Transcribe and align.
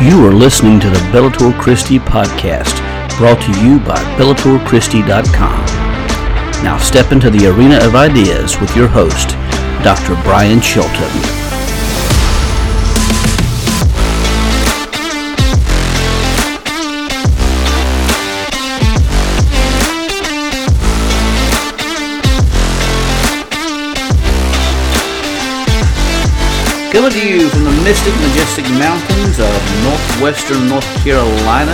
You 0.00 0.24
are 0.24 0.32
listening 0.32 0.78
to 0.78 0.88
the 0.88 0.98
Bellator 1.10 1.52
Christi 1.58 1.98
podcast, 1.98 2.78
brought 3.18 3.42
to 3.42 3.60
you 3.60 3.80
by 3.80 3.96
BellatorChristi.com. 4.16 5.66
Now 6.62 6.78
step 6.78 7.10
into 7.10 7.30
the 7.30 7.48
arena 7.48 7.84
of 7.84 7.96
ideas 7.96 8.60
with 8.60 8.76
your 8.76 8.86
host, 8.86 9.30
Dr. 9.82 10.14
Brian 10.22 10.60
Chilton. 10.60 10.94
Coming 26.92 27.10
to 27.10 27.28
you 27.28 27.48
from 27.50 27.67
mystic, 27.88 28.14
majestic 28.16 28.64
mountains 28.72 29.38
of 29.38 29.82
northwestern 29.82 30.68
North 30.68 30.84
Carolina, 31.02 31.72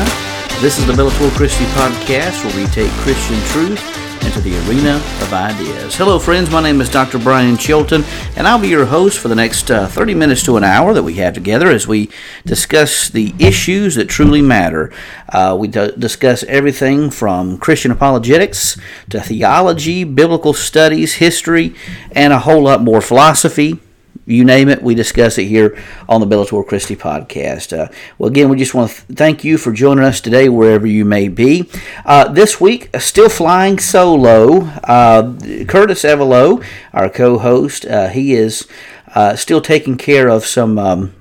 this 0.60 0.78
is 0.78 0.86
the 0.86 0.92
Bellator 0.92 1.28
Christi 1.32 1.64
podcast 1.74 2.44
where 2.44 2.54
we 2.54 2.70
take 2.70 2.92
Christian 3.02 3.36
truth 3.46 3.82
into 4.24 4.40
the 4.40 4.56
arena 4.68 4.94
of 4.94 5.32
ideas. 5.32 5.96
Hello, 5.96 6.20
friends. 6.20 6.52
My 6.52 6.62
name 6.62 6.80
is 6.80 6.88
Dr. 6.88 7.18
Brian 7.18 7.56
Chilton, 7.56 8.04
and 8.36 8.46
I'll 8.46 8.60
be 8.60 8.68
your 8.68 8.84
host 8.84 9.18
for 9.18 9.26
the 9.26 9.34
next 9.34 9.72
uh, 9.72 9.88
30 9.88 10.14
minutes 10.14 10.44
to 10.44 10.56
an 10.56 10.62
hour 10.62 10.94
that 10.94 11.02
we 11.02 11.14
have 11.14 11.34
together 11.34 11.68
as 11.68 11.88
we 11.88 12.08
discuss 12.46 13.08
the 13.08 13.34
issues 13.40 13.96
that 13.96 14.08
truly 14.08 14.40
matter. 14.40 14.92
Uh, 15.28 15.56
we 15.58 15.66
d- 15.66 15.94
discuss 15.98 16.44
everything 16.44 17.10
from 17.10 17.58
Christian 17.58 17.90
apologetics 17.90 18.78
to 19.10 19.20
theology, 19.20 20.04
biblical 20.04 20.54
studies, 20.54 21.14
history, 21.14 21.74
and 22.12 22.32
a 22.32 22.38
whole 22.38 22.62
lot 22.62 22.84
more 22.84 23.00
philosophy 23.00 23.80
you 24.26 24.44
name 24.44 24.68
it, 24.68 24.82
we 24.82 24.94
discuss 24.94 25.38
it 25.38 25.44
here 25.44 25.76
on 26.08 26.20
the 26.20 26.26
Bellator 26.26 26.66
Christi 26.66 26.96
podcast. 26.96 27.76
Uh, 27.76 27.90
well, 28.18 28.30
again, 28.30 28.48
we 28.48 28.56
just 28.56 28.74
want 28.74 28.90
to 28.90 29.06
th- 29.06 29.18
thank 29.18 29.44
you 29.44 29.58
for 29.58 29.72
joining 29.72 30.04
us 30.04 30.20
today, 30.20 30.48
wherever 30.48 30.86
you 30.86 31.04
may 31.04 31.28
be. 31.28 31.68
Uh, 32.04 32.28
this 32.28 32.60
week, 32.60 32.88
uh, 32.94 32.98
still 32.98 33.28
flying 33.28 33.78
solo, 33.78 34.62
uh, 34.84 35.34
Curtis 35.66 36.04
Evelo, 36.04 36.64
our 36.92 37.08
co 37.08 37.38
host, 37.38 37.84
uh, 37.86 38.08
he 38.08 38.34
is 38.34 38.66
uh, 39.14 39.36
still 39.36 39.60
taking 39.60 39.96
care 39.96 40.28
of 40.28 40.46
some. 40.46 40.78
Um, 40.78 41.14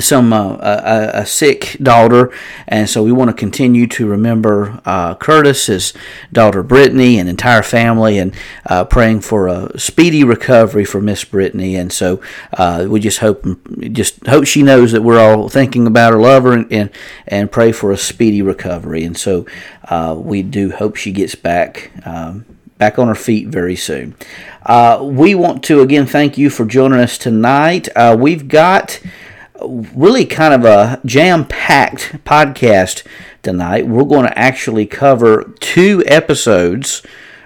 some 0.00 0.32
uh, 0.32 0.56
a, 0.56 1.10
a, 1.20 1.26
sick 1.26 1.76
daughter, 1.82 2.32
and 2.66 2.88
so 2.88 3.02
we 3.02 3.12
want 3.12 3.28
to 3.28 3.34
continue 3.34 3.86
to 3.88 4.06
remember 4.06 4.80
uh, 4.86 5.14
Curtis, 5.14 5.66
his 5.66 5.92
daughter 6.32 6.62
Brittany, 6.62 7.18
and 7.18 7.28
entire 7.28 7.62
family, 7.62 8.18
and 8.18 8.34
uh, 8.64 8.84
praying 8.86 9.20
for 9.20 9.48
a 9.48 9.78
speedy 9.78 10.24
recovery 10.24 10.86
for 10.86 11.00
Miss 11.00 11.24
Brittany. 11.24 11.76
And 11.76 11.92
so 11.92 12.22
uh, 12.54 12.86
we 12.88 13.00
just 13.00 13.18
hope, 13.18 13.44
just 13.92 14.26
hope 14.26 14.46
she 14.46 14.62
knows 14.62 14.92
that 14.92 15.02
we're 15.02 15.20
all 15.20 15.50
thinking 15.50 15.86
about 15.86 16.14
her, 16.14 16.18
love 16.18 16.44
her, 16.44 16.52
and 16.52 16.72
and, 16.72 16.90
and 17.26 17.52
pray 17.52 17.70
for 17.70 17.92
a 17.92 17.98
speedy 17.98 18.40
recovery. 18.40 19.04
And 19.04 19.16
so 19.16 19.44
uh, 19.84 20.16
we 20.18 20.42
do 20.42 20.70
hope 20.70 20.96
she 20.96 21.12
gets 21.12 21.34
back. 21.34 21.90
Um, 22.06 22.46
back 22.78 22.98
on 22.98 23.06
her 23.06 23.14
feet 23.14 23.46
very 23.46 23.76
soon. 23.76 24.12
Uh, 24.66 24.98
we 25.02 25.36
want 25.36 25.62
to 25.62 25.82
again 25.82 26.04
thank 26.04 26.36
you 26.36 26.50
for 26.50 26.64
joining 26.64 26.98
us 26.98 27.16
tonight. 27.16 27.88
we've 28.16 28.48
got 28.48 28.98
really 29.68 30.24
kind 30.24 30.54
of 30.54 30.64
a 30.64 31.00
jam 31.04 31.46
packed 31.46 32.24
podcast 32.24 33.04
tonight. 33.42 33.86
We're 33.86 34.04
going 34.04 34.26
to 34.26 34.38
actually 34.38 34.86
cover 34.86 35.52
two 35.60 36.02
episodes, 36.06 37.02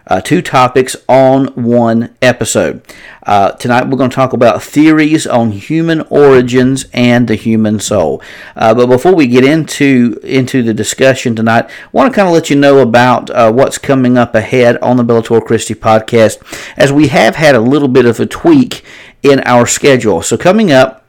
uh, 0.06 0.20
two 0.20 0.42
topics 0.42 0.96
on 1.08 1.46
one 1.48 2.14
episode. 2.22 2.82
Uh, 3.24 3.50
tonight 3.52 3.88
we're 3.88 3.96
going 3.96 4.10
to 4.10 4.14
talk 4.14 4.32
about 4.32 4.62
theories 4.62 5.26
on 5.26 5.50
human 5.50 6.02
origins 6.02 6.86
and 6.92 7.26
the 7.26 7.34
human 7.34 7.80
soul. 7.80 8.22
Uh, 8.54 8.72
but 8.72 8.86
before 8.86 9.14
we 9.14 9.26
get 9.26 9.44
into 9.44 10.20
into 10.22 10.62
the 10.62 10.74
discussion 10.74 11.34
tonight, 11.34 11.64
I 11.64 11.88
want 11.92 12.12
to 12.12 12.14
kind 12.14 12.28
of 12.28 12.34
let 12.34 12.50
you 12.50 12.56
know 12.56 12.78
about 12.78 13.30
uh, 13.30 13.50
what's 13.52 13.78
coming 13.78 14.16
up 14.16 14.34
ahead 14.34 14.78
on 14.78 14.96
the 14.96 15.04
Bellator 15.04 15.44
Christi 15.44 15.74
podcast, 15.74 16.40
as 16.76 16.92
we 16.92 17.08
have 17.08 17.36
had 17.36 17.54
a 17.54 17.60
little 17.60 17.88
bit 17.88 18.06
of 18.06 18.20
a 18.20 18.26
tweak 18.26 18.84
in 19.22 19.40
our 19.40 19.66
schedule. 19.66 20.22
So 20.22 20.36
coming 20.36 20.70
up 20.70 21.05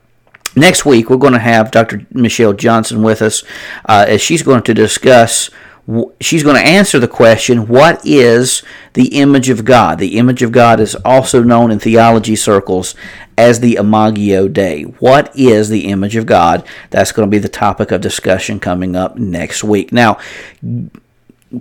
Next 0.58 0.84
week, 0.84 1.08
we're 1.08 1.16
going 1.18 1.34
to 1.34 1.38
have 1.38 1.70
Dr. 1.70 2.04
Michelle 2.12 2.52
Johnson 2.52 3.02
with 3.02 3.22
us 3.22 3.44
uh, 3.88 4.06
as 4.08 4.20
she's 4.20 4.42
going 4.42 4.62
to 4.62 4.74
discuss, 4.74 5.50
she's 6.20 6.42
going 6.42 6.56
to 6.56 6.68
answer 6.68 6.98
the 6.98 7.06
question, 7.06 7.68
What 7.68 8.04
is 8.04 8.64
the 8.94 9.20
image 9.20 9.50
of 9.50 9.64
God? 9.64 10.00
The 10.00 10.18
image 10.18 10.42
of 10.42 10.50
God 10.50 10.80
is 10.80 10.96
also 11.04 11.44
known 11.44 11.70
in 11.70 11.78
theology 11.78 12.34
circles 12.34 12.96
as 13.36 13.60
the 13.60 13.76
Imago 13.76 14.48
Dei. 14.48 14.82
What 14.82 15.30
is 15.36 15.68
the 15.68 15.86
image 15.86 16.16
of 16.16 16.26
God? 16.26 16.66
That's 16.90 17.12
going 17.12 17.28
to 17.28 17.30
be 17.30 17.38
the 17.38 17.48
topic 17.48 17.92
of 17.92 18.00
discussion 18.00 18.58
coming 18.58 18.96
up 18.96 19.16
next 19.16 19.62
week. 19.62 19.92
Now, 19.92 20.18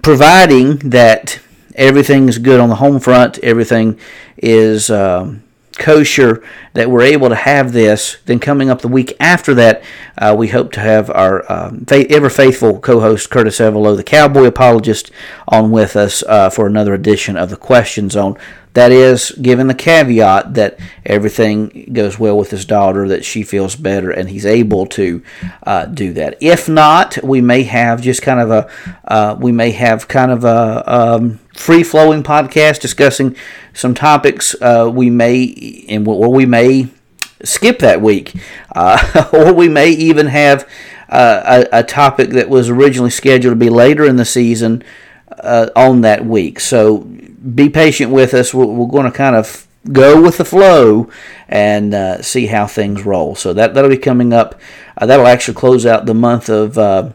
providing 0.02 0.78
that 0.90 1.40
everything 1.76 2.28
is 2.30 2.40
good 2.40 2.60
on 2.60 2.70
the 2.70 2.76
home 2.76 3.00
front, 3.00 3.38
everything 3.40 4.00
is. 4.38 4.90
Um, 4.90 5.44
kosher 5.78 6.44
that 6.74 6.90
we're 6.90 7.02
able 7.02 7.30
to 7.30 7.36
have 7.36 7.72
this. 7.74 8.18
Then 8.26 8.40
coming 8.40 8.70
up 8.70 8.82
the 8.82 8.88
week 8.88 9.16
after 9.20 9.54
that, 9.56 9.84
uh, 10.18 10.36
we 10.38 10.50
hope 10.50 10.72
to 10.74 10.80
have 10.80 11.10
our 11.10 11.50
um, 11.52 11.86
ever 11.90 12.30
faithful 12.30 12.80
co-host 12.80 13.30
Curtis 13.30 13.60
Evelo, 13.60 13.96
the 13.96 14.04
cowboy 14.04 14.46
apologist, 14.46 15.12
on 15.48 15.72
with 15.72 15.96
us 15.96 16.24
uh, 16.24 16.50
for 16.50 16.68
another 16.68 16.94
edition 16.94 17.38
of 17.38 17.50
the 17.50 17.58
Question 17.58 18.10
Zone. 18.10 18.38
That 18.78 18.92
is, 18.92 19.32
given 19.32 19.66
the 19.66 19.74
caveat 19.74 20.54
that 20.54 20.78
everything 21.04 21.90
goes 21.94 22.20
well 22.20 22.38
with 22.38 22.52
his 22.52 22.64
daughter, 22.64 23.08
that 23.08 23.26
she 23.26 23.42
feels 23.42 23.76
better, 23.76 24.12
and 24.12 24.30
he's 24.30 24.46
able 24.46 24.86
to 24.86 25.24
uh, 25.64 25.86
do 25.86 26.14
that. 26.14 26.38
If 26.42 26.70
not, 26.70 27.18
we 27.24 27.42
may 27.42 27.64
have 27.64 28.04
just 28.04 28.22
kind 28.22 28.40
of 28.40 28.52
a, 28.52 28.70
uh, 29.06 29.36
we 29.40 29.52
may 29.52 29.72
have 29.72 30.08
kind 30.08 30.30
of 30.30 30.44
a 30.44 30.84
um, 30.86 31.40
free 31.56 31.82
flowing 31.82 32.22
podcast 32.22 32.80
discussing 32.80 33.36
some 33.74 33.96
topics. 33.96 34.56
Uh, 34.62 34.92
we 34.94 35.10
may, 35.10 35.86
and 35.90 36.08
or 36.08 36.32
we 36.32 36.46
may 36.46 36.90
skip 37.44 37.80
that 37.80 38.00
week, 38.00 38.36
uh, 38.76 39.28
or 39.34 39.56
we 39.56 39.70
may 39.70 39.90
even 39.90 40.28
have 40.28 40.70
uh, 41.10 41.66
a, 41.72 41.80
a 41.80 41.84
topic 41.84 42.30
that 42.30 42.48
was 42.48 42.70
originally 42.70 43.10
scheduled 43.10 43.54
to 43.54 43.56
be 43.56 43.72
later 43.72 44.06
in 44.06 44.18
the 44.18 44.26
season 44.26 44.84
uh, 45.32 45.70
on 45.76 46.02
that 46.02 46.26
week. 46.26 46.60
So 46.60 47.10
be 47.56 47.70
patient 47.70 48.12
with 48.12 48.34
us. 48.34 48.54
We're, 48.54 48.66
we're 48.66 48.88
going 48.88 49.12
to 49.12 49.18
kind 49.18 49.36
of 49.36 49.68
go 49.92 50.22
with 50.22 50.38
the 50.38 50.46
flow 50.46 51.10
and 51.48 51.94
uh, 51.94 52.22
see 52.22 52.48
how 52.48 52.68
things 52.68 53.04
roll. 53.04 53.36
So 53.36 53.54
that 53.54 53.74
that'll 53.74 53.90
be 53.90 53.98
coming 53.98 54.34
up. 54.34 54.60
Uh, 54.98 55.06
that'll 55.06 55.28
actually 55.28 55.56
close 55.56 55.86
out 55.86 56.06
the 56.06 56.14
month 56.14 56.50
of. 56.50 56.78
Uh, 56.78 57.12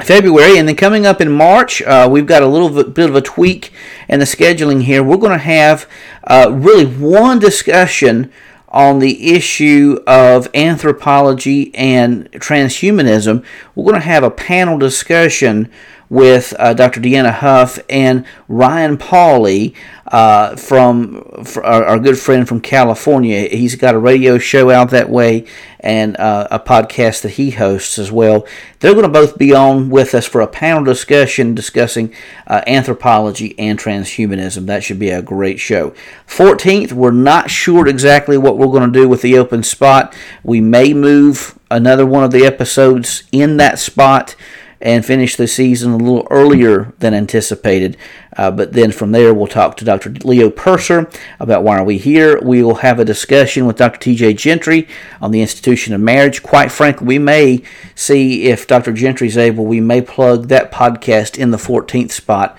February, 0.00 0.56
and 0.56 0.68
then 0.68 0.76
coming 0.76 1.06
up 1.06 1.20
in 1.20 1.28
March, 1.28 1.82
uh, 1.82 2.08
we've 2.08 2.24
got 2.24 2.40
a 2.40 2.46
little 2.46 2.84
bit 2.84 3.10
of 3.10 3.16
a 3.16 3.20
tweak 3.20 3.72
in 4.08 4.20
the 4.20 4.24
scheduling 4.24 4.84
here. 4.84 5.02
We're 5.02 5.16
going 5.16 5.32
to 5.32 5.38
have 5.38 5.88
uh, 6.22 6.50
really 6.52 6.86
one 6.86 7.40
discussion 7.40 8.30
on 8.68 9.00
the 9.00 9.32
issue 9.32 9.98
of 10.06 10.48
anthropology 10.54 11.74
and 11.74 12.30
transhumanism. 12.32 13.44
We're 13.74 13.84
going 13.84 14.00
to 14.00 14.06
have 14.06 14.22
a 14.22 14.30
panel 14.30 14.78
discussion 14.78 15.68
with 16.10 16.54
uh, 16.58 16.74
Dr. 16.74 17.00
Deanna 17.00 17.32
Huff 17.32 17.78
and 17.88 18.24
Ryan 18.48 18.96
Pauly 18.96 19.74
uh, 20.06 20.56
from 20.56 21.22
our, 21.62 21.84
our, 21.84 21.98
good 21.98 22.18
friend 22.18 22.48
from 22.48 22.60
California. 22.60 23.46
He's 23.48 23.76
got 23.76 23.94
a 23.94 23.98
radio 23.98 24.38
show 24.38 24.70
out 24.70 24.88
that 24.90 25.10
way 25.10 25.44
and 25.80 26.16
uh, 26.16 26.48
a 26.50 26.58
podcast 26.58 27.22
that 27.22 27.32
he 27.32 27.50
hosts 27.50 27.98
as 27.98 28.10
well. 28.10 28.46
They're 28.80 28.94
going 28.94 29.04
to 29.04 29.12
both 29.12 29.36
be 29.36 29.52
on 29.52 29.90
with 29.90 30.14
us 30.14 30.26
for 30.26 30.40
a 30.40 30.46
panel 30.46 30.82
discussion 30.82 31.54
discussing 31.54 32.14
uh, 32.46 32.62
anthropology 32.66 33.54
and 33.58 33.78
transhumanism. 33.78 34.64
That 34.64 34.82
should 34.82 34.98
be 34.98 35.10
a 35.10 35.20
great 35.20 35.60
show. 35.60 35.92
14th, 36.26 36.92
we're 36.92 37.10
not 37.10 37.50
sure 37.50 37.86
exactly 37.86 38.38
what 38.38 38.56
we're 38.56 38.66
going 38.66 38.90
to 38.90 39.00
do 39.00 39.08
with 39.08 39.20
the 39.20 39.36
open 39.36 39.62
spot. 39.62 40.16
We 40.42 40.62
may 40.62 40.94
move 40.94 41.58
another 41.70 42.06
one 42.06 42.24
of 42.24 42.30
the 42.30 42.46
episodes 42.46 43.24
in 43.30 43.58
that 43.58 43.78
spot 43.78 44.36
and 44.80 45.04
finish 45.04 45.36
the 45.36 45.48
season 45.48 45.92
a 45.92 45.96
little 45.96 46.26
earlier 46.30 46.92
than 46.98 47.14
anticipated. 47.14 47.96
Uh, 48.36 48.50
but 48.50 48.72
then 48.72 48.92
from 48.92 49.12
there, 49.12 49.34
we'll 49.34 49.48
talk 49.48 49.76
to 49.76 49.84
Dr. 49.84 50.10
Leo 50.10 50.50
Purser 50.50 51.10
about 51.40 51.64
why 51.64 51.78
are 51.78 51.84
we 51.84 51.98
here. 51.98 52.40
We 52.40 52.62
will 52.62 52.76
have 52.76 53.00
a 53.00 53.04
discussion 53.04 53.66
with 53.66 53.76
Dr. 53.76 53.98
T.J. 53.98 54.34
Gentry 54.34 54.86
on 55.20 55.32
the 55.32 55.40
institution 55.40 55.94
of 55.94 56.00
marriage. 56.00 56.42
Quite 56.42 56.70
frankly, 56.70 57.06
we 57.06 57.18
may 57.18 57.62
see 57.94 58.44
if 58.44 58.66
Dr. 58.66 58.92
Gentry 58.92 59.26
is 59.26 59.36
able, 59.36 59.64
we 59.64 59.80
may 59.80 60.00
plug 60.00 60.48
that 60.48 60.70
podcast 60.70 61.36
in 61.36 61.50
the 61.50 61.56
14th 61.56 62.12
spot. 62.12 62.56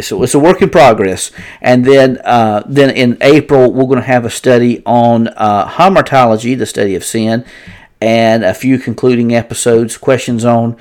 So 0.00 0.22
it's 0.22 0.34
a 0.34 0.38
work 0.38 0.60
in 0.60 0.68
progress. 0.68 1.30
And 1.62 1.82
then, 1.82 2.18
uh, 2.18 2.62
then 2.66 2.90
in 2.90 3.16
April, 3.22 3.72
we're 3.72 3.86
going 3.86 3.96
to 3.96 4.02
have 4.02 4.26
a 4.26 4.30
study 4.30 4.82
on 4.84 5.28
uh, 5.28 5.66
the 5.66 6.66
study 6.66 6.94
of 6.94 7.04
sin, 7.04 7.46
and 8.00 8.44
a 8.44 8.54
few 8.54 8.78
concluding 8.78 9.34
episodes, 9.34 9.96
questions 9.96 10.44
on, 10.44 10.76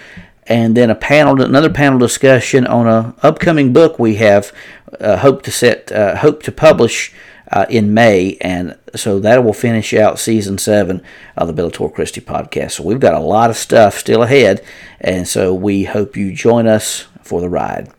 and 0.45 0.77
then 0.77 0.89
a 0.89 0.95
panel, 0.95 1.41
another 1.41 1.69
panel 1.69 1.99
discussion 1.99 2.65
on 2.65 2.87
a 2.87 3.13
upcoming 3.21 3.73
book 3.73 3.99
we 3.99 4.15
have 4.15 4.53
uh, 4.99 5.17
hope 5.17 5.41
to 5.43 5.51
set, 5.51 5.91
uh, 5.91 6.15
hope 6.15 6.43
to 6.43 6.51
publish 6.51 7.13
uh, 7.51 7.65
in 7.69 7.93
May, 7.93 8.37
and 8.41 8.77
so 8.95 9.19
that 9.19 9.43
will 9.43 9.53
finish 9.53 9.93
out 9.93 10.19
season 10.19 10.57
seven 10.57 11.01
of 11.35 11.47
the 11.47 11.53
Bellator 11.53 11.93
Christi 11.93 12.21
podcast. 12.21 12.71
So 12.71 12.83
we've 12.83 12.99
got 12.99 13.13
a 13.13 13.19
lot 13.19 13.49
of 13.49 13.57
stuff 13.57 13.97
still 13.97 14.23
ahead, 14.23 14.63
and 14.99 15.27
so 15.27 15.53
we 15.53 15.85
hope 15.85 16.17
you 16.17 16.33
join 16.33 16.67
us 16.67 17.07
for 17.27 17.41
the 17.41 17.49
ride. 17.49 17.91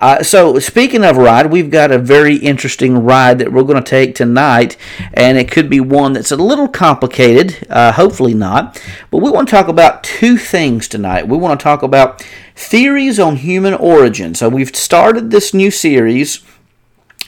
Uh, 0.00 0.22
so, 0.22 0.58
speaking 0.58 1.04
of 1.04 1.16
ride, 1.16 1.50
we've 1.50 1.70
got 1.70 1.90
a 1.90 1.98
very 1.98 2.36
interesting 2.36 2.98
ride 2.98 3.38
that 3.38 3.52
we're 3.52 3.64
going 3.64 3.82
to 3.82 3.90
take 3.90 4.14
tonight, 4.14 4.76
and 5.12 5.36
it 5.36 5.50
could 5.50 5.68
be 5.68 5.80
one 5.80 6.12
that's 6.12 6.30
a 6.30 6.36
little 6.36 6.68
complicated, 6.68 7.66
uh, 7.68 7.92
hopefully 7.92 8.34
not. 8.34 8.80
But 9.10 9.18
we 9.18 9.30
want 9.30 9.48
to 9.48 9.54
talk 9.54 9.68
about 9.68 10.04
two 10.04 10.38
things 10.38 10.88
tonight. 10.88 11.28
We 11.28 11.36
want 11.36 11.58
to 11.58 11.64
talk 11.64 11.82
about 11.82 12.22
theories 12.54 13.18
on 13.18 13.36
human 13.36 13.74
origin. 13.74 14.34
So, 14.34 14.48
we've 14.48 14.74
started 14.74 15.30
this 15.30 15.52
new 15.52 15.70
series 15.70 16.42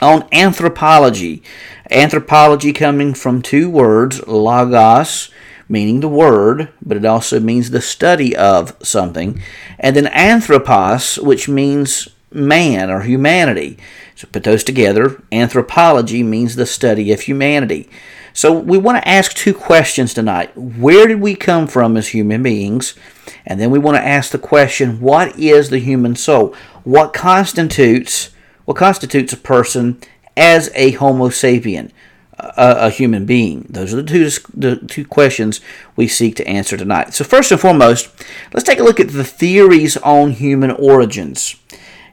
on 0.01 0.27
anthropology. 0.31 1.43
Anthropology 1.91 2.71
coming 2.71 3.13
from 3.13 3.41
two 3.41 3.69
words, 3.69 4.25
logos 4.27 5.29
meaning 5.69 5.99
the 5.99 6.09
word, 6.09 6.69
but 6.81 6.97
it 6.97 7.05
also 7.05 7.39
means 7.39 7.69
the 7.69 7.81
study 7.81 8.35
of 8.35 8.75
something. 8.83 9.41
And 9.79 9.95
then 9.95 10.07
anthropos, 10.07 11.17
which 11.19 11.47
means 11.47 12.09
man 12.31 12.89
or 12.89 13.01
humanity. 13.01 13.77
So 14.15 14.27
put 14.31 14.43
those 14.43 14.63
together. 14.63 15.21
Anthropology 15.31 16.23
means 16.23 16.55
the 16.55 16.65
study 16.65 17.13
of 17.13 17.21
humanity. 17.21 17.89
So 18.33 18.51
we 18.51 18.77
want 18.77 18.97
to 18.97 19.07
ask 19.07 19.33
two 19.33 19.53
questions 19.53 20.13
tonight. 20.13 20.51
Where 20.55 21.07
did 21.07 21.21
we 21.21 21.35
come 21.35 21.67
from 21.67 21.95
as 21.95 22.09
human 22.09 22.43
beings? 22.43 22.95
And 23.45 23.59
then 23.59 23.71
we 23.71 23.79
want 23.79 23.97
to 23.97 24.05
ask 24.05 24.31
the 24.31 24.37
question, 24.37 24.99
what 24.99 25.37
is 25.39 25.69
the 25.69 25.79
human 25.79 26.15
soul? 26.15 26.53
What 26.83 27.13
constitutes 27.13 28.31
what 28.69 28.77
constitutes 28.77 29.33
a 29.33 29.37
person 29.37 29.99
as 30.37 30.69
a 30.75 30.91
homo 30.91 31.29
sapien? 31.29 31.89
A, 32.57 32.87
a, 32.87 32.89
human 32.89 33.25
being? 33.25 33.65
Those 33.69 33.93
are 33.93 34.01
the 34.01 34.03
two, 34.03 34.29
the 34.53 34.75
two 34.87 35.05
questions 35.05 35.61
we 35.95 36.07
seek 36.07 36.35
to 36.37 36.47
answer 36.47 36.77
tonight. 36.77 37.13
So, 37.13 37.23
first 37.23 37.51
and 37.51 37.59
foremost, 37.59 38.09
let's 38.53 38.65
take 38.65 38.79
a 38.79 38.83
look 38.83 38.99
at 38.99 39.09
the 39.09 39.23
theories 39.23 39.97
on 39.97 40.31
human 40.31 40.71
origins. 40.71 41.55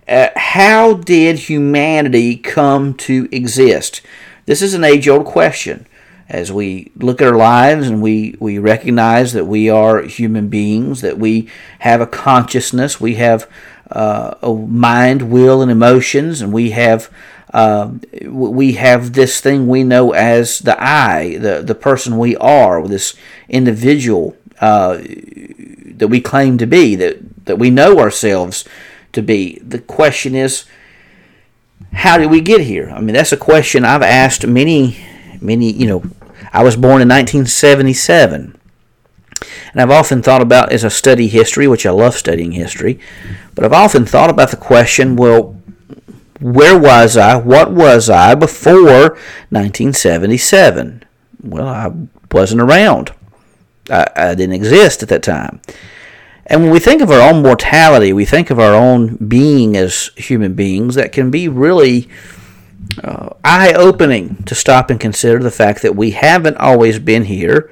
Uh, 0.09 0.29
how 0.37 0.95
did 0.95 1.39
humanity 1.41 2.37
come 2.37 2.95
to 2.95 3.29
exist? 3.33 4.03
This 4.47 4.63
is 4.63 4.75
an 4.75 4.85
age 4.85 5.09
old 5.09 5.27
question. 5.27 5.87
As 6.29 6.51
we 6.51 6.91
look 6.97 7.21
at 7.21 7.29
our 7.29 7.37
lives 7.37 7.89
and 7.89 8.03
we, 8.03 8.37
we 8.41 8.59
recognize 8.59 9.33
that 9.33 9.45
we 9.45 9.71
are 9.71 10.03
human 10.03 10.49
beings, 10.49 11.01
that 11.01 11.19
we 11.19 11.49
have 11.81 12.01
a 12.01 12.07
consciousness, 12.07 13.01
we 13.01 13.15
have 13.15 13.49
uh, 13.91 14.35
mind, 14.69 15.31
will, 15.31 15.63
and 15.63 15.71
emotions, 15.71 16.41
and 16.41 16.53
we 16.53 16.71
have 16.71 17.11
uh, 17.55 17.93
we 18.27 18.73
have 18.73 19.13
this 19.13 19.41
thing 19.41 19.67
we 19.67 19.85
know 19.85 20.13
as 20.13 20.59
the 20.59 20.77
I, 20.79 21.39
the, 21.39 21.63
the 21.63 21.75
person 21.75 22.19
we 22.19 22.37
are, 22.37 22.87
this 22.87 23.15
individual 23.49 24.37
uh, 24.61 24.99
that 24.99 26.09
we 26.09 26.21
claim 26.21 26.59
to 26.59 26.67
be, 26.67 26.95
that, 26.97 27.47
that 27.47 27.59
we 27.59 27.71
know 27.71 27.99
ourselves 27.99 28.65
to 29.13 29.23
be. 29.23 29.59
The 29.61 29.79
question 29.79 30.35
is, 30.35 30.67
how 31.93 32.19
did 32.19 32.31
we 32.31 32.41
get 32.41 32.61
here? 32.61 32.91
I 32.91 33.01
mean, 33.01 33.15
that's 33.15 33.33
a 33.33 33.39
question 33.39 33.85
I've 33.85 34.03
asked 34.03 34.47
many, 34.47 34.99
many, 35.41 35.73
you 35.73 35.87
know, 35.87 36.03
I 36.53 36.63
was 36.63 36.77
born 36.77 37.01
in 37.01 37.09
1977. 37.09 38.59
And 39.73 39.81
I've 39.81 39.91
often 39.91 40.23
thought 40.23 40.43
about 40.43 40.73
as 40.73 40.85
I 40.85 40.89
study 40.89 41.29
history, 41.29 41.67
which 41.67 41.87
I 41.87 41.91
love 41.91 42.15
studying 42.15 42.53
history, 42.53 42.99
but 43.55 43.65
I've 43.65 43.73
often 43.73 44.07
thought 44.07 44.31
about 44.31 44.51
the 44.51 44.57
question 44.57 45.17
well, 45.17 45.57
where 46.41 46.79
was 46.79 47.17
I? 47.17 47.37
What 47.37 47.73
was 47.73 48.11
I 48.11 48.35
before 48.35 49.11
1977? 49.51 51.05
Well, 51.43 51.67
I 51.67 51.93
wasn't 52.31 52.61
around. 52.61 53.13
I, 53.91 54.07
I, 54.15 54.35
didn't 54.35 54.55
exist 54.55 55.03
at 55.03 55.09
that 55.09 55.23
time. 55.23 55.61
And 56.47 56.63
when 56.63 56.73
we 56.73 56.81
think 56.81 57.03
of 57.03 57.11
our 57.11 57.21
own 57.21 57.43
mortality, 57.43 58.13
we 58.13 58.25
think 58.25 58.51
of 58.51 58.59
our 58.59 58.75
own 58.75 59.17
being 59.17 59.77
as 59.77 60.11
human 60.17 60.55
beings, 60.55 60.97
that 60.97 61.13
can 61.13 61.31
be 61.31 61.49
really 61.49 62.09
uh, 63.03 63.31
eye 63.45 63.73
opening 63.73 64.43
to 64.45 64.55
stop 64.55 64.91
and 64.91 65.01
consider 65.01 65.39
the 65.39 65.51
fact 65.51 65.83
that 65.83 65.97
we 65.97 66.13
haven't 66.13 66.57
always 66.59 66.99
been 66.99 67.25
here 67.25 67.71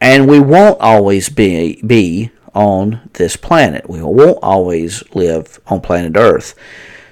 and 0.00 0.28
we 0.28 0.40
won't 0.40 0.80
always 0.80 1.28
be, 1.28 1.80
be 1.82 2.30
on 2.54 3.08
this 3.14 3.36
planet. 3.36 3.88
We 3.88 4.02
won't 4.02 4.38
always 4.42 5.02
live 5.14 5.60
on 5.66 5.80
planet 5.80 6.16
Earth. 6.16 6.54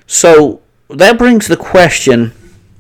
So 0.07 0.61
that 0.89 1.19
brings 1.19 1.49
the 1.49 1.57
question 1.57 2.33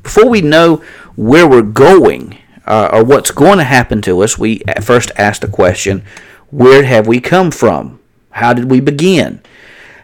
before 0.02 0.28
we 0.28 0.42
know 0.42 0.82
where 1.16 1.48
we're 1.48 1.62
going 1.62 2.38
uh, 2.66 2.90
or 2.92 3.04
what's 3.04 3.30
going 3.30 3.58
to 3.58 3.64
happen 3.64 4.00
to 4.02 4.22
us, 4.22 4.38
we 4.38 4.62
first 4.80 5.10
ask 5.16 5.40
the 5.42 5.48
question 5.48 6.04
where 6.50 6.84
have 6.84 7.06
we 7.06 7.20
come 7.20 7.50
from? 7.50 7.98
How 8.30 8.52
did 8.52 8.70
we 8.70 8.80
begin? 8.80 9.42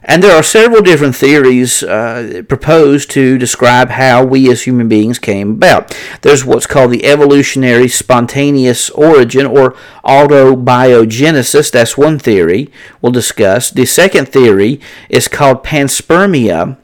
And 0.03 0.23
there 0.23 0.35
are 0.35 0.43
several 0.43 0.83
different 0.83 1.15
theories 1.15 1.83
uh, 1.83 2.43
proposed 2.49 3.11
to 3.11 3.37
describe 3.37 3.91
how 3.91 4.25
we 4.25 4.51
as 4.51 4.63
human 4.63 4.89
beings 4.89 5.19
came 5.19 5.53
about. 5.53 5.97
There's 6.23 6.45
what's 6.45 6.67
called 6.67 6.91
the 6.91 7.05
evolutionary 7.05 7.89
spontaneous 7.89 8.89
origin 8.91 9.47
or 9.47 9.77
autobiogenesis. 10.05 11.71
That's 11.71 11.99
one 11.99 12.19
theory 12.19 12.71
we'll 13.03 13.13
discuss. 13.13 13.71
The 13.71 13.85
second 13.85 14.29
theory 14.29 14.81
is 15.09 15.29
called 15.29 15.65
panspermia 15.65 16.79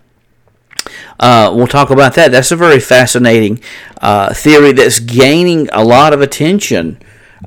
uh, 1.19 1.53
we'll 1.55 1.67
talk 1.67 1.91
about 1.91 2.15
that. 2.15 2.31
That's 2.31 2.51
a 2.51 2.57
very 2.57 2.81
fascinating 2.81 3.61
uh, 4.01 4.33
theory 4.35 4.73
that's 4.73 4.99
gaining 5.01 5.69
a 5.73 5.85
lot 5.85 6.13
of 6.13 6.21
attention 6.21 6.99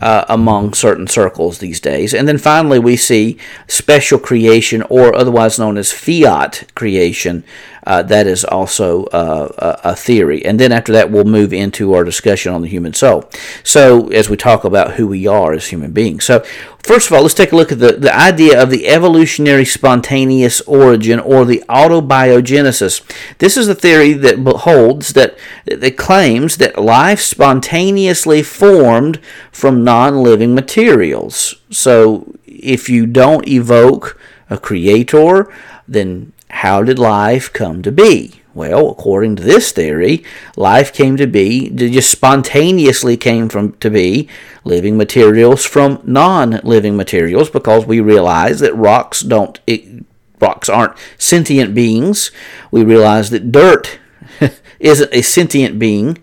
uh, 0.01 0.25
among 0.29 0.73
certain 0.73 1.07
circles 1.07 1.57
these 1.57 1.79
days. 1.79 2.13
And 2.13 2.27
then 2.27 2.37
finally, 2.37 2.79
we 2.79 2.95
see 2.95 3.37
special 3.67 4.19
creation, 4.19 4.83
or 4.89 5.15
otherwise 5.15 5.59
known 5.59 5.77
as 5.77 5.91
fiat 5.91 6.63
creation, 6.75 7.43
uh, 7.89 8.03
that 8.03 8.27
is 8.27 8.45
also 8.45 9.05
uh, 9.05 9.79
a 9.83 9.95
theory. 9.95 10.45
And 10.45 10.59
then 10.59 10.71
after 10.71 10.93
that, 10.93 11.09
we'll 11.09 11.23
move 11.23 11.51
into 11.51 11.95
our 11.95 12.03
discussion 12.03 12.53
on 12.53 12.61
the 12.61 12.67
human 12.67 12.93
soul. 12.93 13.27
So, 13.63 14.09
as 14.09 14.29
we 14.29 14.37
talk 14.37 14.63
about 14.63 14.93
who 14.93 15.07
we 15.07 15.25
are 15.25 15.53
as 15.53 15.69
human 15.69 15.91
beings. 15.91 16.23
So, 16.23 16.41
first 16.83 17.07
of 17.07 17.13
all, 17.13 17.23
let's 17.23 17.33
take 17.33 17.51
a 17.51 17.55
look 17.55 17.71
at 17.71 17.79
the, 17.79 17.93
the 17.93 18.15
idea 18.15 18.61
of 18.61 18.69
the 18.69 18.87
evolutionary 18.87 19.65
spontaneous 19.65 20.61
origin 20.61 21.19
or 21.19 21.45
the 21.45 21.63
autobiogenesis. 21.67 23.01
This 23.39 23.57
is 23.57 23.67
a 23.67 23.73
theory 23.73 24.13
that 24.13 24.37
holds 24.37 25.13
that, 25.13 25.35
that 25.65 25.97
claims 25.97 26.57
that 26.57 26.77
life 26.77 27.21
spontaneously 27.21 28.43
formed 28.43 29.19
from 29.51 29.83
non 29.83 30.21
living 30.21 30.53
materials. 30.53 31.55
So, 31.71 32.35
if 32.45 32.87
you 32.87 33.07
don't 33.07 33.47
evoke 33.47 34.15
a 34.47 34.59
creator, 34.59 35.51
then 35.87 36.33
how 36.49 36.83
did 36.83 36.99
life 36.99 37.51
come 37.53 37.81
to 37.83 37.91
be? 37.91 38.39
Well, 38.53 38.89
according 38.89 39.35
to 39.37 39.43
this 39.43 39.71
theory, 39.71 40.23
life 40.57 40.91
came 40.91 41.15
to 41.17 41.27
be, 41.27 41.69
just 41.69 42.11
spontaneously 42.11 43.15
came 43.15 43.47
from 43.47 43.73
to 43.73 43.89
be 43.89 44.27
living 44.63 44.97
materials 44.97 45.65
from 45.65 46.01
non-living 46.03 46.97
materials 46.97 47.49
because 47.49 47.85
we 47.85 47.99
realize 47.99 48.59
that 48.59 48.75
rocks 48.75 49.21
don't 49.21 49.59
it, 49.67 50.03
rocks 50.41 50.67
aren't 50.67 50.97
sentient 51.17 51.75
beings. 51.75 52.31
We 52.71 52.83
realize 52.83 53.29
that 53.29 53.51
dirt 53.51 53.99
isn't 54.79 55.13
a 55.13 55.21
sentient 55.21 55.77
being, 55.77 56.17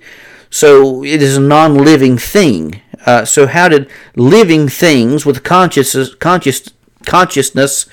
so 0.51 1.05
it 1.05 1.23
is 1.23 1.37
a 1.37 1.41
non-living 1.41 2.19
thing. 2.19 2.83
Uh, 3.07 3.25
so 3.25 3.47
how 3.47 3.69
did 3.69 3.89
living 4.17 4.69
things 4.69 5.25
with 5.25 5.45
conscious 5.45 6.15
conscious 6.17 6.73
consciousness 7.05 7.87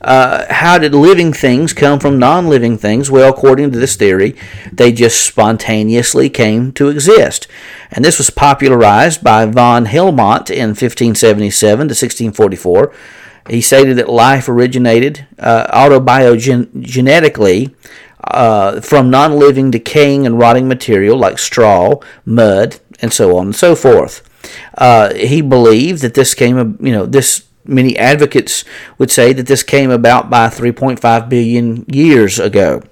uh, 0.00 0.52
how 0.52 0.78
did 0.78 0.94
living 0.94 1.32
things 1.32 1.72
come 1.72 1.98
from 1.98 2.18
non 2.18 2.48
living 2.48 2.78
things? 2.78 3.10
Well, 3.10 3.30
according 3.30 3.72
to 3.72 3.78
this 3.78 3.96
theory, 3.96 4.36
they 4.72 4.92
just 4.92 5.24
spontaneously 5.24 6.30
came 6.30 6.72
to 6.72 6.88
exist. 6.88 7.48
And 7.90 8.04
this 8.04 8.18
was 8.18 8.30
popularized 8.30 9.24
by 9.24 9.46
von 9.46 9.86
Helmont 9.86 10.50
in 10.50 10.70
1577 10.70 11.78
to 11.78 11.92
1644. 11.92 12.92
He 13.48 13.60
stated 13.60 13.96
that 13.98 14.08
life 14.08 14.48
originated 14.48 15.26
uh, 15.38 15.66
autobiogenetically 15.72 17.74
uh, 18.24 18.80
from 18.80 19.10
non 19.10 19.38
living, 19.38 19.70
decaying, 19.70 20.26
and 20.26 20.38
rotting 20.38 20.68
material 20.68 21.16
like 21.16 21.38
straw, 21.38 21.96
mud, 22.24 22.80
and 23.00 23.12
so 23.12 23.36
on 23.36 23.46
and 23.46 23.56
so 23.56 23.74
forth. 23.74 24.28
Uh, 24.76 25.14
he 25.14 25.40
believed 25.40 26.02
that 26.02 26.14
this 26.14 26.34
came, 26.34 26.78
you 26.80 26.92
know, 26.92 27.06
this 27.06 27.45
many 27.66 27.96
advocates 27.98 28.64
would 28.98 29.10
say 29.10 29.32
that 29.32 29.46
this 29.46 29.62
came 29.62 29.90
about 29.90 30.30
by 30.30 30.48
3.5 30.48 31.28
billion 31.28 31.84
years 31.88 32.38
ago. 32.38 32.82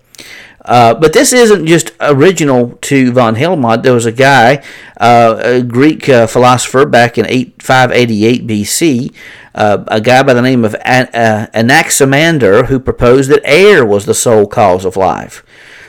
Uh, 0.65 0.95
but 0.95 1.13
this 1.13 1.33
isn't 1.33 1.67
just 1.67 1.93
original 2.01 2.79
to 2.81 3.13
von 3.13 3.37
Helmont. 3.37 3.83
There 3.83 3.93
was 3.93 4.07
a 4.07 4.13
guy, 4.13 4.65
uh, 4.97 5.39
a 5.45 5.63
Greek 5.63 6.09
uh, 6.09 6.27
philosopher 6.27 6.87
back 6.87 7.19
in 7.19 7.27
8, 7.27 7.63
588 7.63 8.47
BC, 8.47 9.15
uh, 9.55 9.85
a 9.89 10.01
guy 10.01 10.23
by 10.23 10.33
the 10.33 10.41
name 10.41 10.65
of 10.65 10.75
An- 10.85 11.15
uh, 11.15 11.49
Anaximander, 11.53 12.65
who 12.65 12.81
proposed 12.81 13.31
that 13.31 13.43
air 13.45 13.85
was 13.85 14.07
the 14.07 14.15
sole 14.15 14.47
cause 14.47 14.87
of 14.87 14.97
life. 14.97 15.45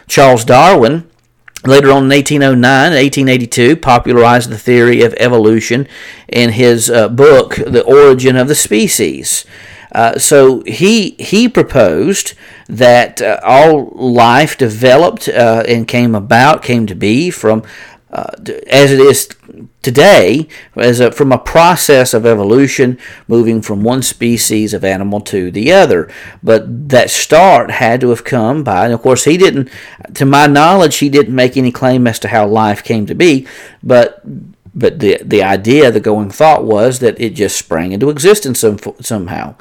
Charles 0.07 0.43
Darwin 0.43 1.09
Later 1.65 1.91
on 1.91 2.03
in 2.03 2.09
1809 2.09 2.85
and 2.85 2.95
1882, 2.95 3.75
popularized 3.77 4.51
the 4.51 4.57
theory 4.57 5.01
of 5.01 5.15
evolution 5.15 5.87
in 6.27 6.51
his 6.51 6.91
uh, 6.91 7.09
book, 7.09 7.55
The 7.55 7.83
Origin 7.83 8.35
of 8.35 8.47
the 8.47 8.55
Species. 8.55 9.45
Uh, 9.91 10.19
so 10.19 10.61
he 10.67 11.11
he 11.11 11.47
proposed 11.47 12.33
that 12.67 13.21
uh, 13.21 13.39
all 13.43 13.91
life 13.95 14.57
developed 14.57 15.29
uh, 15.29 15.63
and 15.67 15.87
came 15.87 16.13
about, 16.13 16.61
came 16.61 16.85
to 16.85 16.95
be 16.95 17.29
from 17.29 17.63
uh, 18.15 18.31
as 18.67 18.93
it 18.93 18.99
is 19.01 19.27
today, 19.81 20.47
as 20.77 21.01
a, 21.01 21.11
from 21.11 21.33
a 21.33 21.37
process 21.37 22.13
of 22.13 22.25
evolution, 22.25 22.97
moving 23.27 23.61
from 23.61 23.83
one 23.83 24.01
species 24.01 24.73
of 24.73 24.85
animal 24.85 25.19
to 25.19 25.51
the 25.51 25.73
other. 25.73 26.09
But 26.41 26.87
that 26.89 27.09
start 27.09 27.71
had 27.71 27.99
to 28.01 28.09
have 28.11 28.23
come 28.23 28.63
by, 28.63 28.85
and 28.85 28.93
of 28.93 29.01
course, 29.01 29.25
he 29.25 29.35
didn't, 29.35 29.69
to 30.13 30.25
my 30.25 30.47
knowledge, 30.47 30.99
he 30.99 31.09
didn't 31.09 31.35
make 31.35 31.57
any 31.57 31.73
claim 31.73 32.07
as 32.07 32.17
to 32.19 32.29
how 32.29 32.47
life 32.47 32.85
came 32.85 33.05
to 33.07 33.15
be, 33.15 33.45
but 33.83 34.21
but 34.73 34.99
the 34.99 35.19
the 35.21 35.43
idea, 35.43 35.91
the 35.91 35.99
going 35.99 36.29
thought 36.29 36.63
was 36.63 36.99
that 36.99 37.19
it 37.19 37.31
just 37.31 37.57
sprang 37.57 37.91
into 37.91 38.09
existence 38.09 38.59
some, 38.59 38.79
somehow. 39.01 39.55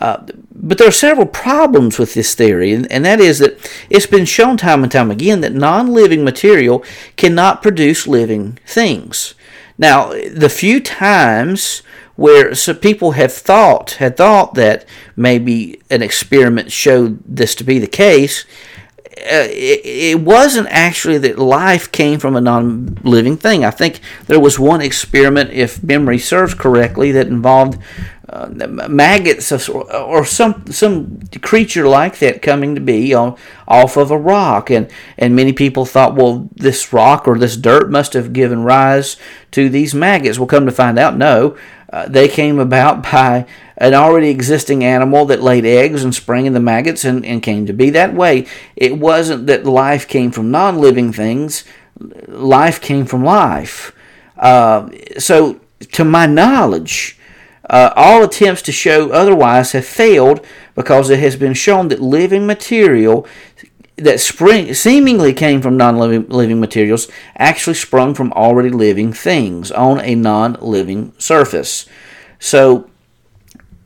Uh, 0.00 0.24
but 0.52 0.78
there 0.78 0.88
are 0.88 0.92
several 0.92 1.26
problems 1.26 1.98
with 1.98 2.14
this 2.14 2.34
theory, 2.34 2.72
and, 2.72 2.90
and, 2.90 3.04
that 3.04 3.20
is 3.20 3.40
that 3.40 3.58
it's 3.90 4.06
been 4.06 4.24
shown 4.24 4.56
time 4.56 4.84
and 4.84 4.92
time 4.92 5.10
again 5.10 5.40
that 5.40 5.54
non 5.54 5.92
living 5.92 6.24
material 6.24 6.84
cannot 7.16 7.62
produce 7.62 8.06
living 8.06 8.58
things. 8.64 9.34
Now, 9.76 10.10
the 10.10 10.48
few 10.48 10.80
times 10.80 11.82
where 12.16 12.52
people 12.80 13.12
have 13.12 13.32
thought 13.32 13.92
had 13.92 14.16
thought 14.16 14.54
that 14.54 14.84
maybe 15.14 15.80
an 15.88 16.02
experiment 16.02 16.72
showed 16.72 17.22
this 17.24 17.54
to 17.54 17.64
be 17.64 17.78
the 17.78 17.86
case, 17.86 18.44
uh, 19.18 19.46
it, 19.50 19.80
it, 19.84 20.20
wasn't 20.20 20.66
actually 20.68 21.18
that 21.18 21.38
life 21.38 21.90
came 21.90 22.18
from 22.18 22.36
a 22.36 22.40
non-living 22.40 23.36
thing. 23.36 23.64
I 23.64 23.70
think 23.70 24.00
there 24.26 24.40
was 24.40 24.58
one 24.58 24.80
experiment, 24.80 25.50
if 25.50 25.82
memory 25.82 26.18
serves 26.18 26.54
correctly, 26.54 27.12
that 27.12 27.26
involved 27.26 27.80
uh, 28.30 28.48
maggots 28.88 29.50
or 29.68 30.24
some 30.24 30.66
some 30.66 31.20
creature 31.40 31.88
like 31.88 32.18
that 32.18 32.42
coming 32.42 32.74
to 32.74 32.80
be 32.80 33.14
on 33.14 33.36
off 33.66 33.96
of 33.96 34.10
a 34.10 34.18
rock. 34.18 34.70
And 34.70 34.90
and 35.16 35.34
many 35.34 35.52
people 35.52 35.86
thought 35.86 36.14
well 36.14 36.48
this 36.54 36.92
rock 36.92 37.26
or 37.26 37.38
this 37.38 37.56
dirt 37.56 37.90
must 37.90 38.12
have 38.12 38.32
given 38.32 38.64
rise 38.64 39.16
to 39.52 39.68
these 39.68 39.94
maggots. 39.94 40.38
We'll 40.38 40.46
come 40.46 40.66
to 40.66 40.72
find 40.72 40.98
out 40.98 41.16
no. 41.16 41.56
Uh, 41.90 42.06
they 42.06 42.28
came 42.28 42.58
about 42.58 43.02
by 43.12 43.46
an 43.78 43.94
already 43.94 44.28
existing 44.28 44.84
animal 44.84 45.24
that 45.26 45.40
laid 45.40 45.64
eggs 45.64 46.04
and 46.04 46.14
sprang 46.14 46.44
in 46.44 46.52
the 46.52 46.60
maggots 46.60 47.04
and, 47.04 47.24
and 47.24 47.42
came 47.42 47.64
to 47.66 47.72
be 47.72 47.90
that 47.90 48.12
way. 48.12 48.46
It 48.76 48.98
wasn't 48.98 49.46
that 49.46 49.64
life 49.64 50.06
came 50.06 50.32
from 50.32 50.50
non-living 50.50 51.12
things. 51.12 51.64
Life 52.26 52.80
came 52.80 53.06
from 53.06 53.24
life. 53.24 53.94
Uh, 54.36 54.90
so 55.18 55.60
to 55.92 56.04
my 56.04 56.26
knowledge 56.26 57.17
uh, 57.68 57.92
all 57.96 58.24
attempts 58.24 58.62
to 58.62 58.72
show 58.72 59.10
otherwise 59.10 59.72
have 59.72 59.86
failed 59.86 60.44
because 60.74 61.10
it 61.10 61.18
has 61.18 61.36
been 61.36 61.54
shown 61.54 61.88
that 61.88 62.00
living 62.00 62.46
material 62.46 63.26
that 63.96 64.20
spring 64.20 64.72
seemingly 64.74 65.34
came 65.34 65.60
from 65.60 65.76
non-living 65.76 66.28
living 66.28 66.60
materials 66.60 67.08
actually 67.36 67.74
sprung 67.74 68.14
from 68.14 68.32
already 68.32 68.70
living 68.70 69.12
things 69.12 69.72
on 69.72 70.00
a 70.00 70.14
non-living 70.14 71.12
surface. 71.18 71.86
So 72.38 72.88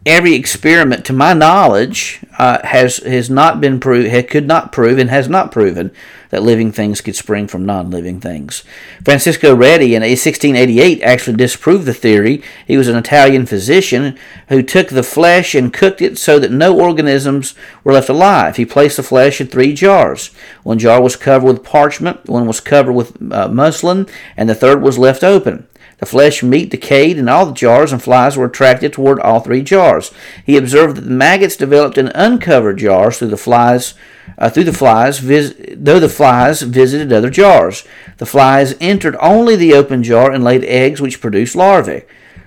every 0.04 0.34
experiment, 0.34 1.04
to 1.06 1.12
my 1.12 1.32
knowledge, 1.32 2.20
uh, 2.38 2.64
has 2.64 2.98
has 2.98 3.30
not 3.30 3.60
been 3.60 3.78
proved, 3.78 4.28
could 4.28 4.46
not 4.46 4.72
prove, 4.72 4.98
and 4.98 5.10
has 5.10 5.28
not 5.28 5.52
proven 5.52 5.90
that 6.30 6.42
living 6.42 6.72
things 6.72 7.02
could 7.02 7.14
spring 7.14 7.46
from 7.46 7.66
non 7.66 7.90
living 7.90 8.18
things. 8.18 8.64
Francisco 9.04 9.54
Redi 9.54 9.94
in 9.94 10.02
1688 10.02 11.02
actually 11.02 11.36
disproved 11.36 11.84
the 11.84 11.94
theory. 11.94 12.42
He 12.66 12.78
was 12.78 12.88
an 12.88 12.96
Italian 12.96 13.44
physician 13.44 14.18
who 14.48 14.62
took 14.62 14.88
the 14.88 15.02
flesh 15.02 15.54
and 15.54 15.72
cooked 15.72 16.00
it 16.00 16.18
so 16.18 16.38
that 16.38 16.50
no 16.50 16.80
organisms 16.80 17.54
were 17.84 17.92
left 17.92 18.08
alive. 18.08 18.56
He 18.56 18.64
placed 18.64 18.96
the 18.96 19.02
flesh 19.02 19.42
in 19.42 19.48
three 19.48 19.74
jars. 19.74 20.28
One 20.62 20.78
jar 20.78 21.02
was 21.02 21.16
covered 21.16 21.46
with 21.46 21.64
parchment, 21.64 22.26
one 22.26 22.46
was 22.46 22.60
covered 22.60 22.94
with 22.94 23.20
uh, 23.30 23.48
muslin, 23.48 24.06
and 24.36 24.48
the 24.48 24.54
third 24.54 24.80
was 24.80 24.98
left 24.98 25.22
open. 25.22 25.68
The 26.02 26.06
flesh, 26.06 26.42
meat 26.42 26.68
decayed 26.68 27.16
in 27.16 27.28
all 27.28 27.46
the 27.46 27.52
jars, 27.52 27.92
and 27.92 28.02
flies 28.02 28.36
were 28.36 28.46
attracted 28.46 28.92
toward 28.92 29.20
all 29.20 29.38
three 29.38 29.62
jars. 29.62 30.10
He 30.44 30.56
observed 30.56 30.96
that 30.96 31.02
the 31.02 31.10
maggots 31.12 31.54
developed 31.54 31.96
in 31.96 32.08
uncovered 32.08 32.78
jars 32.78 33.18
through 33.18 33.28
the 33.28 33.36
flies 33.36 33.94
uh, 34.36 34.50
through 34.50 34.64
the 34.64 34.72
flies, 34.72 35.20
vis- 35.20 35.54
though 35.76 36.00
the 36.00 36.08
flies 36.08 36.62
visited 36.62 37.12
other 37.12 37.30
jars. 37.30 37.86
The 38.16 38.26
flies 38.26 38.74
entered 38.80 39.14
only 39.20 39.54
the 39.54 39.74
open 39.74 40.02
jar 40.02 40.32
and 40.32 40.42
laid 40.42 40.64
eggs 40.64 41.00
which 41.00 41.20
produced 41.20 41.54
larvae. 41.54 42.02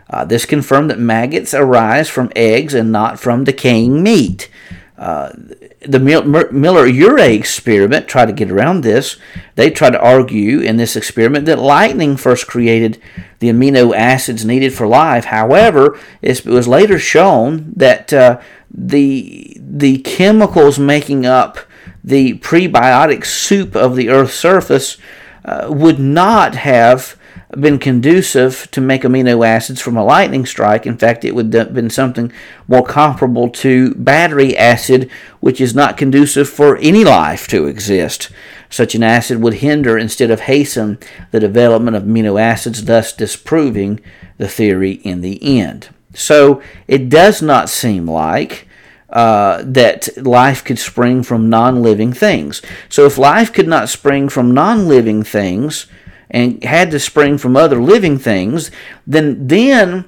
Uh, 0.09 0.25
this 0.25 0.45
confirmed 0.45 0.89
that 0.89 1.00
maggots 1.00 1.53
arise 1.53 2.09
from 2.09 2.33
eggs 2.35 2.74
and 2.74 2.91
not 2.91 3.21
from 3.21 3.45
decaying 3.45 4.03
meat. 4.03 4.50
The 4.98 6.00
Miller-Urey 6.00 7.36
experiment 7.36 8.08
tried 8.08 8.28
to 8.28 8.34
get 8.34 8.52
around 8.52 8.82
this. 8.82 9.18
They 9.56 9.70
tried 9.70 9.92
to 9.92 10.02
argue 10.02 10.60
in 10.60 10.78
this 10.78 10.96
experiment 10.96 11.46
that 11.46 11.60
lightning 11.60 12.18
first 12.18 12.48
created 12.48 13.02
the 13.40 13.50
amino 13.50 13.96
acids 13.96 14.46
needed 14.46 14.74
for 14.74 14.88
life. 14.88 15.25
However, 15.25 16.00
it 16.22 16.46
was 16.46 16.68
later 16.68 16.98
shown 16.98 17.74
that 17.75 18.14
uh, 18.14 18.40
the 18.72 19.58
the 19.60 20.00
chemicals 20.00 20.80
making 20.80 21.25
up 21.25 21.58
the 22.04 22.38
prebiotic 22.40 23.25
soup 23.25 23.75
of 23.75 23.96
the 23.96 24.10
Earth's 24.10 24.36
surface 24.36 24.98
uh, 25.44 25.68
would 25.70 26.00
not 26.00 26.56
have 26.56 27.18
been 27.59 27.79
conducive 27.79 28.69
to 28.71 28.81
make 28.81 29.03
amino 29.03 29.45
acids 29.45 29.81
from 29.81 29.97
a 29.97 30.03
lightning 30.03 30.45
strike. 30.45 30.85
In 30.85 30.97
fact, 30.97 31.25
it 31.25 31.33
would 31.33 31.53
have 31.53 31.74
been 31.74 31.89
something 31.89 32.31
more 32.67 32.85
comparable 32.85 33.50
to 33.50 33.93
battery 33.95 34.57
acid, 34.57 35.09
which 35.39 35.62
is 35.62 35.75
not 35.75 35.97
conducive 35.97 36.50
for 36.50 36.77
any 36.77 37.03
life 37.03 37.47
to 37.50 37.67
exist. 37.67 38.29
Such 38.69 38.95
an 38.95 39.03
acid 39.03 39.41
would 39.41 39.55
hinder 39.55 39.97
instead 39.97 40.31
of 40.31 40.41
hasten 40.41 40.97
the 41.31 41.39
development 41.39 41.95
of 41.95 42.03
amino 42.03 42.39
acids, 42.39 42.85
thus 42.85 43.13
disproving 43.13 44.00
the 44.38 44.47
theory 44.47 44.93
in 45.03 45.21
the 45.21 45.59
end. 45.59 45.89
So 46.13 46.62
it 46.88 47.09
does 47.09 47.41
not 47.41 47.69
seem 47.69 48.09
like 48.09 48.67
uh, 49.09 49.63
that 49.65 50.09
life 50.17 50.63
could 50.63 50.79
spring 50.79 51.24
from 51.24 51.50
non 51.50 51.81
living 51.81 52.12
things. 52.12 52.62
So 52.89 53.05
if 53.05 53.17
life 53.17 53.53
could 53.53 53.67
not 53.67 53.89
spring 53.89 54.29
from 54.29 54.53
non 54.53 54.88
living 54.88 55.24
things 55.24 55.88
and 56.29 56.63
had 56.63 56.91
to 56.91 57.00
spring 57.00 57.38
from 57.38 57.55
other 57.55 57.82
living 57.82 58.17
things, 58.17 58.72
then 59.05 59.48
then 59.48 60.05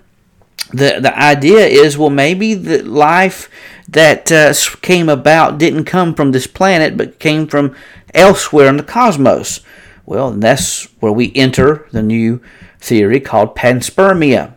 the 0.72 1.00
the 1.00 1.18
idea 1.18 1.66
is 1.66 1.98
well 1.98 2.10
maybe 2.10 2.54
the 2.54 2.84
life 2.84 3.50
that 3.88 4.32
uh, 4.32 4.54
came 4.82 5.08
about 5.08 5.58
didn't 5.58 5.86
come 5.86 6.14
from 6.14 6.32
this 6.32 6.48
planet 6.48 6.98
but 6.98 7.20
came 7.20 7.48
from 7.48 7.76
elsewhere 8.14 8.68
in 8.68 8.78
the 8.78 8.84
cosmos. 8.84 9.62
Well, 10.06 10.32
that's 10.32 10.86
where 11.00 11.12
we 11.12 11.34
enter 11.36 11.88
the 11.92 12.02
new 12.02 12.42
theory 12.80 13.20
called 13.20 13.56
panspermia. 13.56 14.54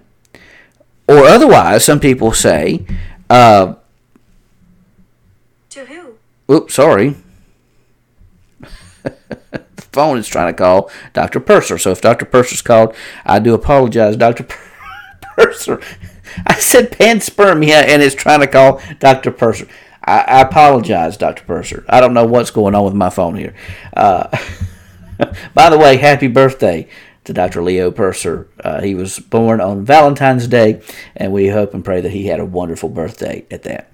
Or 1.08 1.24
otherwise, 1.24 1.84
some 1.84 1.98
people 1.98 2.32
say 2.32 2.86
uh, 3.28 3.74
to 5.70 5.84
who? 5.86 6.14
Oops, 6.52 6.72
sorry. 6.72 7.16
Phone 9.92 10.18
is 10.18 10.28
trying 10.28 10.52
to 10.52 10.56
call 10.56 10.90
Dr. 11.12 11.40
Purser. 11.40 11.78
So 11.78 11.90
if 11.90 12.00
Dr. 12.00 12.24
Purser's 12.24 12.62
called, 12.62 12.94
I 13.24 13.38
do 13.38 13.54
apologize, 13.54 14.16
Dr. 14.16 14.46
Purser. 15.20 15.80
I 16.46 16.54
said 16.54 16.92
panspermia 16.92 17.84
and 17.88 18.02
it's 18.02 18.14
trying 18.14 18.40
to 18.40 18.46
call 18.46 18.80
Dr. 18.98 19.30
Purser. 19.30 19.66
I, 20.04 20.20
I, 20.20 20.40
apologize, 20.42 21.16
Dr. 21.16 21.44
Purser. 21.44 21.84
I 21.88 22.00
don't 22.00 22.14
know 22.14 22.24
what's 22.24 22.50
going 22.50 22.74
on 22.74 22.84
with 22.84 22.94
my 22.94 23.10
phone 23.10 23.36
here. 23.36 23.54
Uh, 23.94 24.36
by 25.54 25.68
the 25.70 25.78
way, 25.78 25.96
happy 25.96 26.28
birthday 26.28 26.88
to 27.24 27.32
Dr. 27.32 27.62
Leo 27.62 27.90
Purser. 27.90 28.48
Uh, 28.62 28.80
he 28.80 28.94
was 28.94 29.18
born 29.18 29.60
on 29.60 29.84
Valentine's 29.84 30.46
Day, 30.46 30.80
and 31.14 31.32
we 31.32 31.48
hope 31.48 31.74
and 31.74 31.84
pray 31.84 32.00
that 32.00 32.12
he 32.12 32.26
had 32.26 32.40
a 32.40 32.44
wonderful 32.44 32.88
birthday 32.88 33.44
at 33.50 33.62
that. 33.64 33.90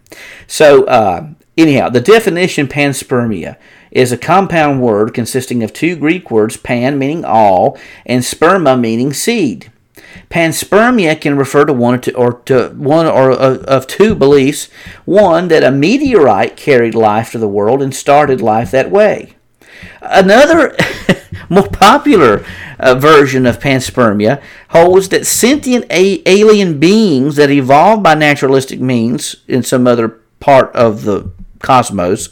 So, 0.46 0.84
uh, 0.84 1.30
Anyhow, 1.56 1.88
the 1.88 2.00
definition 2.00 2.68
panspermia 2.68 3.56
is 3.90 4.12
a 4.12 4.18
compound 4.18 4.82
word 4.82 5.14
consisting 5.14 5.62
of 5.62 5.72
two 5.72 5.96
Greek 5.96 6.30
words, 6.30 6.58
pan 6.58 6.98
meaning 6.98 7.25
all, 7.25 7.78
and 8.04 8.22
sperma 8.22 8.78
meaning 8.78 9.14
seed. 9.14 9.72
Panspermia 10.28 11.18
can 11.18 11.38
refer 11.38 11.64
to 11.64 11.72
one 11.72 11.94
or, 11.94 11.98
to, 11.98 12.14
or 12.14 12.32
to 12.40 12.68
one 12.76 13.06
or 13.06 13.32
uh, 13.32 13.58
of 13.66 13.86
two 13.86 14.14
beliefs: 14.14 14.68
one 15.06 15.48
that 15.48 15.64
a 15.64 15.70
meteorite 15.70 16.56
carried 16.56 16.94
life 16.94 17.30
to 17.32 17.38
the 17.38 17.48
world 17.48 17.80
and 17.80 17.94
started 17.94 18.40
life 18.42 18.70
that 18.70 18.90
way. 18.90 19.34
Another 20.02 20.76
more 21.48 21.68
popular 21.68 22.44
uh, 22.78 22.94
version 22.94 23.46
of 23.46 23.60
panspermia 23.60 24.42
holds 24.70 25.08
that 25.08 25.26
sentient 25.26 25.86
a- 25.90 26.22
alien 26.28 26.78
beings 26.78 27.36
that 27.36 27.50
evolved 27.50 28.02
by 28.02 28.14
naturalistic 28.14 28.80
means 28.80 29.36
in 29.48 29.62
some 29.62 29.86
other 29.86 30.20
part 30.40 30.75
of 30.75 31.04
the 31.04 31.30
cosmos, 31.60 32.28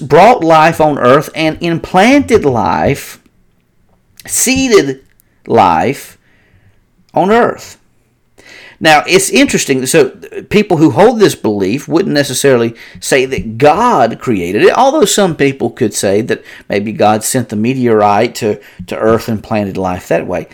brought 0.00 0.42
life 0.42 0.80
on 0.80 0.98
earth 0.98 1.30
and 1.34 1.62
implanted 1.62 2.44
life 2.44 3.22
seeded 4.26 5.04
life 5.46 6.18
on 7.14 7.30
earth. 7.30 7.78
Now, 8.78 9.04
it's 9.06 9.30
interesting. 9.30 9.86
So, 9.86 10.10
people 10.50 10.76
who 10.76 10.90
hold 10.90 11.18
this 11.18 11.34
belief 11.34 11.88
wouldn't 11.88 12.14
necessarily 12.14 12.74
say 13.00 13.24
that 13.24 13.56
God 13.56 14.18
created 14.18 14.62
it, 14.62 14.76
although 14.76 15.06
some 15.06 15.34
people 15.34 15.70
could 15.70 15.94
say 15.94 16.20
that 16.22 16.44
maybe 16.68 16.92
God 16.92 17.24
sent 17.24 17.48
the 17.48 17.56
meteorite 17.56 18.34
to, 18.36 18.60
to 18.86 18.96
Earth 18.96 19.28
and 19.28 19.42
planted 19.42 19.78
life 19.78 20.08
that 20.08 20.26
way. 20.26 20.48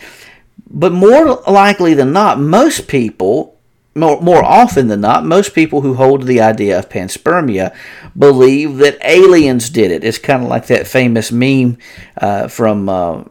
But 0.69 0.93
more 0.93 1.41
likely 1.41 1.93
than 1.93 2.13
not, 2.13 2.39
most 2.39 2.87
people 2.87 3.52
more, 3.95 4.19
more 4.21 4.43
often 4.43 4.87
than 4.87 5.01
not, 5.01 5.25
most 5.25 5.53
people 5.53 5.81
who 5.81 5.93
hold 5.93 6.23
the 6.23 6.41
idea 6.41 6.79
of 6.79 6.89
panspermia 6.89 7.75
believe 8.17 8.77
that 8.77 8.97
aliens 9.03 9.69
did 9.69 9.91
it. 9.91 10.03
It's 10.03 10.17
kind 10.17 10.43
of 10.43 10.49
like 10.49 10.67
that 10.67 10.87
famous 10.87 11.31
meme 11.31 11.77
uh, 12.17 12.47
from 12.47 12.89
uh, 12.89 13.23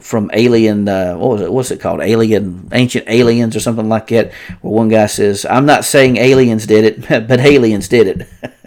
from 0.00 0.30
Alien. 0.32 0.88
Uh, 0.88 1.16
what 1.16 1.30
was 1.30 1.40
it? 1.40 1.52
What's 1.52 1.70
it 1.70 1.80
called? 1.80 2.00
Alien, 2.00 2.68
Ancient 2.72 3.08
Aliens, 3.08 3.54
or 3.54 3.60
something 3.60 3.88
like 3.88 4.08
that. 4.08 4.32
Where 4.60 4.72
one 4.72 4.88
guy 4.88 5.06
says, 5.06 5.46
"I'm 5.48 5.66
not 5.66 5.84
saying 5.84 6.16
aliens 6.16 6.66
did 6.66 6.84
it, 6.84 7.08
but 7.28 7.40
aliens 7.40 7.88
did 7.88 8.06
it." 8.08 8.52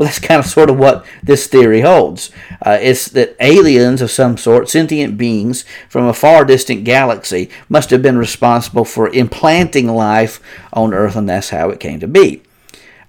Well, 0.00 0.06
that's 0.06 0.18
kind 0.18 0.38
of 0.38 0.46
sort 0.46 0.70
of 0.70 0.78
what 0.78 1.04
this 1.22 1.46
theory 1.46 1.82
holds. 1.82 2.30
Uh, 2.64 2.78
it's 2.80 3.06
that 3.08 3.36
aliens 3.38 4.00
of 4.00 4.10
some 4.10 4.38
sort, 4.38 4.70
sentient 4.70 5.18
beings 5.18 5.66
from 5.90 6.06
a 6.06 6.14
far 6.14 6.46
distant 6.46 6.84
galaxy, 6.84 7.50
must 7.68 7.90
have 7.90 8.00
been 8.00 8.16
responsible 8.16 8.86
for 8.86 9.10
implanting 9.10 9.88
life 9.88 10.40
on 10.72 10.94
Earth, 10.94 11.16
and 11.16 11.28
that's 11.28 11.50
how 11.50 11.68
it 11.68 11.80
came 11.80 12.00
to 12.00 12.08
be. 12.08 12.42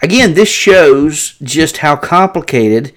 Again, 0.02 0.34
this 0.34 0.50
shows 0.50 1.38
just 1.42 1.78
how 1.78 1.96
complicated 1.96 2.92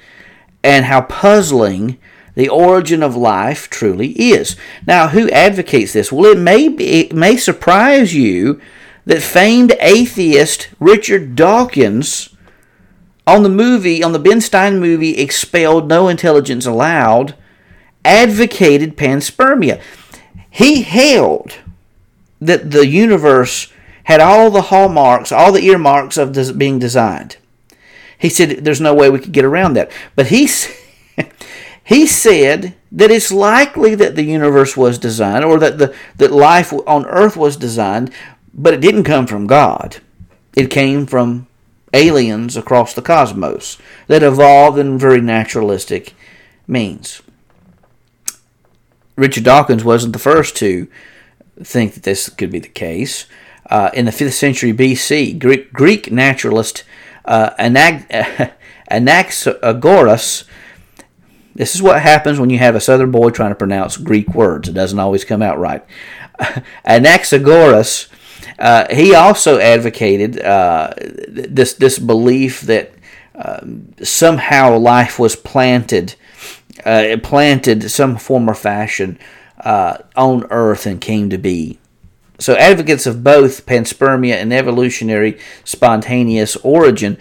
and 0.64 0.86
how 0.86 1.02
puzzling 1.02 1.96
the 2.34 2.48
origin 2.48 3.00
of 3.00 3.14
life 3.14 3.70
truly 3.70 4.08
is. 4.20 4.56
Now, 4.88 5.06
who 5.06 5.30
advocates 5.30 5.92
this? 5.92 6.10
Well, 6.10 6.32
it 6.32 6.38
may 6.38 6.66
be, 6.66 7.02
it 7.02 7.12
may 7.12 7.36
surprise 7.36 8.12
you 8.12 8.60
that 9.06 9.22
famed 9.22 9.76
atheist 9.78 10.66
Richard 10.80 11.36
Dawkins 11.36 12.33
on 13.26 13.42
the 13.42 13.48
movie, 13.48 14.02
on 14.02 14.12
the 14.12 14.18
Ben 14.18 14.40
Stein 14.40 14.78
movie, 14.78 15.18
Expelled, 15.18 15.88
No 15.88 16.08
Intelligence 16.08 16.66
Allowed, 16.66 17.34
advocated 18.04 18.96
panspermia. 18.96 19.80
He 20.50 20.82
held 20.82 21.58
that 22.40 22.70
the 22.70 22.86
universe 22.86 23.72
had 24.04 24.20
all 24.20 24.50
the 24.50 24.62
hallmarks, 24.62 25.32
all 25.32 25.50
the 25.50 25.64
earmarks 25.64 26.18
of 26.18 26.58
being 26.58 26.78
designed. 26.78 27.38
He 28.18 28.28
said 28.28 28.64
there's 28.64 28.80
no 28.80 28.94
way 28.94 29.10
we 29.10 29.18
could 29.18 29.32
get 29.32 29.44
around 29.44 29.74
that. 29.74 29.90
But 30.14 30.26
he, 30.26 30.48
he 31.84 32.06
said 32.06 32.74
that 32.92 33.10
it's 33.10 33.32
likely 33.32 33.94
that 33.94 34.14
the 34.14 34.22
universe 34.22 34.76
was 34.76 34.98
designed 34.98 35.44
or 35.44 35.58
that, 35.58 35.78
the, 35.78 35.94
that 36.16 36.32
life 36.32 36.72
on 36.86 37.06
earth 37.06 37.36
was 37.36 37.56
designed, 37.56 38.12
but 38.52 38.74
it 38.74 38.80
didn't 38.80 39.04
come 39.04 39.26
from 39.26 39.46
God. 39.46 40.00
It 40.54 40.70
came 40.70 41.06
from 41.06 41.48
aliens 41.94 42.56
across 42.56 42.92
the 42.92 43.02
cosmos 43.02 43.78
that 44.08 44.22
evolved 44.22 44.78
in 44.78 44.98
very 44.98 45.20
naturalistic 45.20 46.14
means. 46.66 47.22
Richard 49.16 49.44
Dawkins 49.44 49.84
wasn't 49.84 50.12
the 50.12 50.18
first 50.18 50.56
to 50.56 50.88
think 51.62 51.94
that 51.94 52.02
this 52.02 52.28
could 52.28 52.50
be 52.50 52.58
the 52.58 52.68
case. 52.68 53.26
Uh, 53.70 53.90
in 53.94 54.04
the 54.04 54.10
5th 54.10 54.32
century 54.32 54.72
BC, 54.72 55.38
Greek, 55.38 55.72
Greek 55.72 56.10
naturalist 56.10 56.84
uh, 57.24 57.50
Anag- 57.58 58.52
Anaxagoras. 58.90 60.44
This 61.54 61.74
is 61.74 61.80
what 61.80 62.02
happens 62.02 62.40
when 62.40 62.50
you 62.50 62.58
have 62.58 62.74
a 62.74 62.80
southern 62.80 63.12
boy 63.12 63.30
trying 63.30 63.52
to 63.52 63.54
pronounce 63.54 63.96
Greek 63.96 64.34
words. 64.34 64.68
It 64.68 64.74
doesn't 64.74 64.98
always 64.98 65.24
come 65.24 65.40
out 65.40 65.58
right. 65.58 65.84
Anaxagoras 66.84 68.08
uh, 68.58 68.86
he 68.94 69.14
also 69.14 69.58
advocated 69.58 70.40
uh, 70.40 70.92
this 71.28 71.74
this 71.74 71.98
belief 71.98 72.62
that 72.62 72.92
uh, 73.34 73.60
somehow 74.02 74.76
life 74.78 75.18
was 75.18 75.34
planted, 75.36 76.14
uh, 76.84 77.16
planted 77.22 77.90
some 77.90 78.16
form 78.16 78.48
or 78.48 78.54
fashion 78.54 79.18
uh, 79.60 79.98
on 80.16 80.44
Earth 80.50 80.86
and 80.86 81.00
came 81.00 81.30
to 81.30 81.38
be. 81.38 81.78
So 82.38 82.54
advocates 82.56 83.06
of 83.06 83.24
both 83.24 83.64
panspermia 83.66 84.34
and 84.34 84.52
evolutionary 84.52 85.38
spontaneous 85.64 86.56
origin 86.56 87.16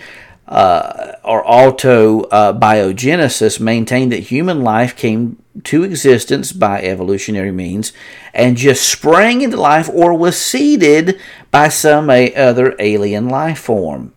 uh, 0.47 1.13
or 1.23 1.43
autobiogenesis 1.43 3.60
maintain 3.60 4.10
that 4.10 4.19
human 4.19 4.62
life 4.62 4.95
came 4.95 5.41
to 5.63 5.84
existence 5.84 6.51
by 6.51 6.82
evolutionary 6.82 7.51
means 7.51 7.93
and 8.34 8.58
just 8.58 8.89
sprang 8.89 9.41
into 9.41 9.58
life 9.58 9.89
or 9.89 10.13
was 10.13 10.39
seeded 10.39 11.19
by 11.51 11.69
some 11.69 12.10
other 12.10 12.75
alien 12.79 13.29
life 13.29 13.60
form. 13.60 14.13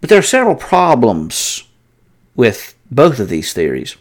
But 0.00 0.10
there 0.10 0.18
are 0.18 0.22
several 0.22 0.56
problems 0.56 1.64
with 2.34 2.74
both 2.90 3.20
of 3.20 3.28
these 3.28 3.52
theories. 3.52 3.96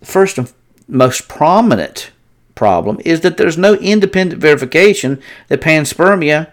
The 0.00 0.06
first 0.06 0.38
and 0.38 0.52
most 0.86 1.28
prominent 1.28 2.10
problem 2.54 3.00
is 3.04 3.22
that 3.22 3.38
there's 3.38 3.56
no 3.56 3.74
independent 3.74 4.40
verification 4.40 5.20
that 5.48 5.60
panspermia 5.60 6.50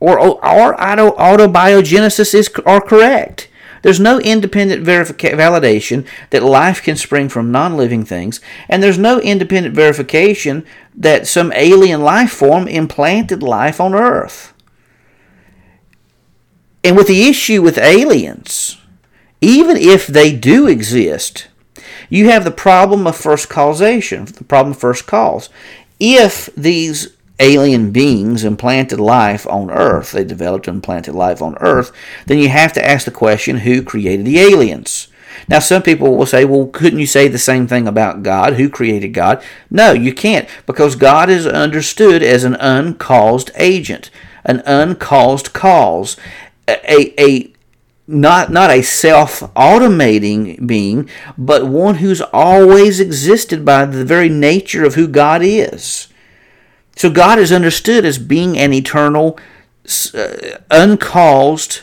or, 0.00 0.18
or 0.18 0.76
autobiogenesis 0.76 2.34
is, 2.34 2.50
are 2.66 2.80
correct. 2.80 3.48
There's 3.82 4.00
no 4.00 4.18
independent 4.18 4.82
verifica- 4.82 5.34
validation 5.34 6.06
that 6.30 6.42
life 6.42 6.82
can 6.82 6.96
spring 6.96 7.28
from 7.28 7.52
non 7.52 7.76
living 7.76 8.04
things, 8.04 8.40
and 8.66 8.82
there's 8.82 8.98
no 8.98 9.20
independent 9.20 9.74
verification 9.74 10.64
that 10.94 11.26
some 11.26 11.52
alien 11.54 12.02
life 12.02 12.30
form 12.30 12.66
implanted 12.66 13.42
life 13.42 13.80
on 13.80 13.94
Earth. 13.94 14.54
And 16.82 16.96
with 16.96 17.08
the 17.08 17.28
issue 17.28 17.60
with 17.60 17.76
aliens, 17.76 18.78
even 19.42 19.76
if 19.76 20.06
they 20.06 20.34
do 20.34 20.66
exist, 20.66 21.48
you 22.08 22.30
have 22.30 22.44
the 22.44 22.50
problem 22.50 23.06
of 23.06 23.16
first 23.16 23.50
causation, 23.50 24.24
the 24.24 24.44
problem 24.44 24.72
of 24.72 24.78
first 24.78 25.06
cause. 25.06 25.50
If 26.00 26.48
these 26.56 27.13
alien 27.40 27.90
beings 27.90 28.44
implanted 28.44 29.00
life 29.00 29.46
on 29.46 29.70
Earth, 29.70 30.12
they 30.12 30.24
developed 30.24 30.68
and 30.68 30.76
implanted 30.76 31.14
life 31.14 31.42
on 31.42 31.56
Earth, 31.60 31.92
then 32.26 32.38
you 32.38 32.48
have 32.48 32.72
to 32.74 32.84
ask 32.84 33.04
the 33.04 33.10
question 33.10 33.58
who 33.58 33.82
created 33.82 34.26
the 34.26 34.38
aliens? 34.38 35.08
Now, 35.48 35.58
some 35.58 35.82
people 35.82 36.16
will 36.16 36.26
say, 36.26 36.44
well, 36.44 36.66
couldn't 36.66 37.00
you 37.00 37.06
say 37.06 37.28
the 37.28 37.38
same 37.38 37.66
thing 37.66 37.88
about 37.88 38.22
God? 38.22 38.54
Who 38.54 38.68
created 38.70 39.08
God? 39.08 39.42
No, 39.70 39.92
you 39.92 40.14
can't, 40.14 40.48
because 40.64 40.96
God 40.96 41.28
is 41.28 41.46
understood 41.46 42.22
as 42.22 42.44
an 42.44 42.54
uncaused 42.54 43.50
agent, 43.56 44.10
an 44.44 44.62
uncaused 44.64 45.52
cause, 45.52 46.16
a, 46.68 47.20
a 47.20 47.52
not 48.06 48.52
not 48.52 48.70
a 48.70 48.82
self-automating 48.82 50.66
being, 50.66 51.08
but 51.38 51.66
one 51.66 51.96
who's 51.96 52.20
always 52.20 53.00
existed 53.00 53.64
by 53.64 53.86
the 53.86 54.04
very 54.04 54.28
nature 54.28 54.84
of 54.84 54.94
who 54.94 55.08
God 55.08 55.40
is. 55.42 56.08
So 56.96 57.10
God 57.10 57.38
is 57.38 57.52
understood 57.52 58.04
as 58.04 58.18
being 58.18 58.58
an 58.58 58.72
eternal, 58.72 59.38
uh, 60.14 60.58
uncaused, 60.70 61.82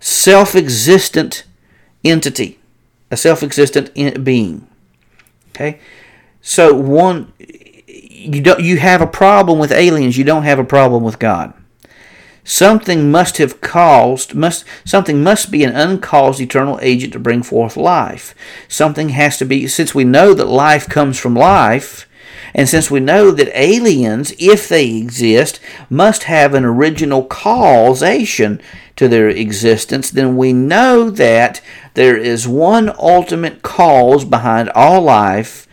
self 0.00 0.54
existent 0.54 1.44
entity, 2.04 2.58
a 3.10 3.16
self 3.16 3.42
existent 3.42 4.24
being. 4.24 4.66
Okay? 5.50 5.80
So, 6.40 6.74
one, 6.74 7.32
you, 7.86 8.40
don't, 8.40 8.60
you 8.60 8.78
have 8.78 9.00
a 9.00 9.06
problem 9.06 9.58
with 9.58 9.72
aliens, 9.72 10.16
you 10.16 10.24
don't 10.24 10.44
have 10.44 10.58
a 10.58 10.64
problem 10.64 11.02
with 11.02 11.18
God. 11.18 11.52
Something 12.42 13.10
must 13.10 13.36
have 13.36 13.60
caused, 13.60 14.34
must 14.34 14.64
something 14.84 15.22
must 15.22 15.50
be 15.50 15.62
an 15.62 15.76
uncaused 15.76 16.40
eternal 16.40 16.78
agent 16.82 17.12
to 17.12 17.18
bring 17.18 17.42
forth 17.42 17.76
life. 17.76 18.34
Something 18.66 19.10
has 19.10 19.36
to 19.38 19.44
be, 19.44 19.68
since 19.68 19.94
we 19.94 20.04
know 20.04 20.32
that 20.34 20.46
life 20.46 20.88
comes 20.88 21.18
from 21.18 21.34
life, 21.34 22.08
and 22.54 22.68
since 22.68 22.90
we 22.90 23.00
know 23.00 23.30
that 23.30 23.58
aliens, 23.58 24.32
if 24.38 24.68
they 24.68 24.96
exist, 24.96 25.60
must 25.88 26.24
have 26.24 26.54
an 26.54 26.64
original 26.64 27.24
causation 27.24 28.60
to 28.96 29.08
their 29.08 29.28
existence, 29.28 30.10
then 30.10 30.36
we 30.36 30.52
know 30.52 31.10
that 31.10 31.60
there 31.94 32.16
is 32.16 32.46
one 32.46 32.92
ultimate 32.98 33.62
cause 33.62 34.24
behind 34.24 34.68
all 34.70 35.02
life, 35.02 35.66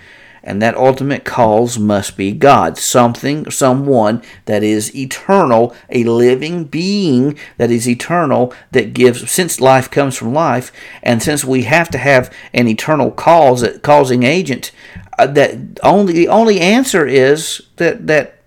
and 0.47 0.61
that 0.61 0.77
ultimate 0.77 1.25
cause 1.25 1.77
must 1.77 2.15
be 2.15 2.31
God. 2.31 2.77
Something, 2.77 3.51
someone 3.51 4.23
that 4.45 4.63
is 4.63 4.95
eternal, 4.95 5.75
a 5.89 6.05
living 6.05 6.63
being 6.63 7.37
that 7.57 7.69
is 7.69 7.87
eternal, 7.87 8.53
that 8.71 8.93
gives, 8.93 9.29
since 9.29 9.59
life 9.59 9.91
comes 9.91 10.15
from 10.15 10.33
life, 10.33 10.71
and 11.03 11.21
since 11.21 11.43
we 11.43 11.63
have 11.63 11.89
to 11.89 11.97
have 11.97 12.33
an 12.53 12.69
eternal 12.69 13.11
cause, 13.11 13.61
a 13.61 13.77
causing 13.79 14.23
agent, 14.23 14.71
uh, 15.19 15.27
that 15.27 15.57
only 15.83 16.13
the 16.13 16.29
only 16.29 16.61
answer 16.61 17.05
is 17.05 17.63
that 17.75 18.07
that 18.07 18.41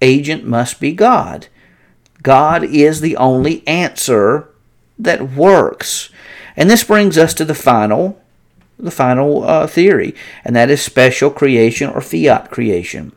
agent 0.00 0.46
must 0.46 0.78
be 0.78 0.92
God. 0.92 1.48
God 2.22 2.62
is 2.62 3.00
the 3.00 3.16
only 3.16 3.66
answer 3.66 4.48
that 5.00 5.32
works. 5.32 6.10
And 6.56 6.70
this 6.70 6.84
brings 6.84 7.18
us 7.18 7.34
to 7.34 7.44
the 7.44 7.54
final 7.56 8.22
the 8.78 8.90
final 8.90 9.44
uh, 9.44 9.66
theory, 9.66 10.14
and 10.44 10.54
that 10.56 10.70
is 10.70 10.82
special 10.82 11.30
creation 11.30 11.90
or 11.90 12.00
fiat 12.00 12.50
creation. 12.50 13.12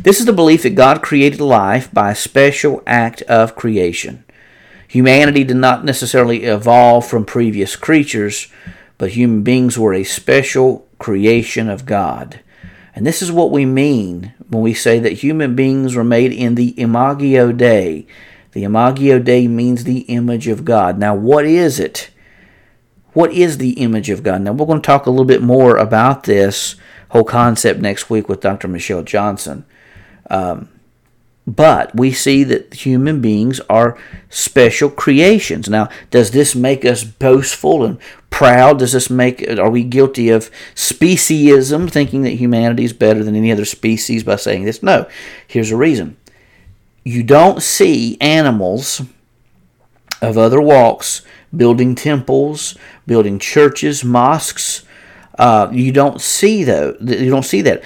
This 0.00 0.20
is 0.20 0.26
the 0.26 0.32
belief 0.32 0.62
that 0.62 0.70
God 0.70 1.02
created 1.02 1.40
life 1.40 1.92
by 1.92 2.10
a 2.10 2.14
special 2.14 2.82
act 2.86 3.22
of 3.22 3.56
creation. 3.56 4.24
Humanity 4.88 5.44
did 5.44 5.56
not 5.56 5.84
necessarily 5.84 6.44
evolve 6.44 7.06
from 7.06 7.24
previous 7.24 7.76
creatures, 7.76 8.48
but 8.98 9.10
human 9.10 9.42
beings 9.42 9.78
were 9.78 9.92
a 9.92 10.04
special 10.04 10.86
creation 10.98 11.68
of 11.68 11.84
God. 11.84 12.40
And 12.94 13.06
this 13.06 13.20
is 13.20 13.30
what 13.30 13.50
we 13.50 13.66
mean 13.66 14.32
when 14.48 14.62
we 14.62 14.72
say 14.72 14.98
that 15.00 15.12
human 15.24 15.54
beings 15.54 15.94
were 15.94 16.04
made 16.04 16.32
in 16.32 16.54
the 16.54 16.78
Imago 16.80 17.52
Dei. 17.52 18.06
The 18.52 18.64
Imago 18.64 19.18
Dei 19.18 19.48
means 19.48 19.84
the 19.84 20.00
image 20.00 20.48
of 20.48 20.64
God. 20.64 20.98
Now, 20.98 21.14
what 21.14 21.44
is 21.44 21.78
it? 21.78 22.08
What 23.16 23.32
is 23.32 23.56
the 23.56 23.70
image 23.70 24.10
of 24.10 24.22
God? 24.22 24.42
Now, 24.42 24.52
we're 24.52 24.66
going 24.66 24.82
to 24.82 24.86
talk 24.86 25.06
a 25.06 25.10
little 25.10 25.24
bit 25.24 25.40
more 25.40 25.78
about 25.78 26.24
this 26.24 26.76
whole 27.08 27.24
concept 27.24 27.80
next 27.80 28.10
week 28.10 28.28
with 28.28 28.42
Dr. 28.42 28.68
Michelle 28.68 29.02
Johnson. 29.02 29.64
Um, 30.28 30.68
but 31.46 31.96
we 31.96 32.12
see 32.12 32.44
that 32.44 32.74
human 32.74 33.22
beings 33.22 33.58
are 33.70 33.96
special 34.28 34.90
creations. 34.90 35.66
Now, 35.66 35.88
does 36.10 36.32
this 36.32 36.54
make 36.54 36.84
us 36.84 37.04
boastful 37.04 37.86
and 37.86 37.98
proud? 38.28 38.80
Does 38.80 38.92
this 38.92 39.08
make 39.08 39.48
are 39.48 39.70
we 39.70 39.82
guilty 39.82 40.28
of 40.28 40.50
speciesism, 40.74 41.90
thinking 41.90 42.20
that 42.20 42.32
humanity 42.32 42.84
is 42.84 42.92
better 42.92 43.24
than 43.24 43.34
any 43.34 43.50
other 43.50 43.64
species 43.64 44.24
by 44.24 44.36
saying 44.36 44.64
this? 44.64 44.82
No. 44.82 45.08
Here's 45.48 45.70
a 45.70 45.76
reason. 45.78 46.18
You 47.02 47.22
don't 47.22 47.62
see 47.62 48.18
animals 48.20 49.00
of 50.20 50.36
other 50.36 50.60
walks 50.60 51.22
building 51.56 51.94
temples, 51.94 52.76
building 53.06 53.38
churches, 53.38 54.04
mosques. 54.04 54.84
Uh, 55.38 55.68
you 55.72 55.92
don't 55.92 56.20
see 56.20 56.64
though. 56.64 56.96
You 57.00 57.30
don't 57.30 57.44
see 57.44 57.62
that 57.62 57.82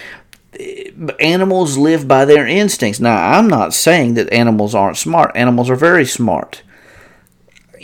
animals 1.18 1.78
live 1.78 2.06
by 2.06 2.24
their 2.24 2.46
instincts. 2.46 3.00
Now, 3.00 3.38
I'm 3.38 3.48
not 3.48 3.74
saying 3.74 4.14
that 4.14 4.33
animals 4.33 4.74
aren't 4.74 4.96
smart. 4.96 5.33
Animals 5.35 5.70
are 5.70 5.76
very 5.76 6.04
smart, 6.04 6.62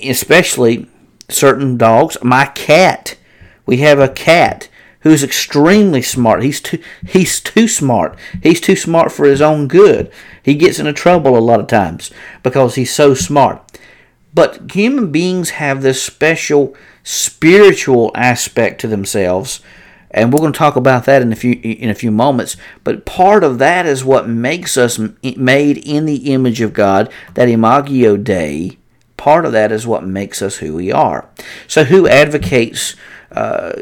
especially 0.02 0.88
certain 1.28 1.76
dogs. 1.76 2.16
My 2.22 2.46
cat, 2.46 3.16
we 3.64 3.78
have 3.78 3.98
a 3.98 4.08
cat 4.08 4.68
who's 5.00 5.22
extremely 5.22 6.02
smart. 6.02 6.42
He's 6.42 6.60
too 6.60 6.82
he's 7.06 7.40
too 7.40 7.68
smart. 7.68 8.18
He's 8.42 8.60
too 8.60 8.76
smart 8.76 9.12
for 9.12 9.24
his 9.24 9.40
own 9.40 9.68
good. 9.68 10.10
He 10.42 10.54
gets 10.54 10.78
into 10.78 10.92
trouble 10.92 11.36
a 11.36 11.40
lot 11.40 11.60
of 11.60 11.66
times 11.68 12.10
because 12.42 12.74
he's 12.74 12.92
so 12.92 13.14
smart. 13.14 13.62
But 14.36 14.70
human 14.72 15.10
beings 15.10 15.50
have 15.50 15.82
this 15.82 16.00
special 16.00 16.76
spiritual 17.02 18.12
aspect 18.14 18.80
to 18.82 18.86
themselves 18.86 19.60
and 20.16 20.32
we're 20.32 20.38
going 20.38 20.52
to 20.52 20.58
talk 20.58 20.76
about 20.76 21.04
that 21.04 21.20
in 21.20 21.32
a 21.32 21.36
few 21.36 21.52
in 21.62 21.90
a 21.90 21.94
few 21.94 22.10
moments. 22.10 22.56
But 22.84 23.04
part 23.04 23.44
of 23.44 23.58
that 23.58 23.86
is 23.86 24.04
what 24.04 24.28
makes 24.28 24.76
us 24.76 24.98
made 24.98 25.78
in 25.78 26.06
the 26.06 26.32
image 26.32 26.60
of 26.60 26.72
God. 26.72 27.12
That 27.34 27.48
imago 27.48 28.16
Dei. 28.16 28.78
Part 29.16 29.44
of 29.44 29.52
that 29.52 29.72
is 29.72 29.86
what 29.86 30.06
makes 30.06 30.40
us 30.42 30.58
who 30.58 30.74
we 30.74 30.92
are. 30.92 31.28
So, 31.66 31.84
who 31.84 32.06
advocates 32.06 32.94
uh, 33.32 33.72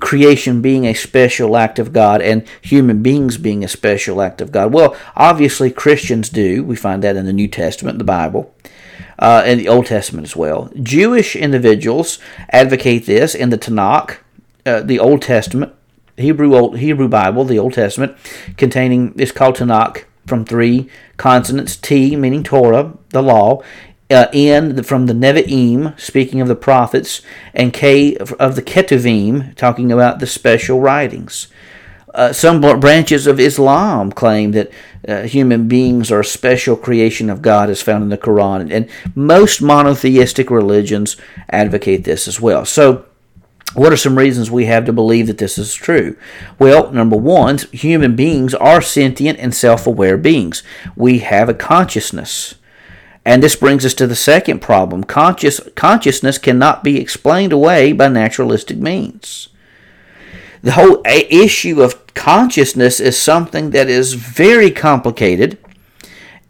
creation 0.00 0.60
being 0.60 0.86
a 0.86 0.94
special 0.94 1.56
act 1.56 1.78
of 1.78 1.92
God 1.92 2.20
and 2.20 2.46
human 2.60 3.02
beings 3.02 3.38
being 3.38 3.64
a 3.64 3.68
special 3.68 4.20
act 4.20 4.40
of 4.40 4.52
God? 4.52 4.72
Well, 4.72 4.96
obviously 5.14 5.70
Christians 5.70 6.28
do. 6.28 6.64
We 6.64 6.76
find 6.76 7.02
that 7.02 7.16
in 7.16 7.26
the 7.26 7.32
New 7.32 7.48
Testament, 7.48 7.98
the 7.98 8.04
Bible. 8.04 8.54
Uh, 9.22 9.40
and 9.46 9.60
the 9.60 9.68
Old 9.68 9.86
Testament 9.86 10.26
as 10.26 10.34
well. 10.34 10.68
Jewish 10.82 11.36
individuals 11.36 12.18
advocate 12.50 13.06
this 13.06 13.36
in 13.36 13.50
the 13.50 13.56
Tanakh, 13.56 14.16
uh, 14.66 14.80
the 14.80 14.98
Old 14.98 15.22
Testament, 15.22 15.72
Hebrew 16.16 16.56
Old 16.56 16.78
Hebrew 16.78 17.06
Bible, 17.06 17.44
the 17.44 17.58
Old 17.58 17.74
Testament, 17.74 18.16
containing 18.56 19.14
is 19.16 19.30
called 19.30 19.54
Tanakh 19.54 20.06
from 20.26 20.44
three 20.44 20.88
consonants: 21.18 21.76
T 21.76 22.16
meaning 22.16 22.42
Torah, 22.42 22.94
the 23.10 23.22
law, 23.22 23.62
uh, 24.10 24.26
N 24.32 24.82
from 24.82 25.06
the 25.06 25.14
Nevi'im, 25.14 25.98
speaking 26.00 26.40
of 26.40 26.48
the 26.48 26.56
prophets, 26.56 27.22
and 27.54 27.72
K 27.72 28.16
of 28.16 28.56
the 28.56 28.62
Ketuvim, 28.62 29.54
talking 29.54 29.92
about 29.92 30.18
the 30.18 30.26
special 30.26 30.80
writings. 30.80 31.46
Uh, 32.14 32.32
some 32.32 32.60
branches 32.60 33.26
of 33.26 33.40
Islam 33.40 34.12
claim 34.12 34.52
that 34.52 34.70
uh, 35.08 35.22
human 35.22 35.66
beings 35.66 36.12
are 36.12 36.20
a 36.20 36.24
special 36.24 36.76
creation 36.76 37.30
of 37.30 37.42
God 37.42 37.70
as 37.70 37.80
found 37.80 38.02
in 38.02 38.10
the 38.10 38.18
Quran, 38.18 38.72
and 38.72 38.88
most 39.14 39.62
monotheistic 39.62 40.50
religions 40.50 41.16
advocate 41.48 42.04
this 42.04 42.28
as 42.28 42.40
well. 42.40 42.64
So, 42.64 43.06
what 43.74 43.92
are 43.92 43.96
some 43.96 44.18
reasons 44.18 44.50
we 44.50 44.66
have 44.66 44.84
to 44.84 44.92
believe 44.92 45.26
that 45.28 45.38
this 45.38 45.56
is 45.56 45.74
true? 45.74 46.16
Well, 46.58 46.92
number 46.92 47.16
one, 47.16 47.58
human 47.72 48.14
beings 48.14 48.54
are 48.54 48.82
sentient 48.82 49.38
and 49.38 49.54
self 49.54 49.86
aware 49.86 50.18
beings. 50.18 50.62
We 50.94 51.20
have 51.20 51.48
a 51.48 51.54
consciousness. 51.54 52.56
And 53.24 53.42
this 53.42 53.56
brings 53.56 53.86
us 53.86 53.94
to 53.94 54.06
the 54.06 54.16
second 54.16 54.60
problem. 54.60 55.04
Conscious, 55.04 55.60
consciousness 55.76 56.38
cannot 56.38 56.82
be 56.82 57.00
explained 57.00 57.52
away 57.52 57.92
by 57.92 58.08
naturalistic 58.08 58.78
means. 58.78 59.48
The 60.62 60.72
whole 60.72 61.02
issue 61.04 61.82
of 61.82 62.14
consciousness 62.14 63.00
is 63.00 63.20
something 63.20 63.70
that 63.70 63.88
is 63.88 64.14
very 64.14 64.70
complicated 64.70 65.58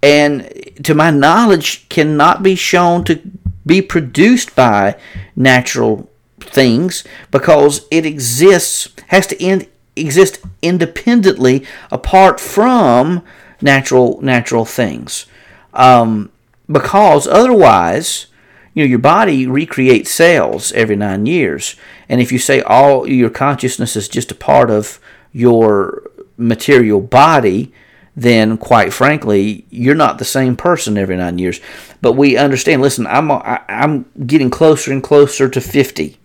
and, 0.03 0.53
to 0.83 0.95
my 0.95 1.11
knowledge, 1.11 1.89
cannot 1.89 2.43
be 2.43 2.55
shown 2.55 3.05
to 3.05 3.21
be 3.65 3.81
produced 3.81 4.55
by 4.57 4.97
natural 5.37 6.11
things 6.41 7.05
because 7.31 7.87
it 7.91 8.05
exists 8.05 8.89
has 9.09 9.27
to 9.29 9.41
end, 9.43 9.67
exist 9.97 10.41
independently 10.61 11.65
apart 11.91 12.41
from 12.41 13.23
natural 13.61 14.21
natural 14.21 14.65
things. 14.65 15.27
Um, 15.73 16.31
because 16.71 17.27
otherwise 17.27 18.27
you 18.75 18.83
know 18.83 18.89
your 18.89 18.99
body 18.99 19.47
recreates 19.47 20.11
cells 20.11 20.73
every 20.73 20.97
nine 20.97 21.27
years 21.27 21.77
and 22.13 22.21
if 22.21 22.31
you 22.31 22.39
say 22.39 22.63
all 22.63 23.09
your 23.09 23.31
consciousness 23.31 23.97
is 23.97 24.07
just 24.09 24.31
a 24.31 24.37
part 24.37 24.71
of 24.71 25.01
your 25.33 26.05
material 26.37 27.01
body 27.01 27.73
then 28.15 28.57
quite 28.57 28.93
frankly 28.93 29.67
you're 29.71 29.95
not 29.95 30.19
the 30.19 30.25
same 30.25 30.55
person 30.55 30.97
every 30.97 31.17
nine 31.17 31.39
years 31.39 31.61
but 32.01 32.13
we 32.13 32.37
understand 32.37 32.81
listen 32.81 33.07
i'm 33.09 33.33
i'm 33.33 34.07
getting 34.27 34.51
closer 34.51 34.93
and 34.93 35.03
closer 35.03 35.49
to 35.49 35.61
50 35.61 36.21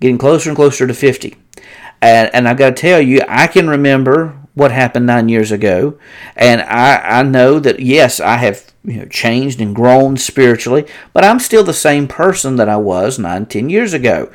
getting 0.00 0.18
closer 0.18 0.50
and 0.50 0.56
closer 0.56 0.86
to 0.86 0.94
50. 0.94 1.36
And, 2.02 2.34
and 2.34 2.48
I've 2.48 2.56
got 2.56 2.70
to 2.76 2.80
tell 2.82 3.00
you, 3.00 3.20
I 3.28 3.46
can 3.46 3.68
remember 3.68 4.36
what 4.54 4.72
happened 4.72 5.06
nine 5.06 5.28
years 5.28 5.52
ago, 5.52 5.98
and 6.34 6.60
I, 6.62 7.20
I 7.20 7.22
know 7.22 7.60
that 7.60 7.80
yes, 7.80 8.18
I 8.18 8.36
have 8.36 8.72
you 8.82 9.00
know 9.00 9.04
changed 9.06 9.60
and 9.60 9.74
grown 9.74 10.16
spiritually, 10.16 10.86
but 11.12 11.24
I'm 11.24 11.38
still 11.38 11.62
the 11.62 11.72
same 11.72 12.08
person 12.08 12.56
that 12.56 12.68
I 12.68 12.76
was 12.76 13.18
nine, 13.18 13.46
ten 13.46 13.70
years 13.70 13.92
ago. 13.92 14.30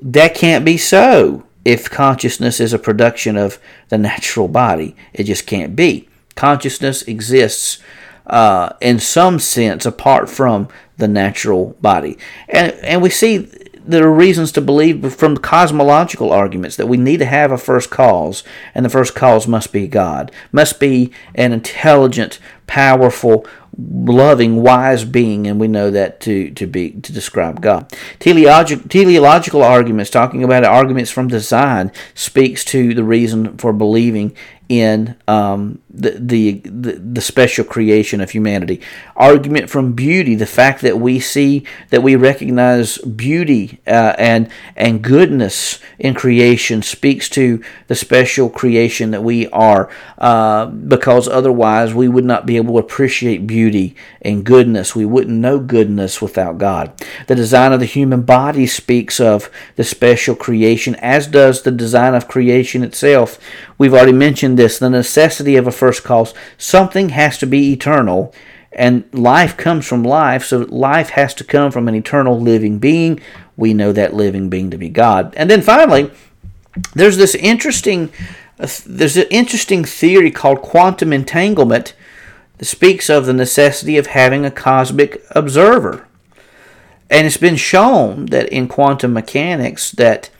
That 0.00 0.34
can't 0.34 0.64
be 0.64 0.76
so 0.76 1.44
if 1.64 1.90
consciousness 1.90 2.60
is 2.60 2.72
a 2.72 2.78
production 2.78 3.36
of 3.36 3.58
the 3.88 3.98
natural 3.98 4.48
body. 4.48 4.96
It 5.12 5.24
just 5.24 5.46
can't 5.46 5.76
be. 5.76 6.08
Consciousness 6.34 7.02
exists 7.02 7.78
uh, 8.26 8.70
in 8.80 8.98
some 8.98 9.38
sense 9.38 9.84
apart 9.84 10.28
from 10.28 10.68
the 10.98 11.08
natural 11.08 11.76
body, 11.80 12.18
and 12.48 12.72
and 12.82 13.00
we 13.00 13.10
see 13.10 13.48
there 13.88 14.06
are 14.06 14.12
reasons 14.12 14.52
to 14.52 14.60
believe 14.60 15.14
from 15.14 15.38
cosmological 15.38 16.30
arguments 16.30 16.76
that 16.76 16.88
we 16.88 16.98
need 16.98 17.16
to 17.18 17.24
have 17.24 17.50
a 17.50 17.56
first 17.56 17.88
cause, 17.90 18.44
and 18.74 18.84
the 18.84 18.90
first 18.90 19.14
cause 19.14 19.48
must 19.48 19.72
be 19.72 19.88
God, 19.88 20.30
must 20.52 20.78
be 20.78 21.10
an 21.34 21.52
intelligent, 21.52 22.38
powerful, 22.66 23.46
loving, 23.78 24.62
wise 24.62 25.04
being, 25.04 25.46
and 25.46 25.60
we 25.60 25.68
know 25.68 25.90
that 25.90 26.20
to, 26.20 26.50
to 26.50 26.66
be 26.66 26.90
to 26.90 27.12
describe 27.12 27.60
God. 27.60 27.92
Teleological, 28.18 28.88
teleological 28.88 29.62
arguments, 29.62 30.10
talking 30.10 30.42
about 30.42 30.64
arguments 30.64 31.10
from 31.10 31.28
design, 31.28 31.92
speaks 32.14 32.64
to 32.66 32.92
the 32.92 33.04
reason 33.04 33.56
for 33.56 33.72
believing 33.72 34.34
in 34.68 35.16
um, 35.26 35.80
the, 35.88 36.10
the, 36.10 36.52
the 36.64 36.92
the 36.92 37.20
special 37.20 37.64
creation 37.64 38.20
of 38.20 38.30
humanity. 38.30 38.80
Argument 39.16 39.70
from 39.70 39.94
beauty, 39.94 40.34
the 40.34 40.46
fact 40.46 40.82
that 40.82 40.98
we 40.98 41.18
see 41.18 41.64
that 41.88 42.02
we 42.02 42.16
recognize 42.16 42.98
beauty 42.98 43.80
uh, 43.86 44.14
and 44.18 44.50
and 44.76 45.02
goodness 45.02 45.80
in 45.98 46.14
creation 46.14 46.82
speaks 46.82 47.28
to 47.30 47.62
the 47.86 47.94
special 47.94 48.50
creation 48.50 49.10
that 49.10 49.22
we 49.22 49.48
are, 49.48 49.90
uh, 50.18 50.66
because 50.66 51.26
otherwise 51.26 51.94
we 51.94 52.08
would 52.08 52.24
not 52.24 52.44
be 52.44 52.56
able 52.56 52.74
to 52.74 52.86
appreciate 52.86 53.46
beauty 53.46 53.96
and 54.20 54.44
goodness. 54.44 54.94
We 54.94 55.06
wouldn't 55.06 55.38
know 55.38 55.58
goodness 55.58 56.20
without 56.20 56.58
God. 56.58 56.92
The 57.26 57.34
design 57.34 57.72
of 57.72 57.80
the 57.80 57.86
human 57.86 58.22
body 58.22 58.66
speaks 58.66 59.18
of 59.18 59.50
the 59.76 59.84
special 59.84 60.34
creation, 60.34 60.94
as 60.96 61.26
does 61.26 61.62
the 61.62 61.70
design 61.70 62.14
of 62.14 62.28
creation 62.28 62.82
itself. 62.82 63.38
We've 63.78 63.94
already 63.94 64.12
mentioned 64.12 64.58
this 64.58 64.78
the 64.78 64.90
necessity 64.90 65.56
of 65.56 65.66
a 65.66 65.72
first 65.72 66.04
cause. 66.04 66.34
Something 66.58 67.10
has 67.10 67.38
to 67.38 67.46
be 67.46 67.72
eternal 67.72 68.34
And 68.72 69.04
life 69.12 69.56
comes 69.56 69.86
from 69.86 70.02
life, 70.04 70.44
so 70.44 70.58
life 70.68 71.10
has 71.10 71.34
to 71.34 71.44
come 71.44 71.72
from 71.72 71.88
an 71.88 71.94
eternal 71.94 72.38
living 72.38 72.78
being. 72.78 73.20
We 73.56 73.74
know 73.74 73.92
that 73.92 74.14
living 74.14 74.48
being 74.50 74.70
to 74.70 74.78
be 74.78 74.88
God. 74.88 75.34
And 75.36 75.50
then 75.50 75.62
finally, 75.62 76.10
there's 76.94 77.16
this 77.16 77.34
interesting 77.34 78.12
uh, 78.60 78.68
there's 78.86 79.16
an 79.16 79.26
interesting 79.30 79.84
theory 79.84 80.30
called 80.30 80.62
quantum 80.62 81.12
entanglement 81.12 81.94
that 82.58 82.64
speaks 82.64 83.08
of 83.08 83.24
the 83.24 83.32
necessity 83.32 83.96
of 83.96 84.08
having 84.08 84.44
a 84.44 84.50
cosmic 84.50 85.22
observer. 85.30 86.06
And 87.08 87.26
it's 87.26 87.36
been 87.36 87.56
shown 87.56 88.26
that 88.26 88.48
in 88.50 88.68
quantum 88.68 89.12
mechanics 89.12 89.92
that 89.92 90.30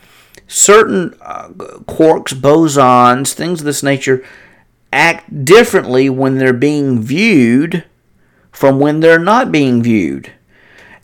certain 0.48 1.14
uh, 1.20 1.48
quarks, 1.86 2.34
bosons, 2.34 3.34
things 3.34 3.60
of 3.60 3.66
this 3.66 3.82
nature 3.82 4.24
act 4.92 5.44
differently 5.44 6.10
when 6.10 6.38
they're 6.38 6.52
being 6.52 7.00
viewed 7.00 7.84
from 8.50 8.80
when 8.80 9.00
they're 9.00 9.18
not 9.18 9.52
being 9.52 9.82
viewed. 9.82 10.32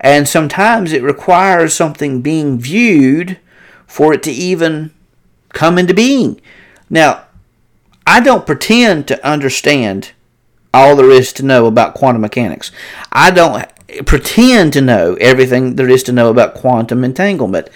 And 0.01 0.27
sometimes 0.27 0.93
it 0.93 1.03
requires 1.03 1.73
something 1.73 2.21
being 2.21 2.59
viewed 2.59 3.39
for 3.87 4.13
it 4.13 4.23
to 4.25 4.33
even 4.33 4.93
come 5.51 5.79
into 5.79 5.95
being. 5.95 6.41
Now, 6.91 7.25
I 8.07 8.21
don't 8.21 8.47
pretend 8.47 9.07
to 9.09 9.27
understand 9.27 10.13
all 10.75 10.97
there 10.97 11.11
is 11.11 11.33
to 11.35 11.45
know 11.45 11.67
about 11.67 11.95
quantum 11.95 12.23
mechanics. 12.23 12.73
I 13.13 13.31
don't 13.31 13.65
pretend 14.07 14.73
to 14.73 14.81
know 14.81 15.15
everything 15.21 15.77
there 15.77 15.89
is 15.89 16.03
to 16.05 16.13
know 16.13 16.29
about 16.29 16.55
quantum 16.55 17.05
entanglement. 17.05 17.71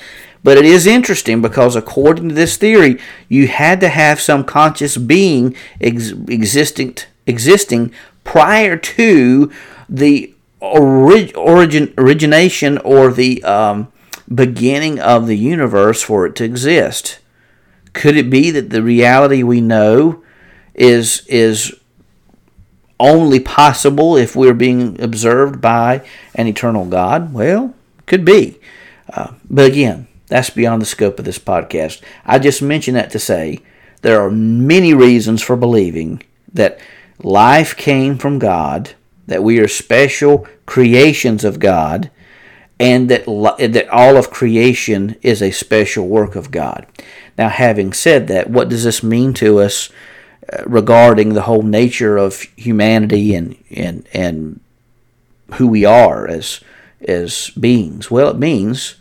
But 0.44 0.56
it 0.56 0.64
is 0.64 0.86
interesting 0.86 1.42
because, 1.42 1.76
according 1.76 2.28
to 2.28 2.34
this 2.34 2.56
theory, 2.56 2.98
you 3.28 3.48
had 3.48 3.80
to 3.80 3.88
have 3.88 4.20
some 4.20 4.44
conscious 4.44 4.96
being 4.96 5.56
ex- 5.80 6.12
existing, 6.28 6.96
existing 7.26 7.92
prior 8.24 8.76
to 8.76 9.52
the 9.88 10.34
orig- 10.60 11.36
origin, 11.36 11.92
origination 11.98 12.78
or 12.78 13.12
the 13.12 13.42
um, 13.44 13.92
beginning 14.32 15.00
of 15.00 15.26
the 15.26 15.36
universe 15.36 16.02
for 16.02 16.26
it 16.26 16.34
to 16.36 16.44
exist. 16.44 17.18
Could 17.92 18.16
it 18.16 18.30
be 18.30 18.50
that 18.50 18.70
the 18.70 18.82
reality 18.82 19.42
we 19.42 19.60
know 19.60 20.22
is 20.74 21.26
is 21.26 21.74
only 23.00 23.40
possible 23.40 24.16
if 24.16 24.34
we're 24.34 24.54
being 24.54 25.00
observed 25.00 25.60
by 25.60 26.06
an 26.34 26.46
eternal 26.46 26.84
God? 26.84 27.32
Well, 27.32 27.74
could 28.06 28.24
be. 28.24 28.58
Uh, 29.12 29.34
but 29.48 29.70
again, 29.70 30.07
that's 30.28 30.50
beyond 30.50 30.82
the 30.82 30.86
scope 30.86 31.18
of 31.18 31.24
this 31.24 31.38
podcast. 31.38 32.00
I 32.24 32.38
just 32.38 32.62
mention 32.62 32.94
that 32.94 33.10
to 33.10 33.18
say 33.18 33.60
there 34.02 34.20
are 34.20 34.30
many 34.30 34.94
reasons 34.94 35.42
for 35.42 35.56
believing 35.56 36.22
that 36.52 36.78
life 37.22 37.76
came 37.76 38.18
from 38.18 38.38
God, 38.38 38.94
that 39.26 39.42
we 39.42 39.58
are 39.58 39.68
special 39.68 40.46
creations 40.66 41.44
of 41.44 41.58
God, 41.58 42.10
and 42.78 43.08
that, 43.08 43.24
that 43.26 43.88
all 43.88 44.16
of 44.16 44.30
creation 44.30 45.16
is 45.22 45.42
a 45.42 45.50
special 45.50 46.06
work 46.06 46.36
of 46.36 46.50
God. 46.50 46.86
Now, 47.36 47.48
having 47.48 47.92
said 47.92 48.28
that, 48.28 48.50
what 48.50 48.68
does 48.68 48.84
this 48.84 49.02
mean 49.02 49.32
to 49.34 49.58
us 49.58 49.90
uh, 50.52 50.62
regarding 50.64 51.34
the 51.34 51.42
whole 51.42 51.62
nature 51.62 52.16
of 52.16 52.42
humanity 52.56 53.34
and, 53.34 53.56
and, 53.70 54.06
and 54.12 54.60
who 55.54 55.66
we 55.66 55.84
are 55.84 56.28
as, 56.28 56.60
as 57.00 57.50
beings? 57.50 58.10
Well, 58.10 58.30
it 58.30 58.38
means 58.38 58.96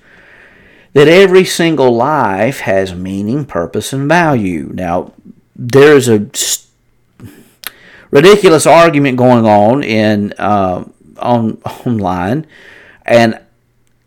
that 0.98 1.08
every 1.08 1.46
single 1.46 1.96
life 1.96 2.62
has 2.62 2.96
meaning, 2.96 3.46
purpose, 3.46 3.94
and 3.94 4.10
value. 4.10 4.72
Now, 4.74 5.14
there's 5.56 6.10
a 6.10 6.26
ridiculous 8.10 8.66
argument 8.66 9.16
going 9.16 9.46
on 9.46 9.84
in 9.84 10.34
uh, 10.40 10.86
on 11.20 11.62
online, 11.86 12.48
and 13.06 13.40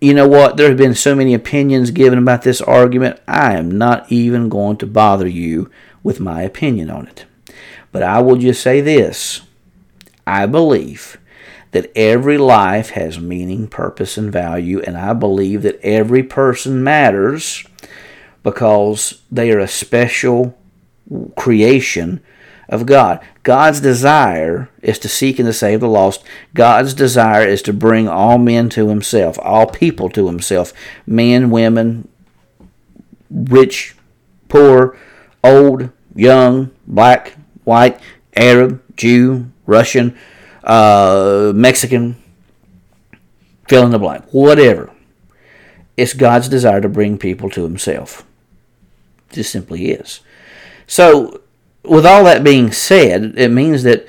you 0.01 0.15
know 0.15 0.27
what? 0.27 0.57
There 0.57 0.67
have 0.67 0.79
been 0.79 0.97
so 0.97 1.15
many 1.15 1.33
opinions 1.33 1.93
given 1.93 2.19
about 2.19 2.43
this 2.43 2.61
argument. 2.61 3.21
I 3.29 3.53
am 3.57 3.71
not 3.79 4.11
even 4.11 4.49
going 4.49 4.77
to 4.79 4.87
bother 4.87 5.29
you 5.29 5.71
with 6.03 6.19
my 6.19 6.43
opinion 6.43 6.91
on 6.91 7.07
it. 7.07 7.25
But 7.93 8.03
I 8.03 8.19
will 8.21 8.35
just 8.35 8.65
say 8.65 8.81
this: 8.81 9.43
I 10.27 10.47
believe 10.47 11.20
that 11.73 11.91
every 11.95 12.39
life 12.39 12.91
has 12.91 13.21
meaning, 13.21 13.69
purpose, 13.69 14.19
and 14.19 14.33
value, 14.33 14.81
and 14.81 14.97
I 14.97 15.13
believe 15.13 15.63
that 15.63 15.81
every 15.83 16.23
person 16.23 16.83
matters 16.83 17.65
because 18.43 19.23
they 19.31 19.53
are 19.53 19.59
a 19.61 19.69
special 19.69 20.59
creation 21.37 22.21
of 22.69 22.87
God. 22.87 23.21
God's 23.43 23.81
desire 23.81 24.69
is 24.81 24.99
to 25.01 25.09
seek 25.09 25.39
and 25.39 25.47
to 25.47 25.53
save 25.53 25.81
the 25.81 25.89
lost. 25.89 26.25
God's 26.55 26.95
desire 26.95 27.47
is 27.47 27.63
to 27.63 27.73
bring 27.73 28.09
all 28.09 28.39
men 28.39 28.69
to 28.71 28.89
Himself, 28.89 29.39
all 29.43 29.67
people 29.67 30.09
to 30.11 30.27
Himself 30.27 30.73
men, 31.07 31.51
women, 31.51 32.09
rich, 33.29 33.97
poor, 34.49 34.97
old, 35.43 35.91
young, 36.15 36.71
black, 36.87 37.35
white, 37.65 38.01
Arab, 38.37 38.83
Jew, 38.97 39.51
Russian, 39.67 40.17
uh, 40.71 41.53
Mexican, 41.53 42.15
fill 43.69 43.85
in 43.85 43.91
the 43.91 43.99
blank, 43.99 44.25
whatever. 44.31 44.93
It's 45.97 46.15
God's 46.15 46.49
desire 46.49 46.81
to 46.81 46.89
bring 46.89 47.19
people 47.19 47.51
to 47.51 47.65
Himself. 47.65 48.25
It 49.31 49.35
just 49.35 49.51
simply 49.51 49.91
is. 49.91 50.21
So, 50.87 51.41
with 51.85 52.07
all 52.07 52.23
that 52.25 52.45
being 52.45 52.71
said, 52.71 53.35
it 53.37 53.51
means 53.51 53.83
that 53.83 54.07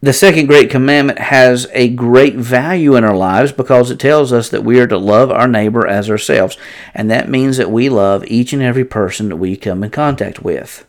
the 0.00 0.12
second 0.12 0.46
great 0.46 0.70
commandment 0.70 1.20
has 1.20 1.68
a 1.72 1.88
great 1.88 2.34
value 2.34 2.96
in 2.96 3.04
our 3.04 3.16
lives 3.16 3.52
because 3.52 3.92
it 3.92 4.00
tells 4.00 4.32
us 4.32 4.48
that 4.48 4.64
we 4.64 4.80
are 4.80 4.88
to 4.88 4.98
love 4.98 5.30
our 5.30 5.46
neighbor 5.46 5.86
as 5.86 6.10
ourselves. 6.10 6.56
And 6.94 7.08
that 7.10 7.28
means 7.28 7.58
that 7.58 7.70
we 7.70 7.88
love 7.88 8.24
each 8.26 8.52
and 8.52 8.62
every 8.62 8.84
person 8.84 9.28
that 9.28 9.36
we 9.36 9.56
come 9.56 9.84
in 9.84 9.90
contact 9.90 10.42
with 10.42 10.84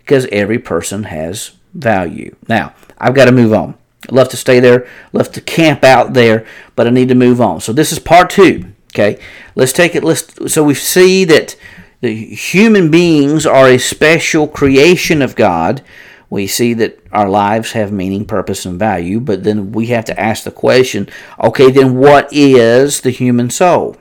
because 0.00 0.26
every 0.32 0.58
person 0.58 1.04
has 1.04 1.52
value. 1.72 2.34
Now, 2.46 2.74
I've 2.98 3.14
got 3.14 3.26
to 3.26 3.32
move 3.32 3.54
on. 3.54 3.78
I 4.08 4.14
love 4.14 4.28
to 4.28 4.36
stay 4.36 4.60
there, 4.60 4.86
love 5.12 5.32
to 5.32 5.40
camp 5.40 5.82
out 5.82 6.12
there, 6.12 6.46
but 6.76 6.86
I 6.86 6.90
need 6.90 7.08
to 7.08 7.14
move 7.14 7.40
on. 7.40 7.60
So 7.60 7.72
this 7.72 7.90
is 7.92 7.98
part 7.98 8.30
two. 8.30 8.72
Okay, 8.94 9.20
let's 9.54 9.72
take 9.72 9.94
it. 9.94 10.04
Let's 10.04 10.52
so 10.52 10.64
we 10.64 10.74
see 10.74 11.24
that 11.24 11.56
the 12.00 12.14
human 12.14 12.90
beings 12.90 13.44
are 13.44 13.68
a 13.68 13.78
special 13.78 14.46
creation 14.46 15.20
of 15.20 15.36
God. 15.36 15.82
We 16.30 16.46
see 16.46 16.74
that 16.74 16.98
our 17.10 17.28
lives 17.28 17.72
have 17.72 17.90
meaning, 17.90 18.24
purpose, 18.24 18.66
and 18.66 18.78
value, 18.78 19.18
but 19.18 19.44
then 19.44 19.72
we 19.72 19.86
have 19.86 20.04
to 20.06 20.18
ask 20.18 20.44
the 20.44 20.50
question: 20.50 21.08
Okay, 21.42 21.70
then 21.70 21.96
what 21.96 22.28
is 22.32 23.00
the 23.00 23.10
human 23.10 23.50
soul? 23.50 23.96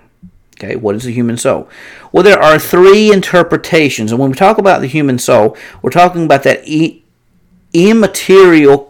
Okay, 0.55 0.75
what 0.75 0.95
is 0.95 1.03
the 1.03 1.13
human 1.13 1.37
soul? 1.37 1.69
Well, 2.11 2.23
there 2.23 2.41
are 2.41 2.57
three 2.57 3.11
interpretations, 3.11 4.11
and 4.11 4.19
when 4.19 4.31
we 4.31 4.37
talk 4.37 4.57
about 4.57 4.81
the 4.81 4.87
human 4.87 5.19
soul, 5.19 5.57
we're 5.81 5.91
talking 5.91 6.25
about 6.25 6.43
that 6.43 6.67
e- 6.67 7.03
immaterial 7.73 8.86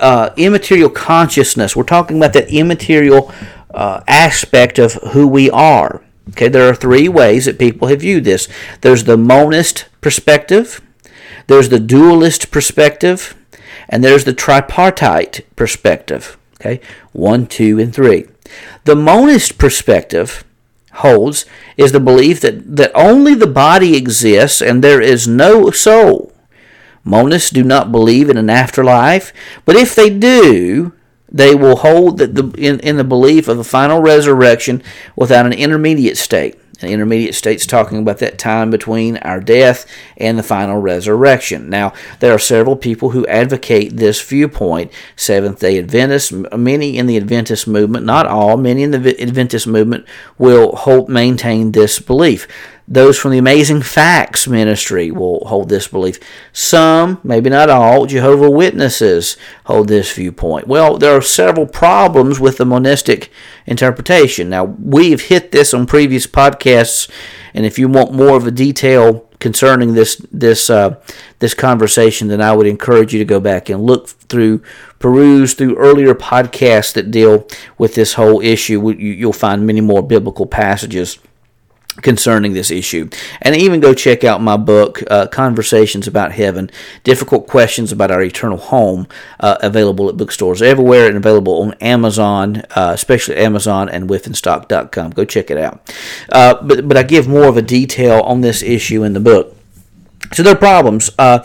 uh, 0.00 0.30
immaterial 0.36 0.90
consciousness. 0.90 1.76
We're 1.76 1.84
talking 1.84 2.16
about 2.16 2.32
that 2.32 2.48
immaterial 2.48 3.32
uh, 3.72 4.02
aspect 4.06 4.78
of 4.78 4.94
who 5.12 5.26
we 5.26 5.50
are. 5.50 6.02
Okay, 6.30 6.48
there 6.48 6.68
are 6.68 6.74
three 6.74 7.08
ways 7.08 7.44
that 7.44 7.58
people 7.58 7.88
have 7.88 8.00
viewed 8.00 8.24
this. 8.24 8.48
There's 8.80 9.04
the 9.04 9.16
monist 9.16 9.86
perspective, 10.00 10.80
there's 11.46 11.68
the 11.68 11.80
dualist 11.80 12.50
perspective, 12.50 13.34
and 13.88 14.02
there's 14.02 14.24
the 14.24 14.32
tripartite 14.32 15.44
perspective. 15.56 16.38
Okay, 16.60 16.80
one, 17.12 17.46
two, 17.46 17.78
and 17.78 17.94
three. 17.94 18.26
The 18.84 18.96
monist 18.96 19.58
perspective 19.58 20.44
holds 20.94 21.44
is 21.76 21.92
the 21.92 22.00
belief 22.00 22.40
that, 22.40 22.76
that 22.76 22.92
only 22.94 23.34
the 23.34 23.46
body 23.46 23.96
exists 23.96 24.62
and 24.62 24.82
there 24.82 25.00
is 25.00 25.26
no 25.26 25.70
soul. 25.70 26.32
Monists 27.04 27.52
do 27.52 27.62
not 27.62 27.92
believe 27.92 28.30
in 28.30 28.36
an 28.36 28.50
afterlife, 28.50 29.32
but 29.64 29.76
if 29.76 29.94
they 29.94 30.10
do, 30.10 30.92
they 31.30 31.54
will 31.54 31.76
hold 31.76 32.18
that 32.18 32.34
the, 32.34 32.44
in, 32.56 32.80
in 32.80 32.96
the 32.96 33.04
belief 33.04 33.48
of 33.48 33.58
a 33.58 33.64
final 33.64 34.00
resurrection 34.00 34.82
without 35.16 35.46
an 35.46 35.52
intermediate 35.52 36.16
state. 36.16 36.58
An 36.80 36.88
intermediate 36.88 37.34
state's 37.34 37.66
talking 37.66 37.98
about 37.98 38.18
that 38.18 38.38
time 38.38 38.70
between 38.70 39.16
our 39.18 39.40
death 39.40 39.86
and 40.16 40.38
the 40.38 40.42
final 40.42 40.80
resurrection. 40.80 41.70
Now, 41.70 41.92
there 42.20 42.34
are 42.34 42.38
several 42.38 42.76
people 42.76 43.10
who 43.10 43.26
advocate 43.26 43.96
this 43.96 44.20
viewpoint. 44.20 44.92
Seventh 45.16 45.60
day 45.60 45.78
Adventists, 45.78 46.32
many 46.32 46.98
in 46.98 47.06
the 47.06 47.16
Adventist 47.16 47.66
movement, 47.68 48.04
not 48.04 48.26
all, 48.26 48.56
many 48.56 48.82
in 48.82 48.90
the 48.90 49.22
Adventist 49.22 49.66
movement 49.66 50.04
will 50.36 50.74
hold, 50.74 51.08
maintain 51.08 51.72
this 51.72 52.00
belief. 52.00 52.48
Those 52.86 53.18
from 53.18 53.30
the 53.30 53.38
Amazing 53.38 53.80
Facts 53.80 54.46
ministry 54.46 55.10
will 55.10 55.42
hold 55.46 55.70
this 55.70 55.88
belief. 55.88 56.18
Some, 56.52 57.18
maybe 57.24 57.48
not 57.48 57.70
all, 57.70 58.04
Jehovah 58.04 58.50
Witnesses 58.50 59.38
hold 59.64 59.88
this 59.88 60.12
viewpoint. 60.12 60.68
Well, 60.68 60.98
there 60.98 61.16
are 61.16 61.22
several 61.22 61.66
problems 61.66 62.38
with 62.38 62.58
the 62.58 62.66
monistic 62.66 63.30
interpretation. 63.64 64.50
Now, 64.50 64.64
we've 64.64 65.22
hit 65.22 65.50
this 65.50 65.72
on 65.72 65.86
previous 65.86 66.26
podcasts, 66.26 67.10
and 67.54 67.64
if 67.64 67.78
you 67.78 67.88
want 67.88 68.12
more 68.12 68.36
of 68.36 68.46
a 68.46 68.50
detail 68.50 69.26
concerning 69.40 69.94
this 69.94 70.16
this 70.30 70.68
uh, 70.68 71.00
this 71.38 71.54
conversation, 71.54 72.28
then 72.28 72.42
I 72.42 72.52
would 72.54 72.66
encourage 72.66 73.14
you 73.14 73.18
to 73.18 73.24
go 73.24 73.40
back 73.40 73.70
and 73.70 73.82
look 73.82 74.08
through, 74.08 74.62
peruse 74.98 75.54
through 75.54 75.76
earlier 75.76 76.14
podcasts 76.14 76.92
that 76.92 77.10
deal 77.10 77.48
with 77.78 77.94
this 77.94 78.14
whole 78.14 78.42
issue. 78.42 78.90
You'll 78.90 79.32
find 79.32 79.66
many 79.66 79.80
more 79.80 80.02
biblical 80.02 80.44
passages 80.44 81.18
concerning 82.02 82.52
this 82.52 82.70
issue. 82.70 83.08
And 83.40 83.54
even 83.56 83.80
go 83.80 83.94
check 83.94 84.24
out 84.24 84.40
my 84.40 84.56
book, 84.56 85.02
uh, 85.10 85.26
Conversations 85.28 86.06
About 86.06 86.32
Heaven 86.32 86.70
Difficult 87.04 87.46
Questions 87.46 87.92
About 87.92 88.10
Our 88.10 88.22
Eternal 88.22 88.58
Home, 88.58 89.06
uh, 89.40 89.56
available 89.60 90.08
at 90.08 90.16
bookstores 90.16 90.62
everywhere 90.62 91.06
and 91.06 91.16
available 91.16 91.62
on 91.62 91.74
Amazon, 91.74 92.62
uh, 92.74 92.90
especially 92.94 93.36
Amazon 93.36 93.88
and 93.88 94.08
wipfandstock.com. 94.08 95.10
Go 95.10 95.24
check 95.24 95.50
it 95.50 95.58
out. 95.58 95.94
Uh, 96.30 96.62
but, 96.62 96.88
but 96.88 96.96
I 96.96 97.02
give 97.02 97.28
more 97.28 97.46
of 97.46 97.56
a 97.56 97.62
detail 97.62 98.20
on 98.20 98.40
this 98.40 98.62
issue 98.62 99.04
in 99.04 99.12
the 99.12 99.20
book. 99.20 99.56
So 100.32 100.42
there 100.42 100.54
are 100.54 100.58
problems. 100.58 101.10
Uh, 101.18 101.40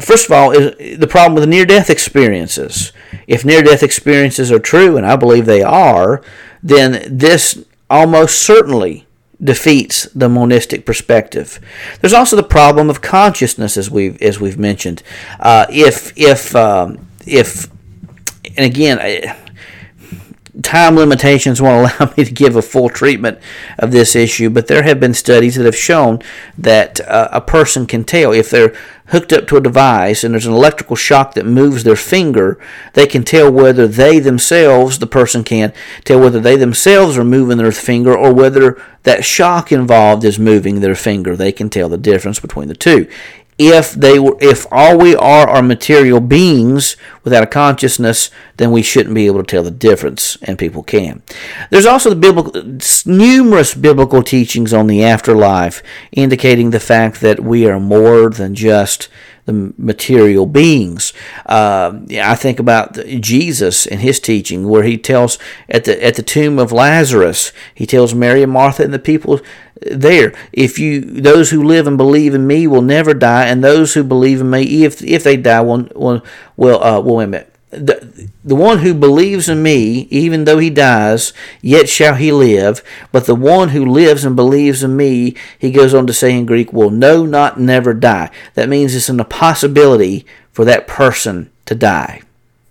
first 0.00 0.26
of 0.26 0.32
all, 0.32 0.50
is 0.50 0.98
the 0.98 1.06
problem 1.06 1.34
with 1.34 1.48
near 1.48 1.64
death 1.64 1.88
experiences. 1.88 2.92
If 3.26 3.44
near 3.44 3.62
death 3.62 3.82
experiences 3.82 4.52
are 4.52 4.58
true, 4.58 4.96
and 4.96 5.06
I 5.06 5.16
believe 5.16 5.46
they 5.46 5.62
are, 5.62 6.22
then 6.62 7.02
this 7.06 7.64
almost 7.88 8.40
certainly 8.40 9.06
defeats 9.42 10.04
the 10.14 10.28
monistic 10.28 10.84
perspective. 10.84 11.60
There's 12.00 12.12
also 12.12 12.36
the 12.36 12.42
problem 12.42 12.90
of 12.90 13.00
consciousness, 13.00 13.76
as 13.76 13.90
we've 13.90 14.20
as 14.22 14.40
we've 14.40 14.58
mentioned. 14.58 15.02
Uh, 15.38 15.66
if 15.70 16.12
if 16.16 16.54
um, 16.56 17.08
if 17.26 17.68
and 18.56 18.66
again. 18.66 18.98
I, 19.00 19.36
time 20.62 20.96
limitations 20.96 21.60
won't 21.60 21.92
allow 22.00 22.12
me 22.16 22.24
to 22.24 22.32
give 22.32 22.56
a 22.56 22.62
full 22.62 22.88
treatment 22.88 23.38
of 23.78 23.92
this 23.92 24.16
issue, 24.16 24.50
but 24.50 24.66
there 24.66 24.82
have 24.82 25.00
been 25.00 25.14
studies 25.14 25.56
that 25.56 25.64
have 25.64 25.76
shown 25.76 26.20
that 26.56 27.00
uh, 27.00 27.28
a 27.32 27.40
person 27.40 27.86
can 27.86 28.04
tell 28.04 28.32
if 28.32 28.50
they're 28.50 28.74
hooked 29.08 29.32
up 29.32 29.46
to 29.46 29.56
a 29.56 29.60
device 29.60 30.22
and 30.22 30.34
there's 30.34 30.46
an 30.46 30.52
electrical 30.52 30.96
shock 30.96 31.34
that 31.34 31.46
moves 31.46 31.82
their 31.84 31.96
finger, 31.96 32.58
they 32.92 33.06
can 33.06 33.24
tell 33.24 33.50
whether 33.50 33.86
they 33.86 34.18
themselves, 34.18 34.98
the 34.98 35.06
person 35.06 35.42
can 35.42 35.72
tell 36.04 36.20
whether 36.20 36.40
they 36.40 36.56
themselves 36.56 37.16
are 37.16 37.24
moving 37.24 37.56
their 37.56 37.72
finger 37.72 38.16
or 38.16 38.34
whether 38.34 38.80
that 39.04 39.24
shock 39.24 39.72
involved 39.72 40.24
is 40.24 40.38
moving 40.38 40.80
their 40.80 40.94
finger. 40.94 41.34
They 41.36 41.52
can 41.52 41.70
tell 41.70 41.88
the 41.88 41.96
difference 41.96 42.38
between 42.40 42.68
the 42.68 42.74
two 42.74 43.08
if 43.58 43.92
they 43.92 44.18
were 44.18 44.36
if 44.40 44.66
all 44.70 44.96
we 44.96 45.16
are 45.16 45.48
are 45.48 45.62
material 45.62 46.20
beings 46.20 46.96
without 47.24 47.42
a 47.42 47.46
consciousness 47.46 48.30
then 48.56 48.70
we 48.70 48.82
shouldn't 48.82 49.14
be 49.14 49.26
able 49.26 49.42
to 49.42 49.46
tell 49.46 49.64
the 49.64 49.70
difference 49.70 50.36
and 50.42 50.58
people 50.58 50.82
can. 50.82 51.22
There's 51.70 51.86
also 51.86 52.10
the 52.10 52.16
biblical 52.16 52.78
numerous 53.04 53.74
biblical 53.74 54.22
teachings 54.22 54.72
on 54.72 54.86
the 54.86 55.02
afterlife 55.04 55.82
indicating 56.12 56.70
the 56.70 56.80
fact 56.80 57.20
that 57.20 57.40
we 57.40 57.66
are 57.66 57.80
more 57.80 58.30
than 58.30 58.54
just 58.54 59.08
the 59.48 59.72
material 59.78 60.44
beings. 60.44 61.14
Uh, 61.46 62.00
I 62.22 62.34
think 62.34 62.60
about 62.60 62.94
Jesus 63.20 63.86
and 63.86 64.00
his 64.00 64.20
teaching, 64.20 64.68
where 64.68 64.82
he 64.82 64.98
tells 64.98 65.38
at 65.68 65.84
the 65.84 66.04
at 66.04 66.14
the 66.16 66.22
tomb 66.22 66.58
of 66.58 66.70
Lazarus, 66.70 67.52
he 67.74 67.86
tells 67.86 68.14
Mary 68.14 68.42
and 68.42 68.52
Martha 68.52 68.84
and 68.84 68.92
the 68.92 68.98
people 68.98 69.40
there, 69.80 70.34
if 70.52 70.78
you 70.78 71.00
those 71.00 71.50
who 71.50 71.62
live 71.62 71.86
and 71.86 71.96
believe 71.96 72.34
in 72.34 72.46
me 72.46 72.66
will 72.66 72.82
never 72.82 73.14
die, 73.14 73.46
and 73.46 73.64
those 73.64 73.94
who 73.94 74.04
believe 74.04 74.40
in 74.42 74.50
me, 74.50 74.84
if 74.84 75.02
if 75.02 75.24
they 75.24 75.36
die, 75.36 75.62
will 75.62 75.88
will 75.94 76.22
will 76.56 76.82
uh, 76.84 77.00
well, 77.00 77.16
wait 77.16 77.24
a 77.24 77.28
minute 77.28 77.57
the, 77.70 78.30
the 78.44 78.54
one 78.54 78.78
who 78.78 78.94
believes 78.94 79.48
in 79.48 79.62
me, 79.62 80.08
even 80.10 80.44
though 80.44 80.58
he 80.58 80.70
dies, 80.70 81.32
yet 81.60 81.88
shall 81.88 82.14
he 82.14 82.32
live. 82.32 82.82
But 83.12 83.26
the 83.26 83.34
one 83.34 83.70
who 83.70 83.84
lives 83.84 84.24
and 84.24 84.34
believes 84.34 84.82
in 84.82 84.96
me, 84.96 85.34
he 85.58 85.70
goes 85.70 85.92
on 85.94 86.06
to 86.06 86.12
say 86.12 86.36
in 86.36 86.46
Greek, 86.46 86.72
will 86.72 86.90
no, 86.90 87.26
not 87.26 87.60
never 87.60 87.92
die. 87.92 88.30
That 88.54 88.68
means 88.68 88.94
it's 88.94 89.08
an 89.08 89.20
impossibility 89.20 90.24
for 90.52 90.64
that 90.64 90.86
person 90.86 91.50
to 91.66 91.74
die. 91.74 92.22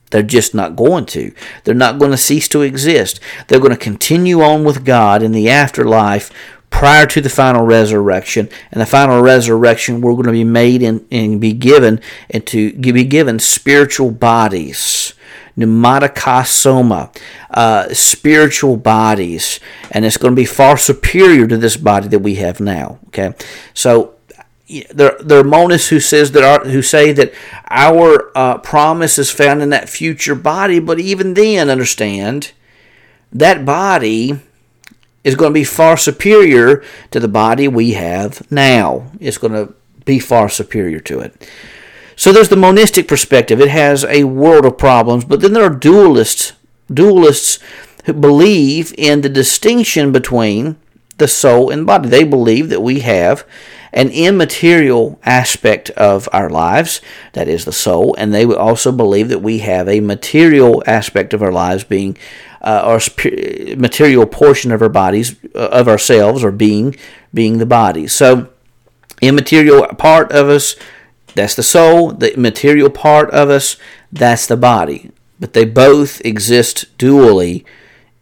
They're 0.10 0.23
just 0.23 0.55
not 0.55 0.75
going 0.75 1.05
to. 1.07 1.33
They're 1.63 1.75
not 1.75 1.99
going 1.99 2.12
to 2.12 2.17
cease 2.17 2.47
to 2.49 2.62
exist. 2.62 3.19
They're 3.47 3.60
going 3.60 3.71
to 3.71 3.77
continue 3.77 4.41
on 4.41 4.63
with 4.63 4.86
God 4.86 5.21
in 5.21 5.31
the 5.33 5.49
afterlife 5.49 6.31
prior 6.69 7.06
to 7.08 7.21
the 7.21 7.30
final 7.30 7.65
resurrection. 7.65 8.49
And 8.71 8.82
the 8.82 8.86
final 8.86 9.21
resurrection, 9.21 10.01
we're 10.01 10.13
going 10.13 10.25
to 10.25 10.32
be 10.32 10.43
made 10.43 10.84
and, 10.84 11.06
and 11.12 11.41
be 11.41 11.53
given 11.53 12.01
and 12.30 12.45
to 12.47 12.73
be 12.73 13.03
given 13.03 13.39
spiritual 13.39 14.12
bodies. 14.12 15.13
Pneumatikosoma, 15.58 17.17
uh, 17.49 17.91
spiritual 17.91 18.77
bodies, 18.77 19.60
and 19.89 20.06
it's 20.06 20.17
going 20.17 20.34
to 20.34 20.39
be 20.39 20.45
far 20.45 20.77
superior 20.77 21.47
to 21.47 21.58
this 21.58 21.75
body 21.77 22.08
that 22.10 22.19
we 22.19 22.36
have 22.36 22.60
now. 22.60 22.99
Okay, 23.08 23.34
so 23.73 24.13
there, 24.67 25.17
there 25.19 25.39
are 25.39 25.43
monists 25.43 25.88
who 25.89 25.99
says 25.99 26.32
that 26.34 26.67
who 26.67 26.84
say 26.84 27.12
that 27.12 27.34
our 27.71 28.32
uh, 28.36 28.60
promise 28.60 29.17
is 29.17 29.32
found 29.32 29.63
in 29.63 29.71
that 29.71 29.89
future 29.89 30.36
body, 30.36 30.80
but 30.80 30.99
even 30.99 31.34
then, 31.34 31.71
understand 31.71 32.51
that 33.32 33.65
body 33.65 34.39
is 35.27 35.35
going 35.35 35.51
to 35.51 35.59
be 35.59 35.65
far 35.65 35.97
superior 35.97 36.81
to 37.11 37.19
the 37.19 37.27
body 37.27 37.67
we 37.67 37.91
have 37.91 38.49
now. 38.49 39.11
It's 39.19 39.37
going 39.37 39.51
to 39.51 39.73
be 40.05 40.19
far 40.19 40.47
superior 40.47 41.01
to 41.01 41.19
it. 41.19 41.49
So 42.15 42.31
there's 42.31 42.47
the 42.47 42.55
monistic 42.55 43.09
perspective. 43.09 43.59
It 43.59 43.67
has 43.67 44.05
a 44.05 44.23
world 44.23 44.65
of 44.65 44.77
problems, 44.77 45.25
but 45.25 45.41
then 45.41 45.51
there 45.51 45.65
are 45.65 45.69
dualists, 45.69 46.53
dualists 46.89 47.59
who 48.05 48.13
believe 48.13 48.95
in 48.97 49.19
the 49.19 49.27
distinction 49.27 50.13
between 50.13 50.77
the 51.17 51.27
soul 51.27 51.69
and 51.71 51.85
body. 51.85 52.07
They 52.07 52.23
believe 52.23 52.69
that 52.69 52.81
we 52.81 53.01
have 53.01 53.45
an 53.91 54.09
immaterial 54.09 55.19
aspect 55.25 55.89
of 55.91 56.29
our 56.31 56.49
lives, 56.49 57.01
that 57.33 57.49
is 57.49 57.65
the 57.65 57.73
soul, 57.73 58.15
and 58.17 58.33
they 58.33 58.45
also 58.45 58.93
believe 58.93 59.27
that 59.27 59.39
we 59.39 59.59
have 59.59 59.89
a 59.89 59.99
material 59.99 60.81
aspect 60.87 61.33
of 61.33 61.43
our 61.43 61.51
lives 61.51 61.83
being 61.83 62.17
uh, 62.67 62.82
our 62.84 62.99
material 63.77 64.25
portion 64.25 64.73
of 64.73 64.82
our 64.82 64.89
bodies, 64.89 65.38
uh, 65.56 65.69
of 65.69 65.88
ourselves, 65.88 66.43
or 66.43 66.51
being, 66.51 66.95
being 67.34 67.60
the 67.60 67.65
body. 67.65 68.08
So, 68.08 68.49
immaterial 69.21 69.88
part 69.95 70.32
of 70.34 70.49
us, 70.49 70.75
that's 71.34 71.56
the 71.56 71.63
soul. 71.63 72.12
The 72.12 72.34
material 72.36 72.89
part 72.89 73.32
of 73.32 73.49
us, 73.49 73.77
that's 74.12 74.45
the 74.47 74.58
body. 74.58 75.12
But 75.39 75.53
they 75.53 75.63
both 75.63 76.19
exist 76.25 76.86
dually 76.97 77.63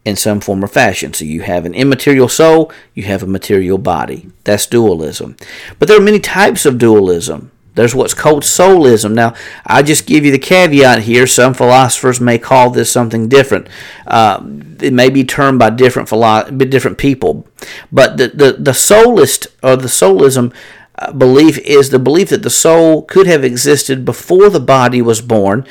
in 0.04 0.16
some 0.16 0.40
form 0.40 0.64
or 0.64 0.68
fashion. 0.68 1.14
So 1.14 1.26
you 1.26 1.42
have 1.42 1.66
an 1.66 1.74
immaterial 1.74 2.30
soul, 2.30 2.72
you 2.94 3.04
have 3.04 3.24
a 3.24 3.28
material 3.28 3.80
body. 3.80 4.30
That's 4.44 4.68
dualism. 4.68 5.38
But 5.80 5.88
there 5.88 5.98
are 5.98 6.04
many 6.04 6.20
types 6.20 6.68
of 6.68 6.78
dualism. 6.78 7.52
There's 7.76 7.94
what's 7.94 8.14
called 8.14 8.44
soulism. 8.44 9.14
Now, 9.14 9.34
I 9.66 9.84
just 9.84 10.08
give 10.08 10.26
you 10.26 10.32
the 10.32 10.40
caveat 10.40 11.04
here. 11.04 11.28
Some 11.28 11.54
philosophers 11.54 12.20
may 12.20 12.38
call 12.38 12.70
this 12.70 12.92
something 12.92 13.28
different. 13.30 13.68
Uh, 14.08 14.42
it 14.82 14.94
may 14.94 15.10
be 15.10 15.24
termed 15.24 15.60
by 15.60 15.70
different 15.70 16.10
philo- 16.10 16.50
different 16.50 16.98
people, 16.98 17.46
but 17.92 18.18
the 18.18 18.30
the, 18.30 18.54
the 18.54 18.72
soulist 18.72 19.48
or 19.62 19.76
the 19.76 19.88
soulism 19.88 20.54
uh, 20.98 21.12
belief 21.12 21.58
is 21.60 21.90
the 21.90 22.00
belief 22.00 22.30
that 22.30 22.44
the 22.44 22.50
soul 22.50 23.02
could 23.04 23.28
have 23.28 23.44
existed 23.44 24.06
before 24.06 24.50
the 24.50 24.60
body 24.60 25.02
was 25.02 25.22
born. 25.22 25.66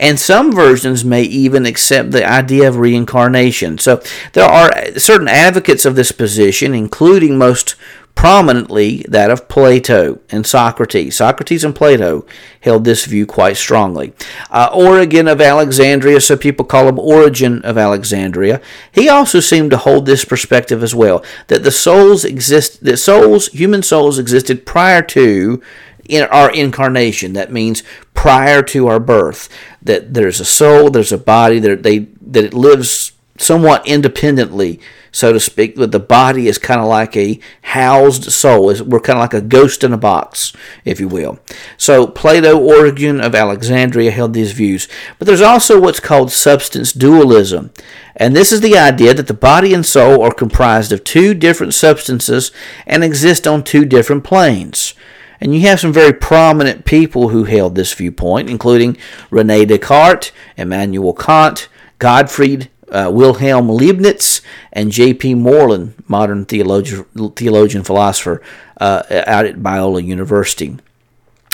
And 0.00 0.18
some 0.18 0.50
versions 0.50 1.04
may 1.04 1.22
even 1.22 1.64
accept 1.66 2.10
the 2.10 2.28
idea 2.28 2.66
of 2.66 2.78
reincarnation. 2.78 3.78
So 3.78 4.02
there 4.32 4.44
are 4.44 4.98
certain 4.98 5.28
advocates 5.28 5.84
of 5.84 5.94
this 5.94 6.10
position, 6.10 6.74
including 6.74 7.38
most 7.38 7.76
prominently 8.14 9.04
that 9.08 9.30
of 9.30 9.48
Plato 9.48 10.20
and 10.30 10.46
Socrates. 10.46 11.16
Socrates 11.16 11.64
and 11.64 11.74
Plato 11.74 12.24
held 12.60 12.84
this 12.84 13.04
view 13.04 13.26
quite 13.26 13.56
strongly. 13.56 14.14
Uh, 14.50 14.70
Origen 14.72 15.28
of 15.28 15.40
Alexandria, 15.40 16.20
so 16.20 16.36
people 16.36 16.64
call 16.64 16.88
him 16.88 16.98
Origen 16.98 17.62
of 17.62 17.76
Alexandria, 17.76 18.62
he 18.92 19.08
also 19.08 19.40
seemed 19.40 19.70
to 19.72 19.76
hold 19.76 20.06
this 20.06 20.24
perspective 20.24 20.82
as 20.82 20.94
well 20.94 21.24
that 21.48 21.64
the 21.64 21.70
souls 21.70 22.24
exist, 22.24 22.82
that 22.84 22.96
souls, 22.96 23.48
human 23.48 23.82
souls 23.82 24.18
existed 24.18 24.64
prior 24.64 25.02
to 25.02 25.60
in 26.08 26.22
our 26.24 26.50
incarnation. 26.50 27.32
That 27.32 27.52
means 27.52 27.82
prior 28.14 28.62
to 28.62 28.86
our 28.86 29.00
birth. 29.00 29.48
That 29.82 30.14
there's 30.14 30.40
a 30.40 30.44
soul, 30.44 30.90
there's 30.90 31.12
a 31.12 31.18
body, 31.18 31.58
that 31.60 31.82
they 31.82 32.00
that 32.22 32.44
it 32.44 32.54
lives 32.54 33.12
somewhat 33.38 33.86
independently 33.86 34.80
so 35.14 35.32
to 35.32 35.38
speak, 35.38 35.76
but 35.76 35.92
the 35.92 36.00
body 36.00 36.48
is 36.48 36.58
kind 36.58 36.80
of 36.80 36.88
like 36.88 37.16
a 37.16 37.38
housed 37.62 38.32
soul. 38.32 38.66
We're 38.82 38.98
kind 38.98 39.16
of 39.16 39.22
like 39.22 39.32
a 39.32 39.40
ghost 39.40 39.84
in 39.84 39.92
a 39.92 39.96
box, 39.96 40.52
if 40.84 40.98
you 40.98 41.06
will. 41.06 41.38
So 41.76 42.08
Plato, 42.08 42.58
Origen 42.58 43.20
of 43.20 43.32
Alexandria 43.32 44.10
held 44.10 44.34
these 44.34 44.50
views. 44.50 44.88
But 45.20 45.28
there's 45.28 45.40
also 45.40 45.80
what's 45.80 46.00
called 46.00 46.32
substance 46.32 46.92
dualism. 46.92 47.70
And 48.16 48.34
this 48.34 48.50
is 48.50 48.60
the 48.60 48.76
idea 48.76 49.14
that 49.14 49.28
the 49.28 49.34
body 49.34 49.72
and 49.72 49.86
soul 49.86 50.20
are 50.20 50.34
comprised 50.34 50.90
of 50.90 51.04
two 51.04 51.32
different 51.32 51.74
substances 51.74 52.50
and 52.84 53.04
exist 53.04 53.46
on 53.46 53.62
two 53.62 53.84
different 53.84 54.24
planes. 54.24 54.94
And 55.40 55.54
you 55.54 55.60
have 55.60 55.78
some 55.78 55.92
very 55.92 56.12
prominent 56.12 56.84
people 56.84 57.28
who 57.28 57.44
held 57.44 57.76
this 57.76 57.94
viewpoint, 57.94 58.50
including 58.50 58.96
Rene 59.30 59.66
Descartes, 59.66 60.32
Immanuel 60.56 61.14
Kant, 61.14 61.68
Gottfried 62.00 62.68
uh, 62.94 63.10
Wilhelm 63.12 63.68
Leibniz 63.68 64.40
and 64.72 64.92
J.P. 64.92 65.34
Moreland, 65.34 65.94
modern 66.06 66.44
theologian, 66.44 67.04
theologian 67.36 67.82
philosopher 67.82 68.40
uh, 68.80 69.02
out 69.26 69.46
at 69.46 69.56
Biola 69.56 70.04
University. 70.04 70.78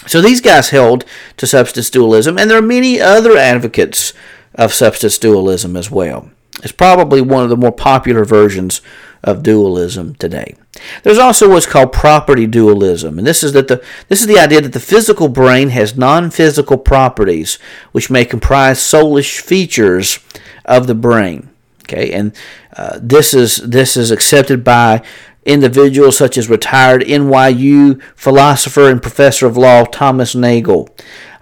So 0.07 0.21
these 0.21 0.41
guys 0.41 0.71
held 0.71 1.05
to 1.39 1.47
substance 1.47 1.91
dualism, 1.91 2.39
and 2.39 2.51
there 2.51 2.59
are 2.59 2.63
many 2.63 3.01
other 3.01 3.37
advocates 3.37 4.13
of 4.55 4.73
substance 4.73 5.19
dualism 5.19 5.77
as 5.77 5.91
well. 5.91 6.31
It's 6.63 6.73
probably 6.73 7.21
one 7.21 7.43
of 7.43 7.51
the 7.51 7.57
more 7.57 7.73
popular 7.73 8.25
versions 8.25 8.83
of 9.23 9.43
dualism 9.43 10.15
today. 10.15 10.57
There's 11.03 11.19
also 11.19 11.51
what's 11.51 11.67
called 11.67 11.93
property 11.93 12.47
dualism, 12.47 13.19
and 13.19 13.27
this 13.27 13.43
is 13.43 13.53
that 13.53 13.69
the 13.69 13.83
this 14.09 14.21
is 14.21 14.27
the 14.27 14.39
idea 14.39 14.61
that 14.63 14.73
the 14.73 14.81
physical 14.81 15.29
brain 15.29 15.71
has 15.71 15.97
non-physical 15.97 16.79
properties 16.79 17.59
which 17.93 18.11
may 18.11 18.25
comprise 18.25 18.79
soulish 18.79 19.41
features 19.41 20.19
of 20.65 20.87
the 20.87 20.95
brain. 20.95 21.51
Okay, 21.85 22.13
and 22.13 22.33
uh, 22.77 22.99
this 23.03 23.35
is 23.35 23.57
this 23.57 23.97
is 23.97 24.11
accepted 24.11 24.63
by 24.63 25.03
individuals 25.45 26.17
such 26.17 26.39
as 26.39 26.49
retired 26.49 27.03
NYU 27.03 28.01
philosopher 28.15 28.89
and 28.89 29.03
professor 29.03 29.47
of 29.47 29.57
law 29.57 29.85
Thomas 29.85 30.35
Nagel. 30.35 30.89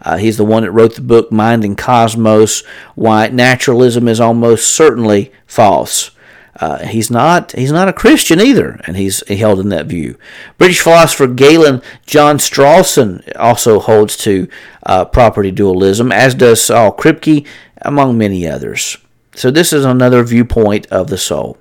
Uh, 0.01 0.17
he's 0.17 0.37
the 0.37 0.45
one 0.45 0.63
that 0.63 0.71
wrote 0.71 0.95
the 0.95 1.01
book 1.03 1.33
Mind 1.33 1.65
and 1.65 1.77
Cosmos 1.77 2.65
Why 2.95 3.29
Naturalism 3.29 4.07
is 4.09 4.21
Almost 4.21 4.71
Certainly 4.71 5.33
False. 5.47 6.13
Uh, 6.61 6.79
he's 6.87 7.11
not 7.11 7.53
he's 7.53 7.71
not 7.71 7.89
a 7.89 7.93
Christian 7.93 8.41
either, 8.41 8.81
and 8.85 8.97
he's 8.97 9.27
held 9.29 9.61
in 9.61 9.69
that 9.69 9.87
view. 9.87 10.19
British 10.57 10.81
philosopher 10.81 11.29
Galen 11.29 11.83
John 12.05 12.39
Strawson 12.39 13.23
also 13.37 13.79
holds 13.79 14.17
to 14.19 14.49
uh, 14.85 15.05
property 15.05 15.53
dualism, 15.53 16.11
as 16.11 16.35
does 16.35 16.61
Saul 16.61 16.93
Kripke, 16.93 17.47
among 17.83 18.19
many 18.19 18.47
others. 18.49 18.97
So 19.35 19.51
this 19.51 19.73
is 19.73 19.85
another 19.85 20.23
viewpoint 20.23 20.87
of 20.87 21.09
the 21.09 21.19
soul. 21.19 21.59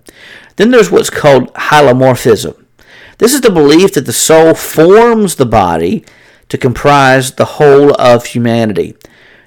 Then 0.55 0.72
there's 0.72 0.91
what's 0.91 1.09
called 1.09 1.53
hylomorphism. 1.53 2.63
This 3.20 3.34
is 3.34 3.41
the 3.41 3.49
belief 3.49 3.93
that 3.93 4.05
the 4.05 4.13
soul 4.13 4.53
forms 4.53 5.36
the 5.36 5.45
body 5.45 6.05
to 6.49 6.57
comprise 6.57 7.32
the 7.32 7.45
whole 7.45 7.99
of 7.99 8.28
humanity. 8.28 8.95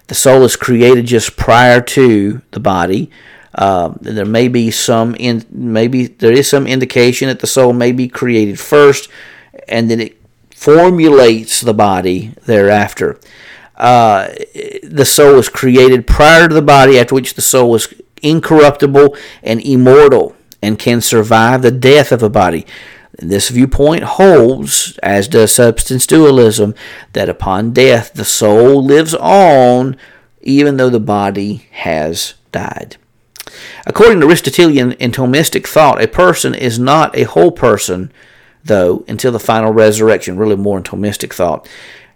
The 0.08 0.14
soul 0.14 0.42
is 0.42 0.56
created 0.56 1.06
just 1.06 1.36
prior 1.36 1.80
to 1.80 2.42
the 2.50 2.60
body. 2.60 3.10
Uh, 3.54 3.94
there 4.00 4.24
may 4.24 4.48
be 4.48 4.70
some 4.70 5.14
in, 5.16 5.44
maybe 5.50 6.06
there 6.06 6.32
is 6.32 6.48
some 6.48 6.66
indication 6.66 7.28
that 7.28 7.40
the 7.40 7.46
soul 7.46 7.72
may 7.72 7.92
be 7.92 8.08
created 8.08 8.58
first, 8.58 9.08
and 9.68 9.90
then 9.90 10.00
it 10.00 10.16
formulates 10.54 11.60
the 11.60 11.74
body 11.74 12.32
thereafter. 12.46 13.18
Uh, 13.76 14.28
the 14.82 15.04
soul 15.04 15.36
is 15.38 15.48
created 15.48 16.06
prior 16.06 16.48
to 16.48 16.54
the 16.54 16.62
body, 16.62 16.98
after 16.98 17.14
which 17.14 17.34
the 17.34 17.42
soul 17.42 17.74
is 17.74 17.92
incorruptible 18.22 19.16
and 19.42 19.60
immortal 19.60 20.34
and 20.62 20.78
can 20.78 21.00
survive 21.00 21.62
the 21.62 21.70
death 21.70 22.12
of 22.12 22.22
a 22.22 22.28
body. 22.28 22.66
This 23.18 23.48
viewpoint 23.48 24.04
holds, 24.04 24.98
as 25.02 25.28
does 25.28 25.54
substance 25.54 26.06
dualism, 26.06 26.74
that 27.12 27.28
upon 27.28 27.72
death 27.72 28.12
the 28.14 28.24
soul 28.24 28.82
lives 28.84 29.14
on 29.14 29.96
even 30.40 30.76
though 30.76 30.90
the 30.90 31.00
body 31.00 31.66
has 31.72 32.34
died. 32.52 32.96
According 33.86 34.20
to 34.20 34.26
Aristotelian 34.26 34.92
and 34.94 35.14
Thomistic 35.14 35.66
thought, 35.66 36.02
a 36.02 36.08
person 36.08 36.54
is 36.54 36.78
not 36.78 37.16
a 37.16 37.24
whole 37.24 37.50
person, 37.50 38.12
though, 38.64 39.04
until 39.08 39.32
the 39.32 39.38
final 39.38 39.72
resurrection, 39.72 40.36
really 40.36 40.56
more 40.56 40.78
in 40.78 40.84
Thomistic 40.84 41.32
thought. 41.32 41.68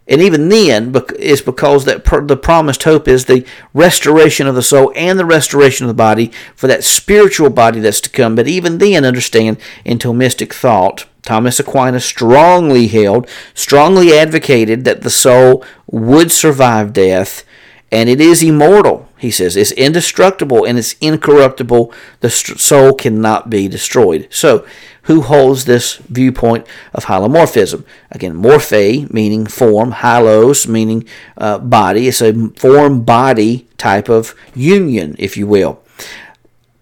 And 0.06 0.20
even 0.20 0.50
then, 0.50 0.92
it's 1.18 1.40
because 1.40 1.86
that 1.86 2.04
the 2.04 2.36
promised 2.36 2.82
hope 2.82 3.08
is 3.08 3.24
the 3.24 3.46
restoration 3.72 4.46
of 4.46 4.54
the 4.54 4.62
soul 4.62 4.92
and 4.94 5.18
the 5.18 5.24
restoration 5.24 5.84
of 5.84 5.88
the 5.88 5.94
body 5.94 6.30
for 6.54 6.66
that 6.66 6.84
spiritual 6.84 7.48
body 7.48 7.80
that's 7.80 8.02
to 8.02 8.10
come. 8.10 8.34
But 8.34 8.46
even 8.46 8.78
then, 8.78 9.04
understand 9.04 9.56
in 9.84 9.98
Thomistic 9.98 10.52
thought, 10.52 11.06
Thomas 11.22 11.58
Aquinas 11.58 12.04
strongly 12.04 12.86
held, 12.86 13.26
strongly 13.54 14.12
advocated 14.12 14.84
that 14.84 15.00
the 15.00 15.10
soul 15.10 15.64
would 15.86 16.30
survive 16.30 16.92
death 16.92 17.44
and 17.94 18.08
it 18.08 18.20
is 18.20 18.42
immortal. 18.42 19.08
He 19.18 19.30
says 19.30 19.56
it's 19.56 19.70
indestructible 19.70 20.64
and 20.64 20.76
it's 20.76 20.94
incorruptible. 20.94 21.94
The 22.20 22.28
soul 22.28 22.92
cannot 22.92 23.48
be 23.48 23.68
destroyed. 23.68 24.26
So, 24.30 24.66
who 25.02 25.20
holds 25.22 25.64
this 25.64 25.96
viewpoint 25.96 26.66
of 26.92 27.04
hylomorphism? 27.04 27.84
Again, 28.10 28.34
morphe 28.34 29.10
meaning 29.12 29.46
form, 29.46 29.92
hylos 29.92 30.66
meaning 30.66 31.06
uh, 31.38 31.58
body. 31.58 32.08
It's 32.08 32.20
a 32.20 32.48
form 32.56 33.04
body 33.04 33.68
type 33.78 34.08
of 34.08 34.34
union, 34.56 35.14
if 35.20 35.36
you 35.36 35.46
will. 35.46 35.80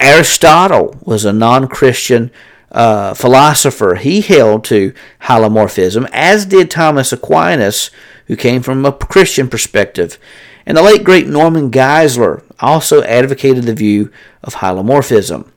Aristotle 0.00 0.96
was 1.02 1.26
a 1.26 1.32
non 1.32 1.68
Christian 1.68 2.30
uh, 2.70 3.12
philosopher. 3.12 3.96
He 3.96 4.22
held 4.22 4.64
to 4.64 4.94
hylomorphism, 5.24 6.08
as 6.10 6.46
did 6.46 6.70
Thomas 6.70 7.12
Aquinas, 7.12 7.90
who 8.28 8.36
came 8.36 8.62
from 8.62 8.86
a 8.86 8.92
Christian 8.92 9.48
perspective. 9.48 10.18
And 10.66 10.76
the 10.76 10.82
late 10.82 11.04
great 11.04 11.26
Norman 11.26 11.70
Geisler 11.70 12.42
also 12.60 13.02
advocated 13.02 13.64
the 13.64 13.74
view 13.74 14.10
of 14.42 14.56
hylomorphism. 14.56 15.48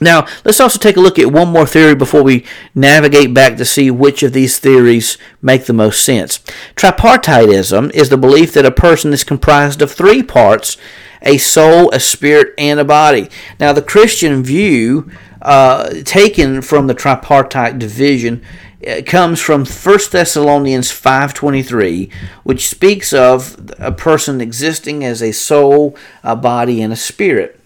Now, 0.00 0.26
let's 0.44 0.60
also 0.60 0.78
take 0.78 0.96
a 0.96 1.00
look 1.00 1.18
at 1.18 1.32
one 1.32 1.48
more 1.48 1.66
theory 1.66 1.94
before 1.94 2.22
we 2.22 2.44
navigate 2.74 3.32
back 3.32 3.56
to 3.56 3.64
see 3.64 3.90
which 3.90 4.22
of 4.22 4.32
these 4.32 4.58
theories 4.58 5.16
make 5.40 5.66
the 5.66 5.72
most 5.72 6.04
sense. 6.04 6.38
Tripartitism 6.74 7.90
is 7.92 8.08
the 8.08 8.16
belief 8.16 8.52
that 8.54 8.66
a 8.66 8.72
person 8.72 9.12
is 9.12 9.22
comprised 9.22 9.80
of 9.80 9.92
three 9.92 10.22
parts 10.22 10.76
a 11.24 11.38
soul, 11.38 11.88
a 11.92 12.00
spirit, 12.00 12.52
and 12.58 12.80
a 12.80 12.84
body. 12.84 13.28
Now, 13.60 13.72
the 13.72 13.80
Christian 13.80 14.42
view, 14.42 15.08
uh, 15.40 16.02
taken 16.04 16.62
from 16.62 16.88
the 16.88 16.94
tripartite 16.94 17.78
division, 17.78 18.42
it 18.82 19.06
comes 19.06 19.40
from 19.40 19.64
1 19.64 20.10
Thessalonians 20.10 20.90
5:23, 20.90 22.10
which 22.42 22.68
speaks 22.68 23.12
of 23.12 23.70
a 23.78 23.92
person 23.92 24.40
existing 24.40 25.04
as 25.04 25.22
a 25.22 25.32
soul, 25.32 25.96
a 26.24 26.34
body, 26.34 26.82
and 26.82 26.92
a 26.92 26.96
spirit. 26.96 27.60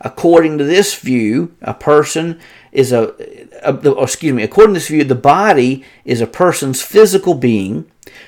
According 0.00 0.58
to 0.58 0.64
this 0.64 0.94
view, 0.94 1.52
a 1.60 1.74
person 1.74 2.40
is 2.72 2.90
a, 2.90 3.12
a 3.62 3.78
oh, 3.84 4.02
excuse 4.02 4.32
me, 4.32 4.42
according 4.42 4.74
to 4.74 4.80
this 4.80 4.88
view, 4.88 5.04
the 5.04 5.14
body 5.14 5.84
is 6.04 6.20
a 6.20 6.26
person's 6.26 6.80
physical 6.80 7.34
being, 7.34 7.84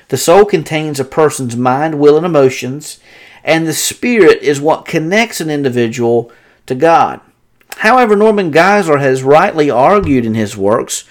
the 0.09 0.17
soul 0.17 0.45
contains 0.45 0.99
a 0.99 1.05
person's 1.05 1.57
mind, 1.57 1.99
will, 1.99 2.15
and 2.15 2.25
emotions, 2.25 2.99
and 3.43 3.65
the 3.65 3.73
spirit 3.73 4.41
is 4.41 4.61
what 4.61 4.85
connects 4.85 5.41
an 5.41 5.49
individual 5.49 6.31
to 6.67 6.75
God. 6.75 7.21
However, 7.77 8.15
Norman 8.15 8.51
Geisler 8.51 8.99
has 8.99 9.23
rightly 9.23 9.69
argued 9.69 10.25
in 10.25 10.35
his 10.35 10.55
works 10.55 11.03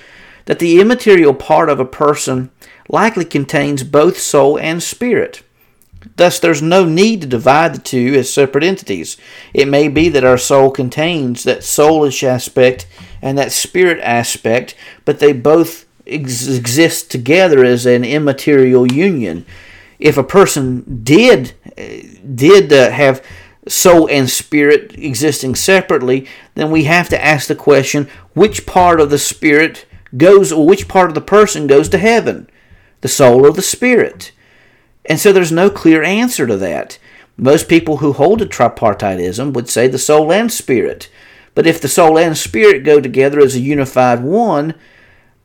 that 0.47 0.59
the 0.59 0.81
immaterial 0.81 1.35
part 1.35 1.69
of 1.69 1.81
a 1.81 1.85
person 1.85 2.51
likely 2.89 3.25
contains 3.25 3.83
both 3.83 4.19
soul 4.19 4.59
and 4.59 4.83
spirit. 4.83 5.43
Thus, 6.17 6.39
there's 6.39 6.61
no 6.61 6.85
need 6.85 7.23
to 7.23 7.27
divide 7.27 7.75
the 7.75 7.81
two 7.81 8.15
as 8.15 8.33
separate 8.33 8.65
entities. 8.65 9.17
It 9.55 9.69
may 9.69 9.89
be 9.89 10.09
that 10.11 10.25
our 10.25 10.37
soul 10.37 10.71
contains 10.71 11.45
that 11.45 11.61
soulish 11.61 12.23
aspect 12.23 12.87
and 13.23 13.39
that 13.39 13.53
spirit 13.53 14.01
aspect, 14.03 14.75
but 15.05 15.19
they 15.19 15.33
both 15.33 15.87
ex- 16.07 16.47
exist 16.47 17.11
together 17.11 17.65
as 17.65 17.87
an 17.87 18.05
immaterial 18.05 18.93
union. 18.93 19.47
If 19.99 20.19
a 20.19 20.25
person 20.25 21.03
did 21.03 21.55
did 22.35 22.73
uh, 22.73 22.91
have 22.91 23.25
soul 23.67 24.09
and 24.11 24.29
spirit 24.29 24.93
existing 24.99 25.55
separately, 25.55 26.27
then 26.55 26.71
we 26.71 26.85
have 26.85 27.09
to 27.09 27.25
ask 27.25 27.49
the 27.49 27.55
question: 27.55 28.09
which 28.35 28.67
part 28.67 29.01
of 29.01 29.09
the 29.09 29.19
spirit 29.19 29.87
goes, 30.17 30.53
or 30.53 30.67
which 30.67 30.89
part 30.89 31.09
of 31.09 31.15
the 31.15 31.21
person 31.21 31.67
goes 31.67 31.89
to 31.91 31.99
heaven, 31.99 32.49
the 33.01 33.09
soul 33.09 33.47
or 33.47 33.53
the 33.53 33.62
spirit? 33.62 34.33
And 35.05 35.19
so 35.19 35.33
there's 35.33 35.53
no 35.53 35.71
clear 35.71 36.03
answer 36.03 36.47
to 36.47 36.57
that. 36.57 36.99
Most 37.37 37.69
people 37.69 37.99
who 37.99 38.12
hold 38.12 38.39
to 38.39 38.47
tripartitism 38.47 39.53
would 39.53 39.69
say 39.69 39.89
the 39.89 39.99
soul 39.99 40.33
and 40.33 40.53
spirit. 40.53 41.11
But 41.55 41.67
if 41.67 41.81
the 41.81 41.89
soul 41.89 42.19
and 42.19 42.37
spirit 42.37 42.85
go 42.85 43.01
together 43.01 43.41
as 43.41 43.55
a 43.55 43.61
unified 43.61 44.23
one, 44.23 44.75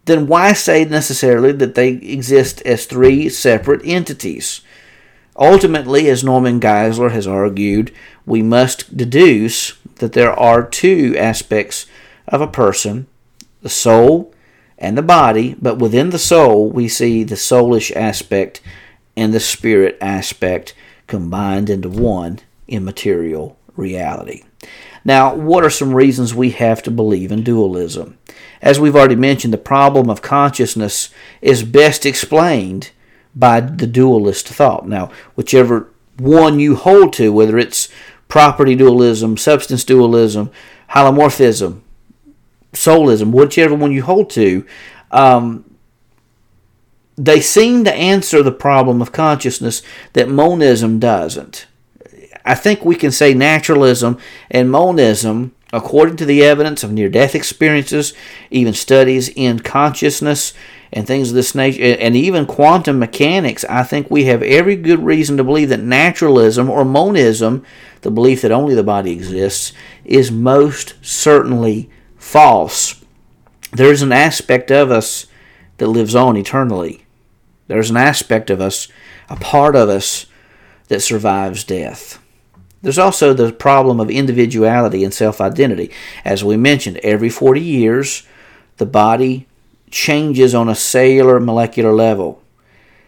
then 0.06 0.28
why 0.28 0.54
say 0.54 0.86
necessarily 0.86 1.52
that 1.54 1.76
they 1.76 1.90
exist 1.90 2.62
as 2.64 2.86
three 2.86 3.30
separate 3.30 3.82
entities? 3.84 4.62
Ultimately, 5.36 6.10
as 6.10 6.24
Norman 6.24 6.60
Geisler 6.60 7.12
has 7.12 7.26
argued, 7.26 7.94
we 8.26 8.42
must 8.42 8.98
deduce 8.98 9.74
that 9.96 10.14
there 10.14 10.34
are 10.34 10.68
two 10.68 11.16
aspects 11.18 11.86
of 12.28 12.42
a 12.42 12.48
person 12.48 13.08
the 13.62 13.70
soul 13.70 14.34
and 14.80 14.98
the 14.98 15.04
body, 15.04 15.56
but 15.62 15.78
within 15.78 16.10
the 16.10 16.18
soul, 16.18 16.70
we 16.70 16.88
see 16.88 17.24
the 17.24 17.36
soulish 17.36 17.96
aspect 17.96 18.62
and 19.16 19.34
the 19.34 19.40
spirit 19.40 19.98
aspect 20.02 20.74
combined 21.06 21.70
into 21.70 21.90
one 21.90 22.40
immaterial 22.68 23.58
reality. 23.76 24.44
Now, 25.04 25.36
what 25.36 25.64
are 25.64 25.70
some 25.70 25.94
reasons 25.94 26.34
we 26.34 26.52
have 26.52 26.82
to 26.84 26.92
believe 26.92 27.32
in 27.32 27.44
dualism? 27.44 28.18
As 28.62 28.80
we've 28.80 28.96
already 28.96 29.16
mentioned, 29.16 29.54
the 29.54 29.58
problem 29.58 30.10
of 30.10 30.22
consciousness 30.22 31.10
is 31.42 31.64
best 31.64 32.06
explained 32.06 32.92
by 33.36 33.62
the 33.62 33.88
dualist 33.88 34.48
thought. 34.48 34.88
Now, 34.88 35.12
whichever 35.36 35.90
one 36.18 36.60
you 36.60 36.76
hold 36.76 37.14
to, 37.14 37.32
whether 37.32 37.58
it's 37.58 37.90
property 38.28 38.76
dualism, 38.76 39.38
substance 39.38 39.84
dualism, 39.84 40.52
hylomorphism, 40.92 41.82
soulism, 42.74 43.32
whichever 43.32 43.76
one 43.76 43.92
you 43.92 44.04
hold 44.04 44.30
to, 44.32 44.66
um, 45.12 45.66
they 47.18 47.42
seem 47.42 47.84
to 47.84 47.94
answer 47.94 48.42
the 48.42 48.52
problem 48.52 49.02
of 49.02 49.12
consciousness 49.12 49.82
that 50.14 50.30
monism 50.30 51.00
doesn't. 51.00 51.68
I 52.46 52.56
think 52.56 52.86
we 52.86 52.96
can 52.96 53.12
say 53.12 53.34
naturalism 53.34 54.18
and 54.50 54.72
monism, 54.72 55.54
according 55.74 56.16
to 56.18 56.26
the 56.26 56.44
evidence 56.44 56.84
of 56.84 56.92
near 56.92 57.10
death 57.10 57.36
experiences, 57.36 58.14
even 58.50 58.74
studies 58.74 59.30
in 59.30 59.60
consciousness 59.60 60.54
and 60.92 61.06
things 61.06 61.30
of 61.30 61.36
this 61.36 61.54
nature, 61.54 61.84
and 62.00 62.16
even 62.16 62.46
quantum 62.46 62.98
mechanics, 62.98 63.64
I 63.66 63.84
think 63.84 64.10
we 64.10 64.24
have 64.26 64.42
every 64.42 64.76
good 64.76 65.04
reason 65.04 65.38
to 65.38 65.44
believe 65.44 65.70
that 65.70 65.82
naturalism 65.82 66.70
or 66.70 66.84
monism, 66.84 67.64
the 68.02 68.10
belief 68.10 68.42
that 68.42 68.52
only 68.52 68.74
the 68.74 68.84
body 68.84 69.12
exists, 69.12 69.74
is 70.04 70.32
most 70.32 70.96
certainly 71.02 71.90
false. 72.30 73.04
There's 73.72 74.04
an 74.04 74.12
aspect 74.12 74.70
of 74.70 74.92
us 74.92 75.26
that 75.78 75.88
lives 75.88 76.14
on 76.14 76.38
eternally. 76.38 77.06
There's 77.68 77.90
an 77.90 77.98
aspect 77.98 78.52
of 78.52 78.62
us, 78.62 78.88
a 79.30 79.36
part 79.36 79.76
of 79.76 79.90
us, 79.90 80.28
that 80.90 81.02
survives 81.02 81.64
death. 81.64 82.20
There's 82.82 83.00
also 83.00 83.34
the 83.34 83.52
problem 83.52 84.00
of 84.00 84.12
individuality 84.12 85.04
and 85.04 85.14
self 85.14 85.42
identity. 85.42 85.92
As 86.24 86.44
we 86.44 86.56
mentioned, 86.56 86.98
every 86.98 87.30
40 87.30 87.62
years, 87.62 88.28
the 88.78 88.86
body 88.86 89.48
changes 89.90 90.54
on 90.54 90.70
a 90.70 90.76
cellular 90.76 91.40
molecular 91.40 91.94
level. 91.94 92.44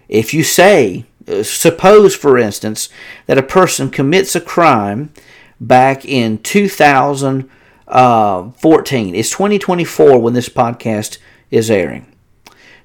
If 0.09 0.34
you 0.34 0.43
say, 0.43 1.05
uh, 1.28 1.43
suppose 1.43 2.15
for 2.15 2.39
instance, 2.39 2.89
that 3.28 3.38
a 3.38 3.43
person 3.43 3.91
commits 3.91 4.36
a 4.36 4.41
crime 4.41 5.13
back 5.59 6.05
in 6.05 6.39
2014, 6.39 7.61
uh, 7.92 8.50
14. 8.52 9.16
it's 9.16 9.30
2024 9.32 10.20
when 10.20 10.34
this 10.34 10.50
podcast 10.50 11.18
is 11.52 11.70
airing. 11.70 12.08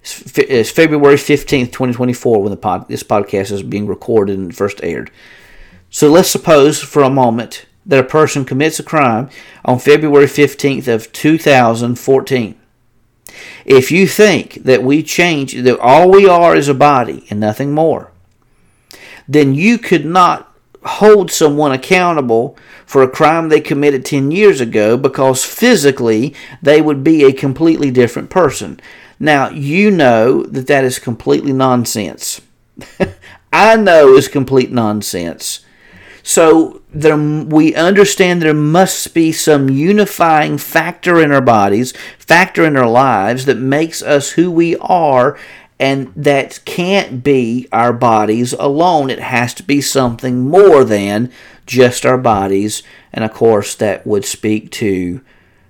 It's 0.03 0.71
February 0.71 1.17
15th, 1.17 1.73
2024, 1.73 2.43
when 2.43 2.51
the 2.51 2.57
pod, 2.57 2.89
this 2.89 3.03
podcast 3.03 3.51
is 3.51 3.63
being 3.63 3.87
recorded 3.87 4.39
and 4.39 4.55
first 4.55 4.81
aired. 4.83 5.11
So 5.91 6.09
let's 6.11 6.31
suppose 6.31 6.81
for 6.81 7.03
a 7.03 7.11
moment 7.11 7.67
that 7.85 8.05
a 8.05 8.09
person 8.09 8.45
commits 8.45 8.79
a 8.79 8.85
crime 8.85 9.31
on 9.65 9.79
February 9.79 10.27
15th 10.27 10.87
of 10.87 11.13
2014. 11.13 12.61
If 13.65 13.91
you 13.91 14.07
think 14.07 14.55
that 14.65 14.83
we 14.83 15.03
change, 15.03 15.55
that 15.55 15.79
all 15.81 16.11
we 16.11 16.29
are 16.29 16.55
is 16.55 16.69
a 16.69 16.75
body 16.75 17.27
and 17.31 17.41
nothing 17.41 17.73
more, 17.73 18.13
then 19.27 19.55
you 19.55 19.79
could 19.79 20.05
not 20.05 20.45
hold 20.87 21.30
someone 21.30 21.72
accountable 21.72 22.57
for 22.84 23.03
a 23.03 23.11
crime 23.11 23.49
they 23.49 23.61
committed 23.61 24.05
10 24.05 24.30
years 24.30 24.61
ago 24.61 24.97
because 24.97 25.45
physically 25.45 26.34
they 26.62 26.80
would 26.80 27.03
be 27.03 27.24
a 27.24 27.32
completely 27.32 27.91
different 27.91 28.30
person. 28.30 28.80
Now, 29.18 29.49
you 29.51 29.91
know 29.91 30.43
that 30.45 30.66
that 30.66 30.84
is 30.84 30.99
completely 30.99 31.53
nonsense. 31.53 32.41
I 33.53 33.76
know 33.76 34.14
it's 34.14 34.28
complete 34.28 34.70
nonsense. 34.70 35.64
So 36.22 36.82
there, 36.93 37.16
we 37.16 37.74
understand 37.74 38.43
there 38.43 38.53
must 38.53 39.14
be 39.14 39.30
some 39.30 39.70
unifying 39.70 40.59
factor 40.59 41.20
in 41.20 41.30
our 41.30 41.41
bodies, 41.41 41.93
factor 42.18 42.64
in 42.64 42.76
our 42.76 42.89
lives 42.89 43.45
that 43.45 43.59
makes 43.59 44.03
us 44.03 44.32
who 44.32 44.51
we 44.51 44.76
are, 44.78 45.39
and 45.79 46.12
that 46.16 46.61
can't 46.64 47.22
be 47.22 47.68
our 47.70 47.93
bodies 47.93 48.53
alone. 48.55 49.11
It 49.11 49.18
has 49.18 49.53
to 49.55 49.62
be 49.62 49.81
something 49.81 50.41
more 50.41 50.85
than 50.85 51.31
just 51.66 52.07
our 52.07 52.18
bodies, 52.18 52.83
and 53.12 53.24
of 53.24 53.33
course, 53.33 53.74
that 53.74 54.07
would 54.07 54.24
speak 54.24 54.70
to 54.72 55.20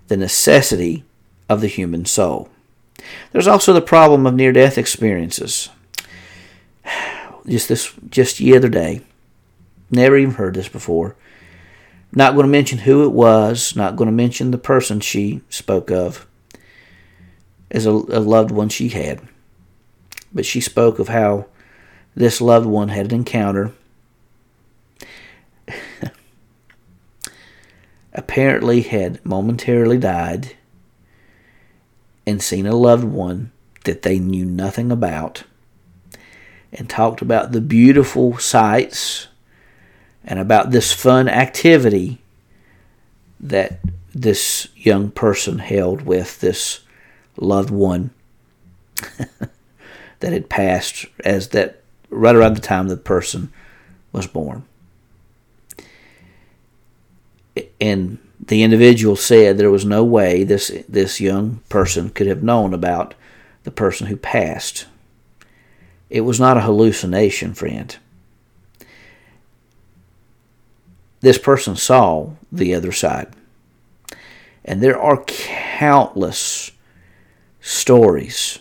the 0.09 0.17
necessity 0.17 1.05
of 1.49 1.61
the 1.61 1.67
human 1.67 2.05
soul. 2.05 2.49
There's 3.33 3.49
also 3.49 3.73
the 3.73 3.81
problem 3.81 4.27
of 4.27 4.35
near 4.35 4.53
death 4.53 4.79
experiences. 4.79 5.69
Just 7.47 7.69
this 7.69 7.93
just 8.11 8.39
the 8.39 8.57
other 8.57 8.69
day. 8.69 9.03
Never 9.89 10.17
even 10.17 10.35
heard 10.35 10.55
this 10.55 10.69
before. 10.69 11.15
Not 12.11 12.35
going 12.35 12.43
to 12.43 12.51
mention 12.51 12.79
who 12.79 13.05
it 13.05 13.13
was, 13.13 13.77
not 13.77 13.95
going 13.95 14.09
to 14.09 14.13
mention 14.13 14.51
the 14.51 14.59
person 14.59 14.99
she 14.99 15.43
spoke 15.49 15.93
of 15.93 16.27
as 17.71 17.87
a, 17.87 17.91
a 17.91 18.19
loved 18.19 18.51
one 18.51 18.69
she 18.69 18.89
had. 18.89 19.21
But 20.37 20.47
she 20.47 20.61
spoke 20.61 21.01
of 21.01 21.09
how 21.09 21.47
this 22.15 22.41
loved 22.41 22.67
one 22.67 22.91
had 22.91 23.07
an 23.07 23.15
encounter. 23.15 23.73
apparently 28.13 28.81
had 28.81 29.25
momentarily 29.25 29.99
died 29.99 30.57
and 32.27 32.43
seen 32.43 32.67
a 32.67 32.75
loved 32.75 33.05
one 33.05 33.53
that 33.85 34.03
they 34.03 34.19
knew 34.19 34.45
nothing 34.45 34.91
about 34.91 35.45
and 36.73 36.89
talked 36.89 37.23
about 37.23 37.53
the 37.53 37.61
beautiful 37.61 38.37
sights 38.39 39.29
and 40.25 40.39
about 40.39 40.71
this 40.71 40.93
fun 40.93 41.29
activity 41.29 42.19
that 43.39 43.79
this 44.15 44.69
young 44.75 45.11
person 45.11 45.59
held 45.59 46.03
with 46.03 46.41
this 46.41 46.81
loved 47.37 47.71
one 47.71 48.11
that 50.27 50.33
had 50.33 50.49
passed 50.49 51.07
as 51.25 51.51
that 51.51 51.81
right 52.11 52.35
around 52.35 52.57
the 52.57 52.61
time 52.61 52.89
the 52.89 52.97
person 52.97 53.53
was 54.11 54.27
born. 54.27 54.65
And 57.81 58.19
the 58.41 58.65
individual 58.65 59.15
said 59.15 59.57
there 59.57 59.71
was 59.71 59.85
no 59.85 60.03
way 60.03 60.43
this 60.43 60.73
this 60.89 61.21
young 61.21 61.61
person 61.69 62.11
could 62.11 62.27
have 62.27 62.43
known 62.43 62.75
about 62.75 63.15
the 63.63 63.71
person 63.71 64.09
who 64.09 64.17
passed. 64.17 64.89
It 66.11 66.23
was 66.23 66.41
not 66.41 66.57
a 66.57 66.63
hallucination, 66.63 67.55
friend. 67.55 67.97
This 71.21 71.39
person 71.39 71.77
saw 71.77 72.31
the 72.51 72.75
other 72.75 72.91
side. 72.91 73.33
And 74.65 74.83
there 74.83 74.99
are 74.99 75.23
countless 75.25 76.73
stories 77.61 78.59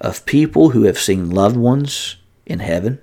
of 0.00 0.26
people 0.26 0.70
who 0.70 0.84
have 0.84 0.98
seen 0.98 1.30
loved 1.30 1.56
ones 1.56 2.16
in 2.46 2.58
heaven 2.58 2.98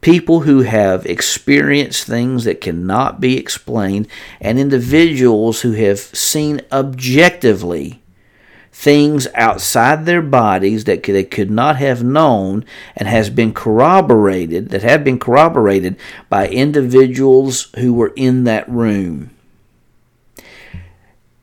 people 0.00 0.40
who 0.40 0.62
have 0.62 1.06
experienced 1.06 2.06
things 2.06 2.44
that 2.44 2.60
cannot 2.60 3.20
be 3.20 3.36
explained, 3.36 4.08
and 4.40 4.58
individuals 4.58 5.60
who 5.60 5.72
have 5.72 5.98
seen 5.98 6.60
objectively 6.72 8.02
things 8.72 9.26
outside 9.34 10.06
their 10.06 10.22
bodies 10.22 10.84
that 10.84 11.02
they 11.02 11.24
could 11.24 11.50
not 11.50 11.76
have 11.76 12.02
known 12.02 12.64
and 12.96 13.08
has 13.08 13.28
been 13.28 13.52
corroborated 13.52 14.70
that 14.70 14.82
have 14.82 15.04
been 15.04 15.18
corroborated 15.18 15.96
by 16.28 16.48
individuals 16.48 17.68
who 17.76 17.92
were 17.92 18.12
in 18.16 18.44
that 18.44 18.66
room. 18.68 19.28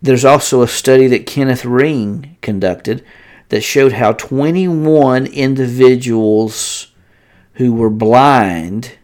There's 0.02 0.26
also 0.26 0.62
a 0.62 0.68
study 0.68 1.08
that 1.08 1.28
Kenneth 1.28 1.66
Ring 1.66 2.38
conducted 2.42 3.04
that 3.50 3.62
showed 3.62 3.94
how 3.94 4.14
21 4.14 5.26
individuals 5.28 6.92
who 7.54 7.74
were 7.74 7.90
blind 7.90 8.98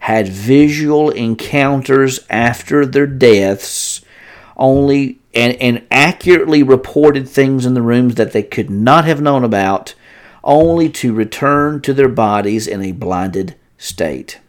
had 0.00 0.28
visual 0.28 1.10
encounters 1.10 2.20
after 2.28 2.84
their 2.84 3.06
deaths 3.06 4.04
only 4.56 5.20
and, 5.34 5.54
and 5.54 5.86
accurately 5.90 6.62
reported 6.62 7.28
things 7.28 7.64
in 7.64 7.74
the 7.74 7.82
rooms 7.82 8.16
that 8.16 8.32
they 8.32 8.42
could 8.42 8.68
not 8.68 9.04
have 9.04 9.20
known 9.20 9.44
about 9.44 9.94
only 10.44 10.88
to 10.88 11.14
return 11.14 11.80
to 11.80 11.94
their 11.94 12.08
bodies 12.08 12.66
in 12.66 12.82
a 12.82 12.92
blinded 12.92 13.54
state. 13.78 14.40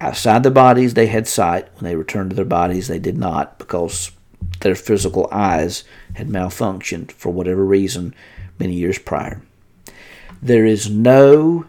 Outside 0.00 0.42
the 0.42 0.50
bodies 0.50 0.94
they 0.94 1.06
had 1.06 1.28
sight. 1.28 1.68
When 1.74 1.84
they 1.84 1.94
returned 1.94 2.30
to 2.30 2.36
their 2.36 2.44
bodies 2.44 2.88
they 2.88 2.98
did 2.98 3.16
not 3.16 3.58
because 3.58 4.10
their 4.62 4.74
physical 4.74 5.28
eyes 5.30 5.84
had 6.14 6.28
malfunctioned 6.28 7.12
for 7.12 7.30
whatever 7.30 7.64
reason 7.64 8.14
many 8.58 8.74
years 8.74 8.98
prior 8.98 9.42
there 10.42 10.66
is 10.66 10.90
no 10.90 11.64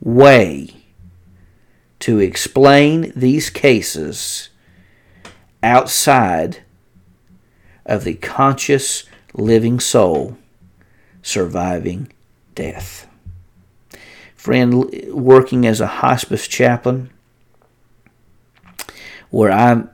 way 0.00 0.74
to 2.00 2.18
explain 2.18 3.12
these 3.14 3.50
cases 3.50 4.48
outside 5.62 6.62
of 7.84 8.04
the 8.04 8.14
conscious 8.14 9.04
living 9.34 9.78
soul 9.78 10.36
surviving 11.22 12.10
death. 12.54 13.06
Friend, 14.34 14.90
working 15.12 15.66
as 15.66 15.80
a 15.80 15.86
hospice 15.86 16.48
chaplain, 16.48 17.10
where 19.30 19.52
I, 19.52 19.84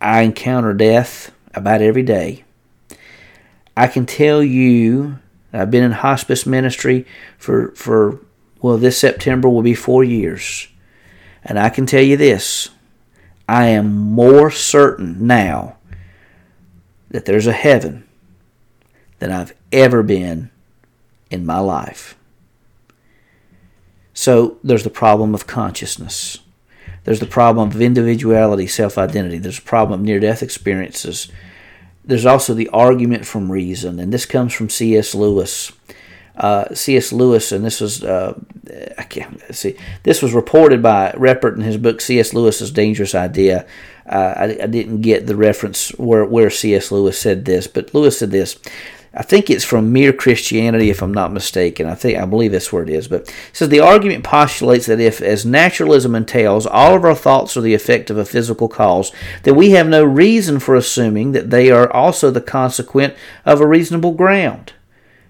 I 0.00 0.22
encounter 0.22 0.74
death 0.74 1.33
about 1.54 1.82
every 1.82 2.02
day, 2.02 2.44
I 3.76 3.86
can 3.86 4.06
tell 4.06 4.42
you 4.42 5.18
I've 5.52 5.70
been 5.70 5.84
in 5.84 5.92
hospice 5.92 6.46
ministry 6.46 7.06
for, 7.38 7.70
for 7.72 8.20
well, 8.60 8.76
this 8.76 8.98
September 8.98 9.48
will 9.48 9.62
be 9.62 9.74
four 9.74 10.02
years. 10.02 10.68
And 11.44 11.58
I 11.58 11.68
can 11.68 11.86
tell 11.86 12.02
you 12.02 12.16
this 12.16 12.70
I 13.48 13.66
am 13.66 13.94
more 13.94 14.50
certain 14.50 15.26
now 15.26 15.76
that 17.10 17.26
there's 17.26 17.46
a 17.46 17.52
heaven 17.52 18.08
than 19.18 19.30
I've 19.30 19.54
ever 19.70 20.02
been 20.02 20.50
in 21.30 21.46
my 21.46 21.58
life. 21.58 22.16
So 24.14 24.58
there's 24.64 24.84
the 24.84 24.90
problem 24.90 25.34
of 25.34 25.46
consciousness. 25.46 26.38
There's 27.04 27.20
the 27.20 27.26
problem 27.26 27.68
of 27.68 27.80
individuality, 27.80 28.66
self 28.66 28.98
identity. 28.98 29.38
There's 29.38 29.58
a 29.58 29.62
problem 29.62 30.00
of 30.00 30.06
near 30.06 30.20
death 30.20 30.42
experiences. 30.42 31.28
There's 32.04 32.26
also 32.26 32.52
the 32.52 32.68
argument 32.68 33.26
from 33.26 33.50
reason, 33.50 33.98
and 33.98 34.12
this 34.12 34.26
comes 34.26 34.52
from 34.52 34.68
C.S. 34.68 35.14
Lewis. 35.14 35.72
Uh, 36.36 36.74
C.S. 36.74 37.12
Lewis, 37.12 37.52
and 37.52 37.64
this 37.64 37.80
was 37.80 38.02
uh, 38.02 38.38
I 38.98 39.04
can't 39.04 39.40
see. 39.54 39.76
This 40.02 40.20
was 40.20 40.32
reported 40.32 40.82
by 40.82 41.12
Reppert 41.12 41.54
in 41.54 41.60
his 41.60 41.76
book 41.76 42.00
C.S. 42.00 42.34
Lewis's 42.34 42.72
Dangerous 42.72 43.14
Idea. 43.14 43.66
Uh, 44.06 44.34
I, 44.36 44.44
I, 44.64 44.66
didn't 44.66 45.00
get 45.00 45.26
the 45.26 45.36
reference 45.36 45.90
where 45.90 46.24
where 46.24 46.50
C.S. 46.50 46.90
Lewis 46.90 47.18
said 47.18 47.44
this, 47.44 47.66
but 47.66 47.94
Lewis 47.94 48.18
said 48.18 48.32
this. 48.32 48.58
I 49.16 49.22
think 49.22 49.48
it's 49.48 49.64
from 49.64 49.92
Mere 49.92 50.12
Christianity, 50.12 50.90
if 50.90 51.00
I'm 51.00 51.14
not 51.14 51.32
mistaken. 51.32 51.86
I 51.86 51.94
think 51.94 52.18
I 52.18 52.24
believe 52.24 52.50
that's 52.50 52.72
where 52.72 52.82
it 52.82 52.88
is. 52.88 53.06
But 53.06 53.22
it 53.22 53.34
says 53.52 53.68
the 53.68 53.80
argument 53.80 54.24
postulates 54.24 54.86
that 54.86 54.98
if, 54.98 55.20
as 55.20 55.46
naturalism 55.46 56.16
entails, 56.16 56.66
all 56.66 56.96
of 56.96 57.04
our 57.04 57.14
thoughts 57.14 57.56
are 57.56 57.60
the 57.60 57.74
effect 57.74 58.10
of 58.10 58.18
a 58.18 58.24
physical 58.24 58.68
cause, 58.68 59.12
then 59.44 59.54
we 59.54 59.70
have 59.70 59.86
no 59.86 60.02
reason 60.04 60.58
for 60.58 60.74
assuming 60.74 61.32
that 61.32 61.50
they 61.50 61.70
are 61.70 61.90
also 61.92 62.30
the 62.30 62.40
consequent 62.40 63.14
of 63.44 63.60
a 63.60 63.66
reasonable 63.66 64.12
ground. 64.12 64.72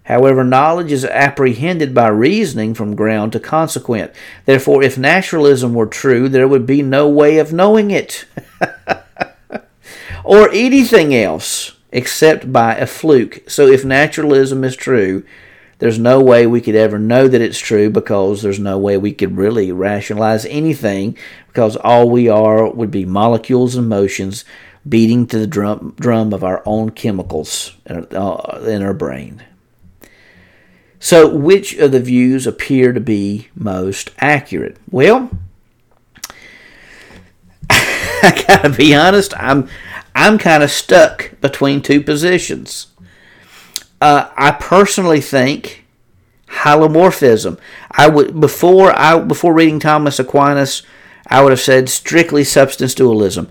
However, 0.04 0.44
knowledge 0.44 0.92
is 0.92 1.04
apprehended 1.04 1.94
by 1.94 2.08
reasoning 2.08 2.74
from 2.74 2.96
ground 2.96 3.32
to 3.32 3.40
consequent. 3.40 4.12
Therefore, 4.46 4.82
if 4.82 4.96
naturalism 4.96 5.74
were 5.74 5.86
true, 5.86 6.28
there 6.28 6.48
would 6.48 6.66
be 6.66 6.82
no 6.82 7.08
way 7.08 7.38
of 7.38 7.52
knowing 7.52 7.90
it. 7.90 8.24
or 10.24 10.50
anything 10.50 11.14
else 11.14 11.73
except 11.94 12.52
by 12.52 12.74
a 12.74 12.86
fluke. 12.86 13.48
So 13.48 13.68
if 13.68 13.84
naturalism 13.84 14.64
is 14.64 14.74
true, 14.74 15.24
there's 15.78 15.98
no 15.98 16.20
way 16.20 16.44
we 16.44 16.60
could 16.60 16.74
ever 16.74 16.98
know 16.98 17.28
that 17.28 17.40
it's 17.40 17.58
true 17.58 17.88
because 17.88 18.42
there's 18.42 18.58
no 18.58 18.76
way 18.76 18.98
we 18.98 19.12
could 19.12 19.36
really 19.36 19.70
rationalize 19.70 20.44
anything 20.46 21.16
because 21.46 21.76
all 21.76 22.10
we 22.10 22.28
are 22.28 22.68
would 22.68 22.90
be 22.90 23.04
molecules 23.04 23.76
and 23.76 23.88
motions 23.88 24.44
beating 24.86 25.26
to 25.28 25.38
the 25.38 25.46
drum, 25.46 25.94
drum 25.98 26.34
of 26.34 26.42
our 26.42 26.62
own 26.66 26.90
chemicals 26.90 27.76
in 27.86 28.06
our, 28.12 28.56
uh, 28.56 28.60
in 28.64 28.82
our 28.82 28.92
brain. 28.92 29.44
So, 30.98 31.28
which 31.28 31.76
of 31.76 31.92
the 31.92 32.00
views 32.00 32.46
appear 32.46 32.92
to 32.92 33.00
be 33.00 33.48
most 33.54 34.10
accurate? 34.18 34.78
Well, 34.90 35.30
I 37.70 38.44
gotta 38.48 38.70
be 38.70 38.94
honest, 38.94 39.34
I'm 39.36 39.68
I'm 40.14 40.38
kind 40.38 40.62
of 40.62 40.70
stuck 40.70 41.32
between 41.40 41.82
two 41.82 42.00
positions. 42.00 42.88
Uh, 44.00 44.30
I 44.36 44.52
personally 44.52 45.20
think 45.20 45.84
hylomorphism. 46.48 47.58
I 47.90 48.08
would 48.08 48.38
before 48.40 48.96
I 48.96 49.18
before 49.18 49.54
reading 49.54 49.80
Thomas 49.80 50.18
Aquinas, 50.18 50.82
I 51.26 51.42
would 51.42 51.52
have 51.52 51.60
said 51.60 51.88
strictly 51.88 52.44
substance 52.44 52.94
dualism. 52.94 53.48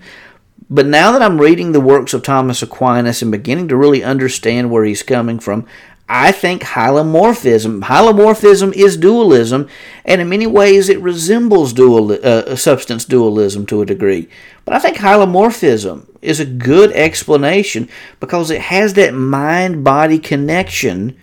But 0.70 0.86
now 0.86 1.12
that 1.12 1.22
I'm 1.22 1.42
reading 1.42 1.72
the 1.72 1.82
works 1.82 2.14
of 2.14 2.24
Thomas 2.24 2.64
Aquinas 2.64 3.22
and 3.22 3.32
beginning 3.32 3.68
to 3.68 3.78
really 3.78 4.04
understand 4.04 4.72
where 4.72 4.86
he's 4.86 5.04
coming 5.04 5.38
from, 5.40 5.68
I 6.08 6.32
think 6.32 6.64
hylomorphism. 6.64 7.82
Hylomorphism 7.82 8.74
is 8.74 8.98
dualism, 8.98 9.68
and 10.06 10.22
in 10.22 10.30
many 10.30 10.48
ways 10.48 10.90
it 10.90 11.02
resembles 11.02 11.74
dual 11.74 12.12
uh, 12.12 12.56
substance 12.56 13.06
dualism 13.06 13.66
to 13.68 13.82
a 13.82 13.86
degree. 13.86 14.30
But 14.66 14.76
I 14.76 14.80
think 14.80 14.98
hylomorphism 14.98 16.08
is 16.24 16.40
a 16.40 16.46
good 16.46 16.92
explanation 16.94 17.90
because 18.20 18.50
it 18.50 18.62
has 18.62 18.94
that 18.94 19.14
mind-body 19.14 20.20
connection, 20.20 21.18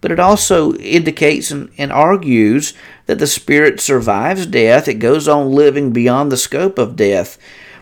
but 0.00 0.10
it 0.10 0.18
also 0.18 0.74
indicates 0.74 1.50
and, 1.50 1.70
and 1.78 1.92
argues 1.92 2.74
that 3.06 3.18
the 3.18 3.26
spirit 3.26 3.80
survives 3.80 4.46
death. 4.46 4.88
It 4.88 4.94
goes 4.94 5.28
on 5.28 5.52
living 5.52 5.92
beyond 5.92 6.32
the 6.32 6.36
scope 6.36 6.78
of 6.78 6.96
death. 6.96 7.38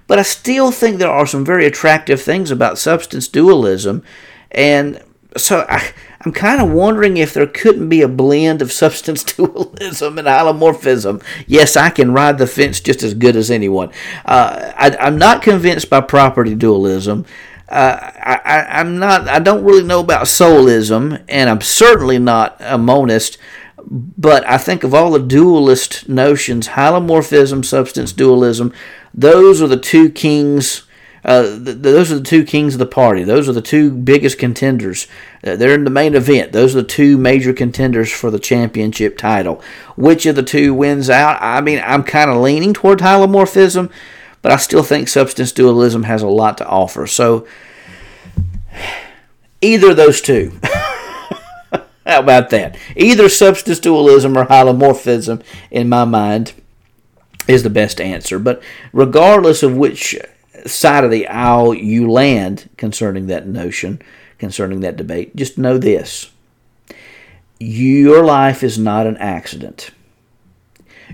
But 0.07 0.18
I 0.18 0.22
still 0.22 0.70
think 0.70 0.99
there 0.99 1.11
are 1.11 1.27
some 1.27 1.45
very 1.45 1.64
attractive 1.64 2.20
things 2.20 2.51
about 2.51 2.79
substance 2.79 3.27
dualism, 3.27 4.03
and 4.51 5.03
so 5.37 5.64
I, 5.68 5.93
I'm 6.25 6.33
kind 6.33 6.61
of 6.61 6.70
wondering 6.70 7.18
if 7.18 7.35
there 7.35 7.47
couldn't 7.47 7.91
be 7.91 8.01
a 8.01 8.09
blend 8.09 8.62
of 8.62 8.72
substance 8.72 9.22
dualism 9.35 10.18
and 10.18 10.27
hylomorphism. 10.27 11.22
Yes, 11.47 11.77
I 11.77 11.91
can 11.91 12.12
ride 12.12 12.39
the 12.39 12.47
fence 12.47 12.81
just 12.81 13.03
as 13.03 13.12
good 13.14 13.37
as 13.37 13.51
anyone. 13.51 13.91
Uh, 14.25 14.72
I, 14.77 15.07
am 15.07 15.18
not 15.18 15.43
convinced 15.43 15.91
by 15.91 16.01
property 16.01 16.55
dualism. 16.55 17.27
Uh, 17.68 17.99
I, 18.01 18.81
am 18.81 18.99
not. 18.99 19.29
I 19.29 19.39
don't 19.39 19.64
really 19.64 19.85
know 19.85 20.01
about 20.01 20.27
soulism, 20.27 21.22
and 21.29 21.51
I'm 21.51 21.61
certainly 21.61 22.18
not 22.18 22.57
a 22.61 22.79
monist. 22.79 23.39
But 23.87 24.49
I 24.49 24.57
think 24.57 24.83
of 24.83 24.95
all 24.95 25.11
the 25.11 25.18
dualist 25.18 26.09
notions, 26.09 26.68
hylomorphism, 26.68 27.64
substance 27.64 28.12
dualism, 28.12 28.72
those 29.12 29.61
are 29.61 29.66
the 29.66 29.77
two 29.77 30.09
kings 30.09 30.85
uh, 31.25 31.43
th- 31.43 31.79
those 31.79 32.12
are 32.12 32.16
the 32.16 32.25
two 32.25 32.45
kings 32.45 32.75
of 32.75 32.79
the 32.79 32.87
party. 32.87 33.25
Those 33.25 33.49
are 33.49 33.53
the 33.53 33.62
two 33.62 33.91
biggest 33.91 34.39
contenders. 34.39 35.07
Uh, 35.43 35.57
they're 35.57 35.75
in 35.75 35.85
the 35.85 35.91
main 35.91 36.14
event. 36.14 36.53
Those 36.53 36.77
are 36.77 36.83
the 36.83 36.89
two 36.89 37.16
major 37.16 37.53
contenders 37.53 38.12
for 38.12 38.31
the 38.31 38.39
championship 38.39 39.16
title. 39.16 39.62
Which 39.97 40.27
of 40.27 40.37
the 40.37 40.43
two 40.43 40.75
wins 40.75 41.09
out? 41.09 41.39
I 41.41 41.61
mean, 41.62 41.81
I'm 41.85 42.03
kind 42.03 42.31
of 42.31 42.37
leaning 42.37 42.75
toward 42.75 42.99
hylomorphism, 42.99 43.91
but 44.43 44.53
I 44.53 44.57
still 44.57 44.83
think 44.83 45.09
substance 45.09 45.53
dualism 45.53 46.03
has 46.03 46.20
a 46.20 46.29
lot 46.29 46.59
to 46.59 46.66
offer. 46.66 47.07
So, 47.07 47.47
either 49.62 49.91
of 49.91 49.97
those 49.97 50.20
two. 50.20 50.59
How 52.07 52.20
about 52.20 52.51
that? 52.51 52.77
Either 52.97 53.31
substance 53.31 53.79
dualism 53.79 54.37
or 54.37 54.45
hylomorphism, 54.45 55.43
in 55.70 55.89
my 55.89 56.05
mind, 56.05 56.53
is 57.49 57.62
the 57.62 57.70
best 57.70 57.99
answer. 57.99 58.39
But 58.39 58.62
regardless 58.93 59.62
of 59.62 59.75
which 59.75 60.14
side 60.67 61.05
of 61.05 61.11
the 61.11 61.27
aisle 61.29 61.75
you 61.75 62.11
land 62.11 62.69
concerning 62.77 63.27
that 63.27 63.47
notion, 63.47 64.01
concerning 64.39 64.81
that 64.81 64.97
debate, 64.97 65.37
just 65.37 65.59
know 65.59 65.79
this 65.79 66.31
your 67.61 68.25
life 68.25 68.62
is 68.62 68.79
not 68.79 69.07
an 69.07 69.17
accident. 69.19 69.91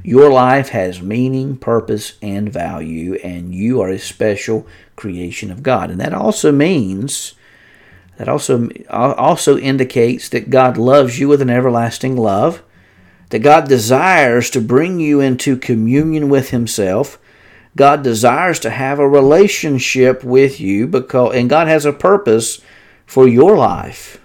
Your 0.02 0.30
life 0.30 0.70
has 0.70 1.02
meaning, 1.02 1.56
purpose, 1.56 2.14
and 2.22 2.52
value, 2.52 3.14
and 3.16 3.54
you 3.54 3.80
are 3.80 3.90
a 3.90 3.98
special 3.98 4.66
creation 4.96 5.50
of 5.50 5.62
God. 5.62 5.90
And 5.90 6.00
that 6.00 6.14
also 6.14 6.50
means, 6.50 7.34
that 8.16 8.28
also, 8.28 8.68
also 8.88 9.58
indicates 9.58 10.28
that 10.30 10.50
God 10.50 10.78
loves 10.78 11.18
you 11.18 11.28
with 11.28 11.42
an 11.42 11.50
everlasting 11.50 12.16
love, 12.16 12.62
that 13.28 13.40
God 13.40 13.68
desires 13.68 14.48
to 14.50 14.60
bring 14.60 15.00
you 15.00 15.20
into 15.20 15.56
communion 15.56 16.28
with 16.28 16.50
Himself, 16.50 17.18
God 17.76 18.02
desires 18.02 18.58
to 18.60 18.70
have 18.70 18.98
a 18.98 19.08
relationship 19.08 20.24
with 20.24 20.60
you 20.60 20.86
because 20.86 21.34
and 21.34 21.48
God 21.48 21.68
has 21.68 21.84
a 21.84 21.92
purpose 21.92 22.60
for 23.06 23.28
your 23.28 23.56
life. 23.56 24.20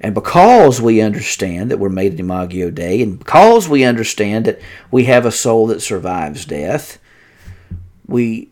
And 0.00 0.14
because 0.14 0.80
we 0.80 1.02
understand 1.02 1.70
that 1.70 1.78
we're 1.78 1.90
made 1.90 2.14
in 2.14 2.20
Imago 2.20 2.70
Dei, 2.70 3.02
and 3.02 3.18
because 3.18 3.68
we 3.68 3.84
understand 3.84 4.46
that 4.46 4.60
we 4.90 5.04
have 5.04 5.26
a 5.26 5.32
soul 5.32 5.66
that 5.66 5.82
survives 5.82 6.46
death, 6.46 6.98
we 8.06 8.48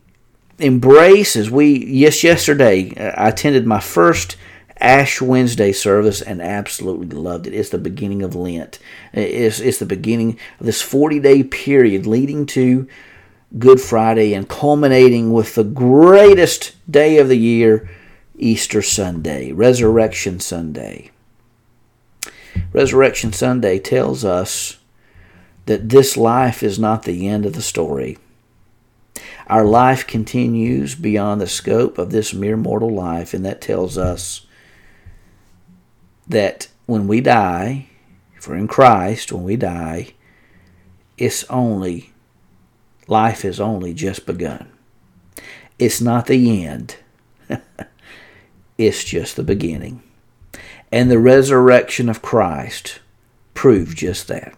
embrace 0.58 1.36
as 1.36 1.50
we 1.50 1.86
yes 1.86 2.24
yesterday 2.24 2.92
uh, 2.96 3.12
I 3.16 3.28
attended 3.28 3.64
my 3.64 3.80
first 3.80 4.36
Ash 4.80 5.20
Wednesday 5.20 5.72
service 5.72 6.20
and 6.20 6.40
absolutely 6.40 7.08
loved 7.08 7.46
it. 7.46 7.54
It's 7.54 7.70
the 7.70 7.78
beginning 7.78 8.22
of 8.22 8.34
Lent. 8.34 8.78
It's, 9.12 9.60
it's 9.60 9.78
the 9.78 9.86
beginning 9.86 10.38
of 10.60 10.66
this 10.66 10.82
40 10.82 11.20
day 11.20 11.42
period 11.42 12.06
leading 12.06 12.46
to 12.46 12.86
Good 13.56 13.80
Friday 13.80 14.34
and 14.34 14.46
culminating 14.46 15.32
with 15.32 15.54
the 15.54 15.64
greatest 15.64 16.74
day 16.90 17.16
of 17.16 17.28
the 17.28 17.38
year, 17.38 17.88
Easter 18.36 18.82
Sunday, 18.82 19.52
Resurrection 19.52 20.38
Sunday. 20.38 21.10
Resurrection 22.74 23.32
Sunday 23.32 23.78
tells 23.78 24.22
us 24.22 24.78
that 25.64 25.88
this 25.88 26.16
life 26.16 26.62
is 26.62 26.78
not 26.78 27.04
the 27.04 27.26
end 27.26 27.46
of 27.46 27.54
the 27.54 27.62
story. 27.62 28.18
Our 29.46 29.64
life 29.64 30.06
continues 30.06 30.94
beyond 30.94 31.40
the 31.40 31.46
scope 31.46 31.96
of 31.96 32.10
this 32.10 32.34
mere 32.34 32.58
mortal 32.58 32.90
life, 32.90 33.32
and 33.32 33.46
that 33.46 33.62
tells 33.62 33.96
us 33.96 34.46
that 36.26 36.68
when 36.84 37.08
we 37.08 37.22
die, 37.22 37.86
if 38.36 38.46
we're 38.46 38.56
in 38.56 38.68
Christ, 38.68 39.32
when 39.32 39.44
we 39.44 39.56
die, 39.56 40.12
it's 41.16 41.44
only 41.44 42.12
life 43.08 43.42
has 43.42 43.58
only 43.58 43.92
just 43.92 44.26
begun. 44.26 44.68
It's 45.78 46.00
not 46.00 46.26
the 46.26 46.64
end, 46.64 46.96
it's 48.78 49.04
just 49.04 49.36
the 49.36 49.42
beginning. 49.42 50.02
And 50.90 51.10
the 51.10 51.18
resurrection 51.18 52.08
of 52.08 52.22
Christ 52.22 53.00
proved 53.54 53.98
just 53.98 54.28
that. 54.28 54.54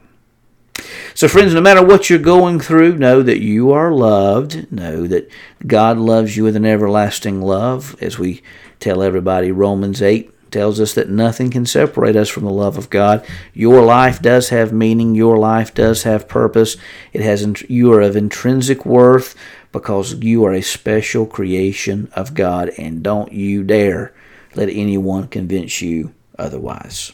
So, 1.15 1.29
friends, 1.29 1.53
no 1.53 1.61
matter 1.61 1.85
what 1.85 2.09
you're 2.09 2.19
going 2.19 2.61
through, 2.61 2.97
know 2.97 3.23
that 3.23 3.41
you 3.41 3.73
are 3.73 3.93
loved. 3.93 4.71
Know 4.71 5.07
that 5.07 5.31
God 5.67 5.99
loves 5.99 6.37
you 6.37 6.45
with 6.45 6.57
an 6.57 6.65
everlasting 6.65 7.43
love. 7.43 7.97
As 8.01 8.19
we 8.19 8.43
tell 8.79 9.03
everybody, 9.03 9.51
Romans 9.51 10.01
8 10.01 10.33
tells 10.51 10.81
us 10.81 10.95
that 10.95 11.09
nothing 11.09 11.51
can 11.51 11.67
separate 11.67 12.17
us 12.17 12.29
from 12.29 12.45
the 12.45 12.51
love 12.51 12.77
of 12.77 12.91
God. 12.91 13.25
Your 13.55 13.83
life 13.83 14.21
does 14.21 14.49
have 14.51 14.73
meaning. 14.73 15.15
Your 15.15 15.39
life 15.39 15.75
does 15.75 16.03
have 16.05 16.29
purpose. 16.29 16.77
It 17.13 17.21
has 17.21 17.63
you 17.69 17.93
are 17.93 18.01
of 18.01 18.17
intrinsic 18.17 18.85
worth 18.85 19.35
because 19.73 20.15
you 20.15 20.45
are 20.45 20.53
a 20.53 20.63
special 20.63 21.27
creation 21.27 22.11
of 22.15 22.35
God 22.35 22.71
and 22.77 23.03
don't 23.03 23.33
you 23.33 23.63
dare 23.63 24.15
let 24.55 24.69
anyone 24.69 25.29
convince 25.29 25.81
you 25.81 26.13
otherwise. 26.39 27.13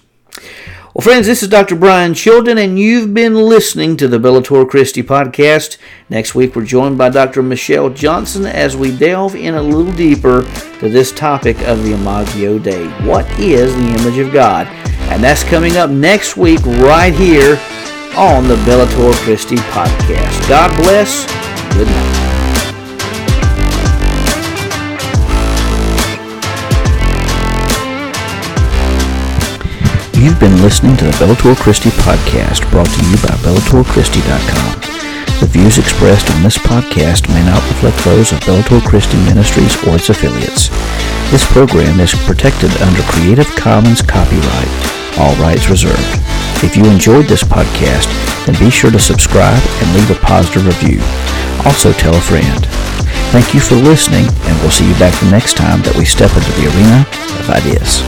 Well, 0.97 1.03
friends, 1.03 1.27
this 1.27 1.43
is 1.43 1.51
Dr. 1.51 1.77
Brian 1.77 2.15
Chilton, 2.15 2.57
and 2.57 2.79
you've 2.79 3.13
been 3.13 3.35
listening 3.35 3.99
to 3.99 4.09
the 4.09 4.19
Bellator 4.19 4.67
Christi 4.67 5.03
podcast. 5.03 5.77
Next 6.09 6.35
week, 6.35 6.57
we're 6.57 6.65
joined 6.65 6.97
by 6.97 7.11
Dr. 7.11 7.43
Michelle 7.43 7.91
Johnson 7.91 8.47
as 8.47 8.79
we 8.79 8.97
delve 8.97 9.35
in 9.35 9.57
a 9.57 9.63
little 9.63 9.93
deeper 9.93 10.45
to 10.81 10.89
this 10.89 11.13
topic 11.13 11.61
of 11.69 11.85
the 11.85 11.93
Imago 11.93 12.59
Dei. 12.59 12.87
What 13.07 13.27
is 13.39 13.77
the 13.77 13.89
image 13.89 14.17
of 14.17 14.33
God? 14.33 14.69
And 15.13 15.23
that's 15.23 15.45
coming 15.45 15.77
up 15.77 15.91
next 15.91 16.39
week, 16.39 16.65
right 16.65 17.13
here 17.13 17.61
on 18.17 18.49
the 18.49 18.57
Bellator 18.65 19.13
Christi 19.17 19.57
podcast. 19.57 20.49
God 20.49 20.75
bless. 20.79 21.27
Good 21.75 21.89
night. 21.89 22.26
You've 30.17 30.41
been 30.41 30.63
listening 30.63 30.97
to 30.97 31.05
the 31.05 31.17
Bellator 31.21 31.55
Christi 31.55 31.91
podcast 31.91 32.65
brought 32.71 32.89
to 32.89 33.05
you 33.05 33.21
by 33.21 33.37
BellatorChristi.com. 33.45 34.81
The 35.45 35.53
views 35.53 35.77
expressed 35.77 36.33
on 36.33 36.43
this 36.43 36.57
podcast 36.57 37.29
may 37.29 37.45
not 37.45 37.61
reflect 37.69 38.01
those 38.01 38.33
of 38.33 38.41
Bellator 38.41 38.81
Christi 38.81 39.19
Ministries 39.29 39.77
or 39.85 40.01
its 40.01 40.09
affiliates. 40.09 40.73
This 41.29 41.45
program 41.53 42.01
is 42.01 42.17
protected 42.25 42.73
under 42.81 43.05
Creative 43.13 43.47
Commons 43.61 44.01
copyright, 44.01 44.73
all 45.21 45.37
rights 45.37 45.69
reserved. 45.69 46.17
If 46.65 46.81
you 46.81 46.89
enjoyed 46.89 47.27
this 47.27 47.45
podcast, 47.45 48.09
then 48.49 48.57
be 48.57 48.73
sure 48.73 48.91
to 48.91 48.99
subscribe 48.99 49.61
and 49.85 49.93
leave 49.93 50.11
a 50.11 50.19
positive 50.25 50.65
review. 50.65 51.05
Also 51.69 51.93
tell 51.93 52.17
a 52.17 52.25
friend. 52.25 52.65
Thank 53.37 53.53
you 53.53 53.61
for 53.61 53.77
listening, 53.77 54.25
and 54.25 54.57
we'll 54.65 54.73
see 54.73 54.89
you 54.89 54.97
back 54.97 55.13
the 55.21 55.31
next 55.31 55.61
time 55.61 55.85
that 55.85 55.95
we 55.95 56.09
step 56.09 56.33
into 56.33 56.53
the 56.57 56.73
arena 56.73 57.05
of 57.37 57.53
ideas. 57.53 58.01